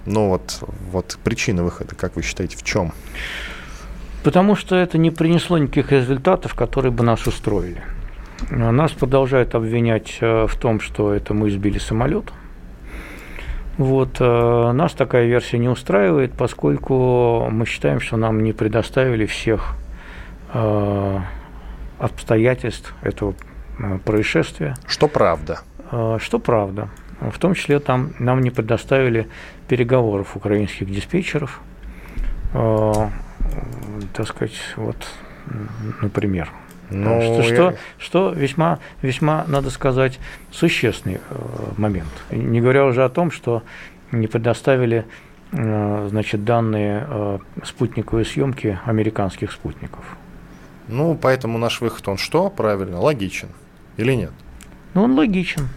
Ну 0.06 0.30
вот, 0.30 0.64
вот 0.92 1.18
причина 1.26 1.64
выхода, 1.64 1.94
как 1.94 2.16
вы 2.16 2.22
считаете, 2.22 2.56
в 2.56 2.64
чем? 2.64 2.94
Потому 4.24 4.56
что 4.56 4.76
это 4.76 4.98
не 4.98 5.12
принесло 5.12 5.58
никаких 5.58 5.92
результатов, 5.92 6.56
которые 6.56 6.92
бы 6.92 7.04
нас 7.04 7.28
устроили. 7.28 7.82
Нас 8.50 8.92
продолжают 8.92 9.56
обвинять 9.56 10.18
э, 10.22 10.48
в 10.48 10.56
том, 10.56 10.80
что 10.80 11.14
это 11.14 11.34
мы 11.34 11.50
сбили 11.50 11.78
самолет. 11.78 12.26
Вот, 13.78 14.18
э, 14.20 14.72
нас 14.74 14.94
такая 14.94 15.26
версия 15.26 15.58
не 15.58 15.70
устраивает, 15.70 16.34
поскольку 16.34 17.48
мы 17.50 17.66
считаем, 17.66 18.00
что 18.00 18.18
нам 18.18 18.44
не 18.44 18.54
предоставили 18.54 19.26
всех 19.26 19.76
э, 20.54 21.20
обстоятельств 22.00 22.94
этого 23.02 23.36
происшествия. 24.06 24.76
Что 24.88 25.08
правда? 25.08 25.60
Что 26.20 26.40
правда. 26.40 26.90
В 27.20 27.40
том 27.40 27.56
числе 27.56 27.80
там 27.80 28.14
нам 28.20 28.42
не 28.42 28.52
предоставили 28.52 29.28
переговоров 29.68 30.36
украинских 30.36 30.90
диспетчеров 30.92 31.62
так 34.14 34.28
сказать, 34.28 34.54
вот, 34.76 34.98
например. 36.02 36.50
Ну, 36.90 37.22
что, 37.22 37.42
я... 37.42 37.54
что, 37.54 37.76
что 37.98 38.30
весьма, 38.32 38.80
весьма, 39.02 39.46
надо 39.48 39.70
сказать, 39.70 40.20
существенный 40.52 41.16
э, 41.30 41.36
момент. 41.78 42.10
Не 42.30 42.62
говоря 42.62 42.86
уже 42.86 43.04
о 43.04 43.10
том, 43.10 43.32
что 43.32 43.64
не 44.12 44.28
предоставили 44.28 45.06
э, 45.52 46.08
значит, 46.10 46.44
данные 46.44 47.08
э, 47.08 47.40
спутниковой 47.64 48.26
съемки 48.26 48.80
американских 48.86 49.52
спутников. 49.52 50.04
Ну, 50.88 51.18
поэтому 51.20 51.58
наш 51.58 51.82
выход, 51.82 52.08
он 52.08 52.18
что, 52.18 52.50
правильно, 52.50 53.00
логичен 53.00 53.50
или 53.98 54.14
нет? 54.14 54.32
Ну, 54.94 55.04
он 55.04 55.14
логичен. 55.14 55.70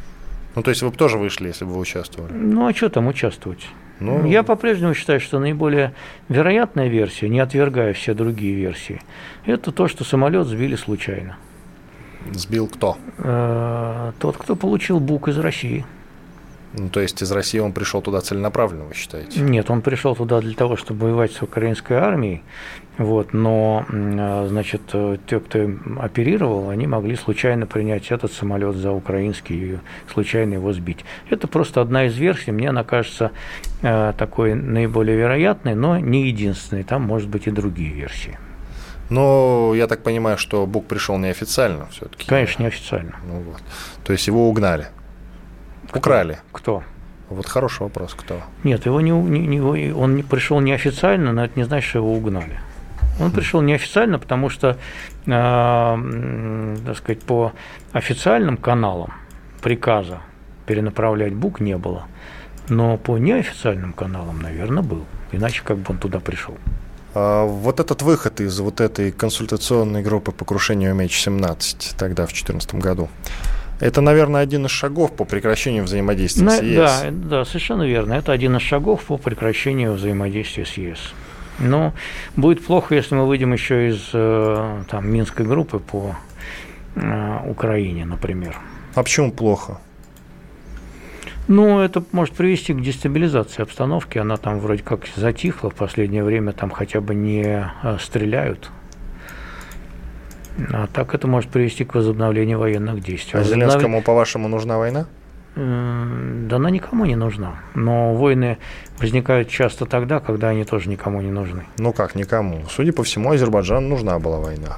Ну, 0.54 0.62
то 0.62 0.70
есть 0.70 0.82
вы 0.82 0.90
бы 0.90 0.96
тоже 0.96 1.18
вышли, 1.18 1.48
если 1.48 1.64
бы 1.64 1.72
вы 1.72 1.80
участвовали? 1.80 2.32
Ну, 2.32 2.66
а 2.66 2.74
что 2.74 2.88
там 2.88 3.06
участвовать? 3.06 3.66
Ну, 3.98 4.26
Я 4.26 4.42
по-прежнему 4.42 4.94
считаю, 4.94 5.20
что 5.20 5.38
наиболее 5.38 5.92
вероятная 6.28 6.88
версия, 6.88 7.28
не 7.28 7.40
отвергая 7.40 7.92
все 7.94 8.14
другие 8.14 8.54
версии, 8.54 9.00
это 9.46 9.72
то, 9.72 9.88
что 9.88 10.04
самолет 10.04 10.46
сбили 10.46 10.76
случайно. 10.76 11.36
Сбил 12.32 12.66
кто? 12.68 12.98
Э, 13.18 14.12
тот, 14.18 14.36
кто 14.36 14.56
получил 14.56 15.00
бук 15.00 15.28
из 15.28 15.38
России. 15.38 15.86
Ну, 16.72 16.88
то 16.88 17.00
есть 17.00 17.22
из 17.22 17.32
России 17.32 17.58
он 17.58 17.72
пришел 17.72 18.02
туда 18.02 18.20
целенаправленно, 18.20 18.84
вы 18.84 18.94
считаете? 18.94 19.40
Нет, 19.40 19.70
он 19.70 19.80
пришел 19.80 20.14
туда 20.14 20.40
для 20.40 20.54
того, 20.54 20.76
чтобы 20.76 21.06
воевать 21.06 21.32
с 21.32 21.42
украинской 21.42 21.94
армией, 21.94 22.42
вот, 22.98 23.32
но, 23.32 23.86
а, 23.88 24.46
значит, 24.48 24.82
те, 25.26 25.40
кто 25.40 25.70
оперировал, 26.00 26.70
они 26.70 26.86
могли 26.86 27.16
случайно 27.16 27.66
принять 27.66 28.10
этот 28.10 28.32
самолет 28.32 28.76
за 28.76 28.90
украинский 28.92 29.56
и 29.56 29.78
случайно 30.12 30.54
его 30.54 30.72
сбить. 30.72 31.04
Это 31.30 31.46
просто 31.46 31.80
одна 31.80 32.06
из 32.06 32.16
версий, 32.16 32.52
мне 32.52 32.68
она 32.70 32.84
кажется 32.84 33.32
а, 33.82 34.12
такой 34.12 34.54
наиболее 34.54 35.16
вероятной, 35.16 35.74
но 35.74 35.98
не 35.98 36.28
единственной, 36.28 36.84
там 36.84 37.02
может 37.02 37.28
быть 37.28 37.46
и 37.46 37.50
другие 37.50 37.92
версии. 37.92 38.38
Но 39.08 39.72
я 39.74 39.86
так 39.86 40.02
понимаю, 40.02 40.36
что 40.36 40.66
Бук 40.66 40.86
пришел 40.86 41.16
неофициально 41.16 41.86
все-таки. 41.90 42.26
Конечно, 42.26 42.64
неофициально. 42.64 43.14
Ну, 43.26 43.40
вот. 43.40 43.62
То 44.04 44.12
есть 44.12 44.26
его 44.26 44.48
угнали. 44.48 44.88
Украли. 45.94 46.38
Кто? 46.52 46.82
Вот 47.28 47.46
хороший 47.46 47.82
вопрос, 47.82 48.14
кто? 48.14 48.40
Нет, 48.62 48.86
его 48.86 49.00
не, 49.00 49.10
не, 49.10 49.46
не, 49.46 49.92
он 49.92 50.14
не 50.14 50.22
пришел 50.22 50.60
неофициально, 50.60 51.32
но 51.32 51.44
это 51.44 51.58
не 51.58 51.64
значит, 51.64 51.90
что 51.90 51.98
его 51.98 52.14
угнали. 52.14 52.60
Он 53.18 53.32
пришел 53.32 53.62
неофициально, 53.62 54.18
потому 54.18 54.50
что, 54.50 54.76
э, 55.26 56.76
так 56.86 56.96
сказать, 56.96 57.22
по 57.22 57.52
официальным 57.92 58.56
каналам 58.56 59.12
приказа 59.62 60.20
перенаправлять 60.66 61.34
БУК 61.34 61.60
не 61.60 61.76
было. 61.76 62.04
Но 62.68 62.98
по 62.98 63.18
неофициальным 63.18 63.92
каналам, 63.92 64.40
наверное, 64.40 64.82
был. 64.82 65.04
Иначе 65.32 65.62
как 65.64 65.78
бы 65.78 65.84
он 65.90 65.98
туда 65.98 66.20
пришел. 66.20 66.56
А, 67.14 67.46
вот 67.46 67.80
этот 67.80 68.02
выход 68.02 68.40
из 68.40 68.58
вот 68.60 68.80
этой 68.80 69.10
консультационной 69.12 70.02
группы 70.02 70.32
по 70.32 70.44
крушению 70.44 70.94
МH17 70.94 71.94
тогда, 71.96 72.24
в 72.24 72.28
2014 72.28 72.74
году, 72.74 73.08
это, 73.78 74.00
наверное, 74.00 74.40
один 74.40 74.66
из 74.66 74.70
шагов 74.70 75.12
по 75.12 75.24
прекращению 75.24 75.84
взаимодействия 75.84 76.44
На, 76.44 76.50
с 76.52 76.62
ЕС. 76.62 76.76
Да, 76.76 77.10
да, 77.10 77.44
совершенно 77.44 77.82
верно. 77.82 78.14
Это 78.14 78.32
один 78.32 78.56
из 78.56 78.62
шагов 78.62 79.04
по 79.04 79.18
прекращению 79.18 79.92
взаимодействия 79.92 80.64
с 80.64 80.72
ЕС. 80.74 81.12
Но 81.58 81.92
будет 82.36 82.64
плохо, 82.64 82.94
если 82.94 83.14
мы 83.14 83.26
выйдем 83.26 83.52
еще 83.52 83.88
из 83.88 84.10
э, 84.12 84.82
там, 84.90 85.10
Минской 85.10 85.44
группы 85.44 85.78
по 85.78 86.14
э, 86.94 87.38
Украине, 87.46 88.04
например. 88.04 88.56
А 88.94 89.02
почему 89.02 89.30
плохо? 89.30 89.78
Ну, 91.48 91.78
это 91.80 92.02
может 92.12 92.34
привести 92.34 92.72
к 92.72 92.80
дестабилизации 92.80 93.62
обстановки. 93.62 94.18
Она 94.18 94.36
там 94.36 94.58
вроде 94.58 94.82
как 94.82 95.06
затихла 95.14 95.70
в 95.70 95.74
последнее 95.74 96.24
время, 96.24 96.52
там 96.52 96.70
хотя 96.70 97.00
бы 97.00 97.14
не 97.14 97.70
э, 97.82 97.98
стреляют. 98.00 98.70
А 100.72 100.86
так 100.86 101.14
это 101.14 101.26
может 101.26 101.50
привести 101.50 101.84
к 101.84 101.94
возобновлению 101.94 102.58
военных 102.58 103.02
действий. 103.02 103.38
А 103.38 103.42
Зеленскому, 103.42 104.02
по-вашему, 104.02 104.48
нужна 104.48 104.78
война? 104.78 105.06
Да 105.56 106.56
она 106.56 106.70
никому 106.70 107.06
не 107.06 107.16
нужна. 107.16 107.56
Но 107.74 108.14
войны 108.14 108.58
возникают 108.98 109.48
часто 109.48 109.86
тогда, 109.86 110.20
когда 110.20 110.50
они 110.50 110.64
тоже 110.64 110.90
никому 110.90 111.22
не 111.22 111.30
нужны. 111.30 111.64
Ну 111.78 111.92
как 111.92 112.14
никому? 112.14 112.64
Судя 112.68 112.92
по 112.92 113.02
всему, 113.04 113.32
Азербайджану 113.32 113.88
нужна 113.88 114.18
была 114.18 114.38
война. 114.38 114.76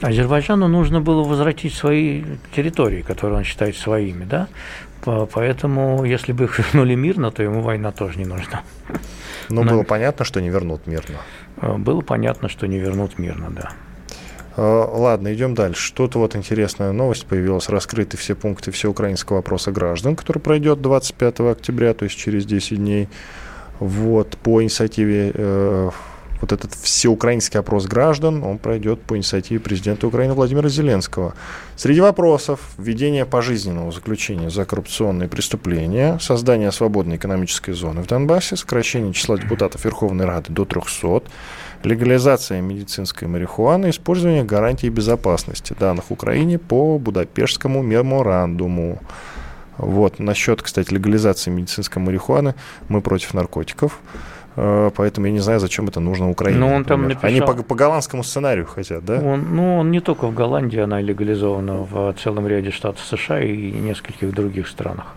Азербайджану 0.00 0.66
нужно 0.66 1.00
было 1.00 1.22
возвратить 1.22 1.74
свои 1.74 2.24
территории, 2.54 3.02
которые 3.02 3.38
он 3.38 3.44
считает 3.44 3.76
своими, 3.76 4.24
да? 4.24 4.48
Поэтому, 5.04 6.04
если 6.04 6.32
бы 6.32 6.44
их 6.44 6.58
вернули 6.74 6.96
мирно, 6.96 7.30
то 7.30 7.44
ему 7.44 7.60
война 7.60 7.92
тоже 7.92 8.18
не 8.18 8.24
нужна. 8.24 8.62
Но, 9.48 9.62
Но 9.62 9.70
было 9.70 9.82
понятно, 9.84 10.24
что 10.24 10.40
не 10.40 10.48
вернут 10.48 10.88
мирно. 10.88 11.18
Было 11.60 12.00
понятно, 12.00 12.48
что 12.48 12.66
не 12.66 12.78
вернут 12.78 13.18
мирно, 13.18 13.50
да. 13.50 13.70
А, 14.56 14.84
ладно, 14.92 15.32
идем 15.34 15.54
дальше. 15.54 15.82
Что-то 15.82 16.18
вот 16.18 16.36
интересная 16.36 16.92
новость 16.92 17.26
появилась. 17.26 17.68
Раскрыты 17.68 18.16
все 18.16 18.34
пункты 18.34 18.70
всеукраинского 18.70 19.40
опроса 19.40 19.72
граждан, 19.72 20.16
который 20.16 20.38
пройдет 20.38 20.80
25 20.82 21.40
октября, 21.40 21.94
то 21.94 22.04
есть 22.04 22.16
через 22.16 22.44
10 22.44 22.78
дней. 22.78 23.08
Вот, 23.78 24.36
по 24.38 24.62
инициативе 24.62 25.32
э, 25.34 25.90
вот 26.42 26.52
этот 26.52 26.74
всеукраинский 26.74 27.58
опрос 27.58 27.86
граждан, 27.86 28.44
он 28.44 28.58
пройдет 28.58 29.00
по 29.00 29.16
инициативе 29.16 29.60
президента 29.60 30.06
Украины 30.06 30.34
Владимира 30.34 30.68
Зеленского. 30.68 31.34
Среди 31.76 32.00
вопросов 32.00 32.60
введение 32.76 33.24
пожизненного 33.24 33.90
заключения 33.92 34.50
за 34.50 34.64
коррупционные 34.64 35.28
преступления, 35.28 36.18
создание 36.20 36.70
свободной 36.72 37.16
экономической 37.16 37.72
зоны 37.72 38.02
в 38.02 38.06
Донбассе, 38.06 38.56
сокращение 38.56 39.12
числа 39.12 39.38
депутатов 39.38 39.84
Верховной 39.84 40.26
Рады 40.26 40.52
до 40.52 40.64
300, 40.64 41.22
легализация 41.84 42.60
медицинской 42.60 43.28
марихуаны, 43.28 43.90
использование 43.90 44.44
гарантий 44.44 44.88
безопасности 44.88 45.74
данных 45.78 46.10
Украине 46.10 46.58
по 46.58 46.98
Будапештскому 46.98 47.82
меморандуму. 47.82 48.98
Вот. 49.78 50.18
Насчет, 50.18 50.62
кстати, 50.62 50.92
легализации 50.92 51.50
медицинской 51.50 52.02
марихуаны 52.02 52.54
мы 52.88 53.00
против 53.00 53.34
наркотиков. 53.34 53.98
Э, 54.56 54.90
поэтому 54.94 55.26
я 55.26 55.32
не 55.32 55.40
знаю, 55.40 55.60
зачем 55.60 55.88
это 55.88 56.00
нужно 56.00 56.30
Украине. 56.30 56.60
Но 56.60 56.68
ну, 56.68 56.74
он 56.76 56.84
там 56.84 57.08
написал... 57.08 57.28
Они 57.28 57.40
по, 57.40 57.54
по 57.54 57.74
голландскому 57.74 58.22
сценарию 58.22 58.66
хотят, 58.66 59.04
да? 59.04 59.20
Он, 59.20 59.46
ну, 59.54 59.78
он 59.78 59.90
не 59.90 60.00
только 60.00 60.26
в 60.26 60.34
Голландии, 60.34 60.78
она 60.78 61.00
легализована 61.00 61.74
в 61.74 62.14
целом 62.22 62.46
ряде 62.46 62.70
штатов 62.70 63.04
США 63.04 63.40
и 63.40 63.72
нескольких 63.72 64.32
других 64.32 64.68
странах. 64.68 65.14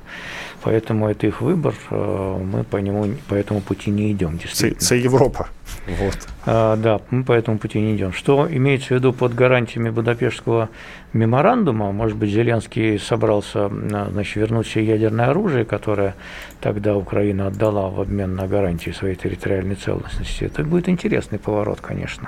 Поэтому 0.66 1.08
это 1.08 1.28
их 1.28 1.42
выбор, 1.42 1.76
э, 1.92 2.38
мы 2.44 2.64
по 2.64 2.78
нему 2.78 3.06
по 3.28 3.36
этому 3.36 3.62
пути 3.62 3.92
не 3.92 4.12
идем. 4.12 4.40
Это 4.44 4.96
Европа. 4.96 5.50
Вот. 5.88 6.18
А, 6.48 6.76
да, 6.76 7.02
мы 7.12 7.24
по 7.24 7.34
этому 7.34 7.60
пути 7.60 7.80
не 7.80 7.96
идем. 7.96 8.12
Что 8.12 8.48
имеется 8.52 8.88
в 8.88 8.92
виду 8.92 9.14
под 9.14 9.36
гарантиями 9.36 9.92
Будапештского 9.92 10.70
меморандума? 11.14 11.92
Может 11.92 12.18
быть, 12.18 12.32
Зеленский 12.32 12.98
собрался 12.98 13.70
значит, 13.70 14.38
вернуть 14.38 14.66
все 14.66 14.84
ядерное 14.84 15.28
оружие, 15.28 15.66
которое 15.66 16.16
тогда 16.62 16.96
Украина 16.96 17.48
отдала 17.48 17.92
в 17.92 18.02
обмен 18.02 18.36
на 18.36 18.48
гарантии 18.48 18.90
своей 18.90 19.16
территориальной 19.16 19.76
целостности. 19.76 20.46
Это 20.46 20.64
будет 20.64 20.90
интересный 20.90 21.38
поворот, 21.38 21.80
конечно. 21.80 22.28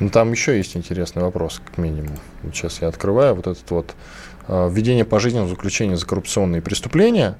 Ну, 0.00 0.08
там 0.08 0.32
еще 0.32 0.56
есть 0.56 0.78
интересный 0.78 1.22
вопрос, 1.22 1.60
как 1.62 1.76
минимум. 1.76 2.16
Сейчас 2.54 2.80
я 2.80 2.88
открываю 2.88 3.34
вот 3.34 3.48
этот 3.48 3.70
вот 3.70 3.94
Э, 3.94 4.21
введение 4.48 5.04
пожизненного 5.04 5.50
заключения 5.50 5.96
за 5.96 6.06
коррупционные 6.06 6.62
преступления. 6.62 7.36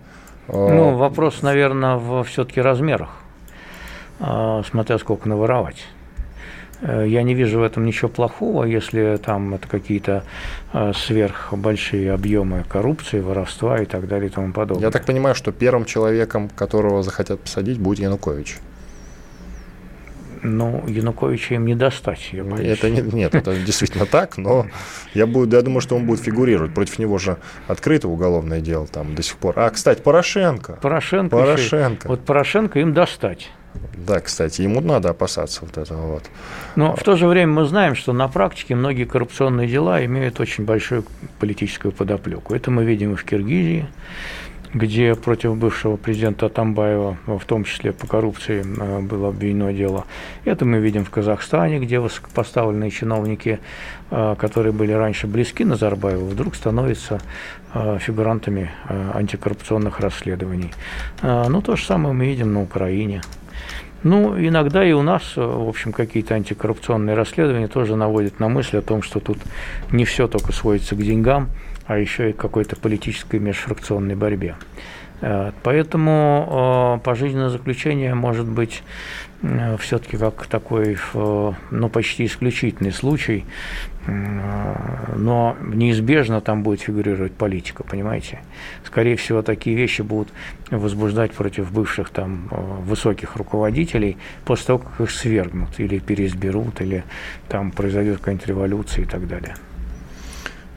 Э, 0.49 0.53
ну, 0.53 0.97
вопрос, 0.97 1.43
наверное, 1.43 1.97
в 1.97 2.23
все-таки 2.25 2.61
размерах, 2.61 3.11
э, 4.21 4.63
смотря 4.69 4.99
сколько 4.99 5.29
наворовать. 5.29 5.85
Я 6.85 7.23
не 7.23 7.35
вижу 7.35 7.61
в 7.61 7.63
этом 7.63 7.87
ничего 7.87 8.09
плохого, 8.09 8.65
если 8.65 9.17
там 9.25 9.55
это 9.55 9.69
какие-то 9.69 10.25
сверхбольшие 10.73 12.13
объемы 12.13 12.65
коррупции, 12.69 13.21
воровства 13.21 13.81
и 13.81 13.85
так 13.85 14.09
далее 14.09 14.29
и 14.29 14.33
тому 14.33 14.53
подобное. 14.53 14.87
Я 14.87 14.91
так 14.91 15.05
понимаю, 15.05 15.37
что 15.37 15.53
первым 15.53 15.85
человеком, 15.85 16.49
которого 16.49 17.05
захотят 17.05 17.39
посадить, 17.39 17.79
будет 17.79 18.01
Янукович. 18.01 18.59
Ну, 20.43 20.85
Януковича 20.89 21.55
им 21.55 21.67
не 21.67 21.77
достать, 21.77 22.31
я 22.33 22.43
боюсь. 22.43 22.67
Это 22.67 22.91
не, 22.91 23.01
нет, 23.01 23.35
это 23.35 23.55
действительно 23.57 24.07
так, 24.07 24.39
но 24.39 24.67
я, 25.15 25.27
буду, 25.27 25.55
я 25.55 25.63
думаю, 25.63 25.81
что 25.81 25.95
он 25.95 26.05
будет 26.07 26.21
фигурировать. 26.21 26.75
Против 26.75 26.99
него 26.99 27.19
же 27.19 27.37
открыто 27.69 28.09
уголовное 28.09 28.61
дело 28.61 28.87
там 28.89 29.15
до 29.15 29.23
сих 29.23 29.37
пор. 29.37 29.59
А, 29.59 29.71
кстати, 29.71 30.03
Порошенко. 30.03 30.79
Порошенко. 30.83 31.37
Порошенко. 31.37 32.09
вот 32.09 32.25
Порошенко 32.25 32.81
им 32.81 32.93
достать. 32.93 33.51
Да, 33.97 34.21
кстати, 34.21 34.63
ему 34.63 34.81
надо 34.81 35.11
опасаться 35.11 35.65
вот 35.65 35.79
этого 35.79 36.15
вот. 36.15 36.25
Но 36.77 36.97
в 36.97 37.03
то 37.05 37.17
же 37.17 37.27
время 37.27 37.53
мы 37.53 37.65
знаем, 37.65 37.95
что 37.95 38.13
на 38.13 38.27
практике 38.29 38.75
многие 38.75 39.05
коррупционные 39.05 39.69
дела 39.69 40.05
имеют 40.05 40.41
очень 40.41 40.65
большую 40.65 41.05
политическую 41.39 41.93
подоплеку. 41.93 42.55
Это 42.55 42.71
мы 42.71 42.85
видим 42.85 43.13
и 43.13 43.17
в 43.17 43.25
Киргизии, 43.25 43.87
где 44.75 45.15
против 45.15 45.57
бывшего 45.57 45.97
президента 45.97 46.47
Атамбаева, 46.47 47.19
в 47.27 47.45
том 47.45 47.65
числе 47.65 47.93
по 47.93 48.07
коррупции, 48.07 48.65
э, 48.65 49.01
было 49.01 49.29
обвинено 49.29 49.73
дело. 49.73 50.05
Это 50.45 50.65
мы 50.65 50.79
видим 50.79 51.05
в 51.05 51.11
Казахстане, 51.11 51.79
где 51.79 52.01
высокопоставленные 52.01 52.91
чиновники, 52.91 53.61
э, 54.11 54.35
которые 54.39 54.73
были 54.73 54.93
раньше 54.93 55.27
близки 55.27 55.65
Назарбаеву, 55.65 56.27
вдруг 56.27 56.55
становятся 56.55 57.21
э, 57.75 57.99
фигурантами 58.01 58.71
антикоррупционных 59.15 60.01
расследований. 60.01 60.73
Ну, 61.23 61.63
то 61.63 61.77
же 61.77 61.85
самое 61.85 62.15
мы 62.15 62.27
видим 62.27 62.53
на 62.53 62.63
Украине. 62.63 63.23
Ну, 64.03 64.37
иногда 64.37 64.85
и 64.85 64.93
у 64.93 65.03
нас, 65.03 65.37
в 65.37 65.69
общем, 65.69 65.93
какие-то 65.93 66.35
антикоррупционные 66.35 67.15
расследования 67.15 67.69
тоже 67.69 67.95
наводят 67.95 68.41
на 68.41 68.49
мысль 68.49 68.79
о 68.79 68.83
том, 68.83 69.03
что 69.03 69.21
тут 69.21 69.39
не 69.93 70.05
все 70.05 70.27
только 70.27 70.53
сводится 70.53 70.97
к 70.97 70.99
деньгам, 70.99 71.49
а 71.87 71.99
еще 71.99 72.31
и 72.31 72.33
какой-то 72.33 72.77
политической 72.77 73.39
межфракционной 73.39 74.15
борьбе. 74.15 74.57
Э, 75.23 75.53
поэтому 75.63 76.99
э, 77.01 77.05
пожизненное 77.05 77.49
заключение 77.49 78.15
может 78.15 78.47
быть 78.47 78.83
э, 79.43 79.77
все-таки 79.79 80.17
как 80.17 80.47
такой, 80.47 80.99
ну, 81.71 81.89
почти 81.89 82.27
исключительный 82.27 82.93
случай, 82.93 83.45
но 84.05 85.57
неизбежно 85.61 86.41
там 86.41 86.65
будет 86.65 86.81
фигурировать 86.81 87.33
политика, 87.33 87.85
понимаете? 87.85 88.41
Скорее 88.85 89.15
всего, 89.15 89.43
такие 89.43 89.77
вещи 89.77 90.03
будут 90.03 90.33
возбуждать 90.73 91.31
против 91.31 91.71
бывших 91.71 92.11
там 92.11 92.49
высоких 92.85 93.37
руководителей 93.37 94.17
после 94.45 94.67
того, 94.67 94.79
как 94.81 95.01
их 95.01 95.11
свергнут 95.13 95.79
или 95.79 96.01
переизберут, 96.01 96.81
или 96.81 97.05
там 97.49 97.71
произойдет 97.71 98.19
какая-нибудь 98.19 98.49
революция 98.49 99.05
и 99.05 99.07
так 99.07 99.29
далее. 99.29 99.55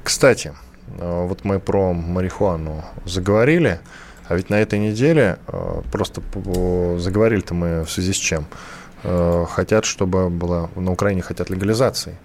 Кстати, 0.03 0.53
вот 0.97 1.43
мы 1.43 1.59
про 1.59 1.93
марихуану 1.93 2.83
заговорили, 3.05 3.79
а 4.27 4.35
ведь 4.35 4.49
на 4.49 4.55
этой 4.55 4.79
неделе 4.79 5.37
э, 5.47 5.81
просто 5.91 6.21
заговорили-то 6.97 7.53
мы 7.53 7.83
в 7.83 7.91
связи 7.91 8.13
с 8.13 8.17
чем? 8.17 8.45
Э, 9.03 9.45
хотят, 9.49 9.85
чтобы 9.85 10.29
было 10.29 10.69
на 10.75 10.91
Украине 10.91 11.21
хотят 11.21 11.49
легализации. 11.49 12.17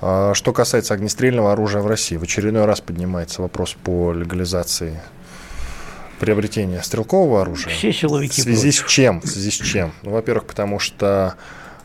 А 0.00 0.32
что 0.34 0.52
касается 0.52 0.94
огнестрельного 0.94 1.52
оружия 1.52 1.82
в 1.82 1.86
России, 1.88 2.16
в 2.16 2.22
очередной 2.22 2.66
раз 2.66 2.80
поднимается 2.80 3.42
вопрос 3.42 3.76
по 3.82 4.12
легализации 4.12 5.00
приобретения 6.20 6.82
стрелкового 6.82 7.42
оружия. 7.42 7.72
Все 7.72 7.92
силовики 7.92 8.40
В 8.40 8.44
связи 8.44 8.70
против. 8.70 8.88
с 8.88 8.92
чем? 8.92 9.20
В 9.20 9.26
связи 9.26 9.50
с 9.50 9.54
чем? 9.54 9.92
Ну, 10.02 10.12
во-первых, 10.12 10.44
потому 10.46 10.78
что 10.78 11.34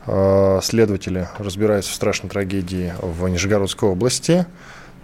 э, 0.05 0.59
следователи 0.61 1.27
разбираются 1.39 1.91
в 1.91 1.95
страшной 1.95 2.29
трагедии 2.29 2.93
в 3.01 3.27
Нижегородской 3.27 3.89
области. 3.89 4.45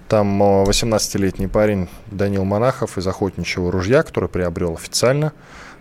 Там 0.10 0.42
18-летний 0.42 1.46
парень 1.46 1.88
Данил 2.08 2.44
Монахов 2.44 2.98
из 2.98 3.06
охотничьего 3.06 3.72
ружья, 3.72 4.02
который 4.02 4.28
приобрел 4.28 4.74
официально, 4.74 5.34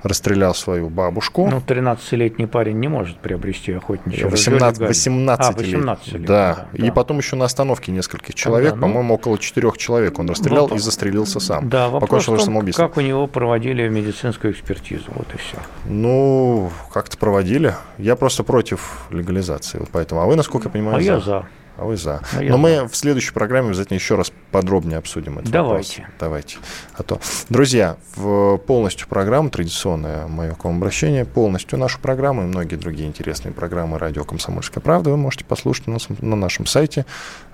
расстрелял 0.02 0.54
свою 0.54 0.90
бабушку. 0.90 1.48
Ну, 1.48 1.62
13-летний 1.66 2.46
парень 2.46 2.78
не 2.78 2.88
может 2.88 3.18
приобрести 3.20 3.72
охотничье 3.72 4.28
18, 4.28 4.80
18 4.80 5.46
а, 5.46 5.58
18 5.58 6.12
лет. 6.12 6.24
Да. 6.26 6.68
да. 6.72 6.78
И 6.78 6.88
да. 6.88 6.92
потом 6.92 7.16
еще 7.16 7.36
на 7.36 7.46
остановке 7.46 7.90
нескольких 7.90 8.34
человек, 8.34 8.74
да, 8.74 8.80
по-моему, 8.82 9.14
около 9.14 9.38
четырех 9.38 9.78
человек 9.78 10.18
он 10.18 10.28
расстрелял 10.28 10.64
вопрос, 10.64 10.82
и 10.82 10.84
застрелился 10.84 11.40
сам. 11.40 11.70
Да, 11.70 11.88
вопрос 11.88 12.28
в 12.28 12.44
том, 12.44 12.66
как 12.72 12.98
у 12.98 13.00
него 13.00 13.26
проводили 13.28 13.88
медицинскую 13.88 14.52
экспертизу, 14.52 15.06
вот 15.14 15.26
и 15.34 15.38
все. 15.38 15.56
Ну, 15.86 16.70
как-то 16.92 17.16
проводили. 17.16 17.74
Я 17.96 18.14
просто 18.14 18.44
против 18.44 19.06
легализации, 19.10 19.78
вот 19.78 19.88
поэтому. 19.90 20.20
А 20.20 20.26
вы, 20.26 20.36
насколько 20.36 20.68
я 20.68 20.72
понимаю, 20.72 20.98
а 20.98 21.00
за? 21.00 21.06
я 21.06 21.20
за. 21.20 21.46
А 21.78 21.84
вы 21.84 21.96
за. 21.96 22.20
А 22.32 22.42
Но 22.42 22.58
мы 22.58 22.88
в 22.88 22.96
следующей 22.96 23.32
программе 23.32 23.68
обязательно 23.68 23.96
еще 23.96 24.16
раз 24.16 24.32
подробнее 24.50 24.98
обсудим 24.98 25.38
это. 25.38 25.48
Давайте. 25.48 26.00
Вопрос. 26.00 26.16
Давайте. 26.18 26.56
А 26.94 27.02
то. 27.04 27.20
Друзья, 27.48 27.96
в 28.16 28.58
полностью 28.58 29.06
программу, 29.06 29.48
традиционное 29.48 30.26
мое 30.26 30.54
к 30.54 30.64
вам 30.64 30.78
обращение, 30.78 31.24
полностью 31.24 31.78
нашу 31.78 32.00
программу 32.00 32.42
и 32.42 32.46
многие 32.46 32.74
другие 32.74 33.08
интересные 33.08 33.52
программы 33.52 33.96
радио 33.98 34.24
«Комсомольская 34.24 34.82
правда» 34.82 35.10
вы 35.10 35.16
можете 35.16 35.44
послушать 35.44 35.86
на, 35.86 35.98
на 36.20 36.34
нашем 36.34 36.66
сайте 36.66 37.06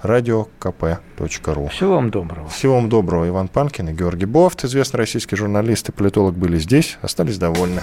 radiokp.ru. 0.03 1.69
Всего 1.69 1.95
вам 1.95 2.11
доброго. 2.11 2.49
Всего 2.49 2.77
вам 2.77 2.89
доброго. 2.89 3.29
Иван 3.29 3.49
Панкин 3.49 3.91
и 3.91 3.93
Георгий 3.93 4.27
Бофт, 4.27 4.65
известный 4.65 4.97
российский 4.97 5.37
журналист 5.37 5.91
и 5.91 5.93
политолог, 5.93 6.35
были 6.35 6.59
здесь, 6.59 6.97
остались 7.03 7.37
довольны. 7.37 7.83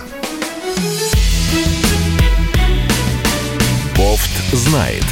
Бофт 3.95 4.31
знает. 4.53 5.05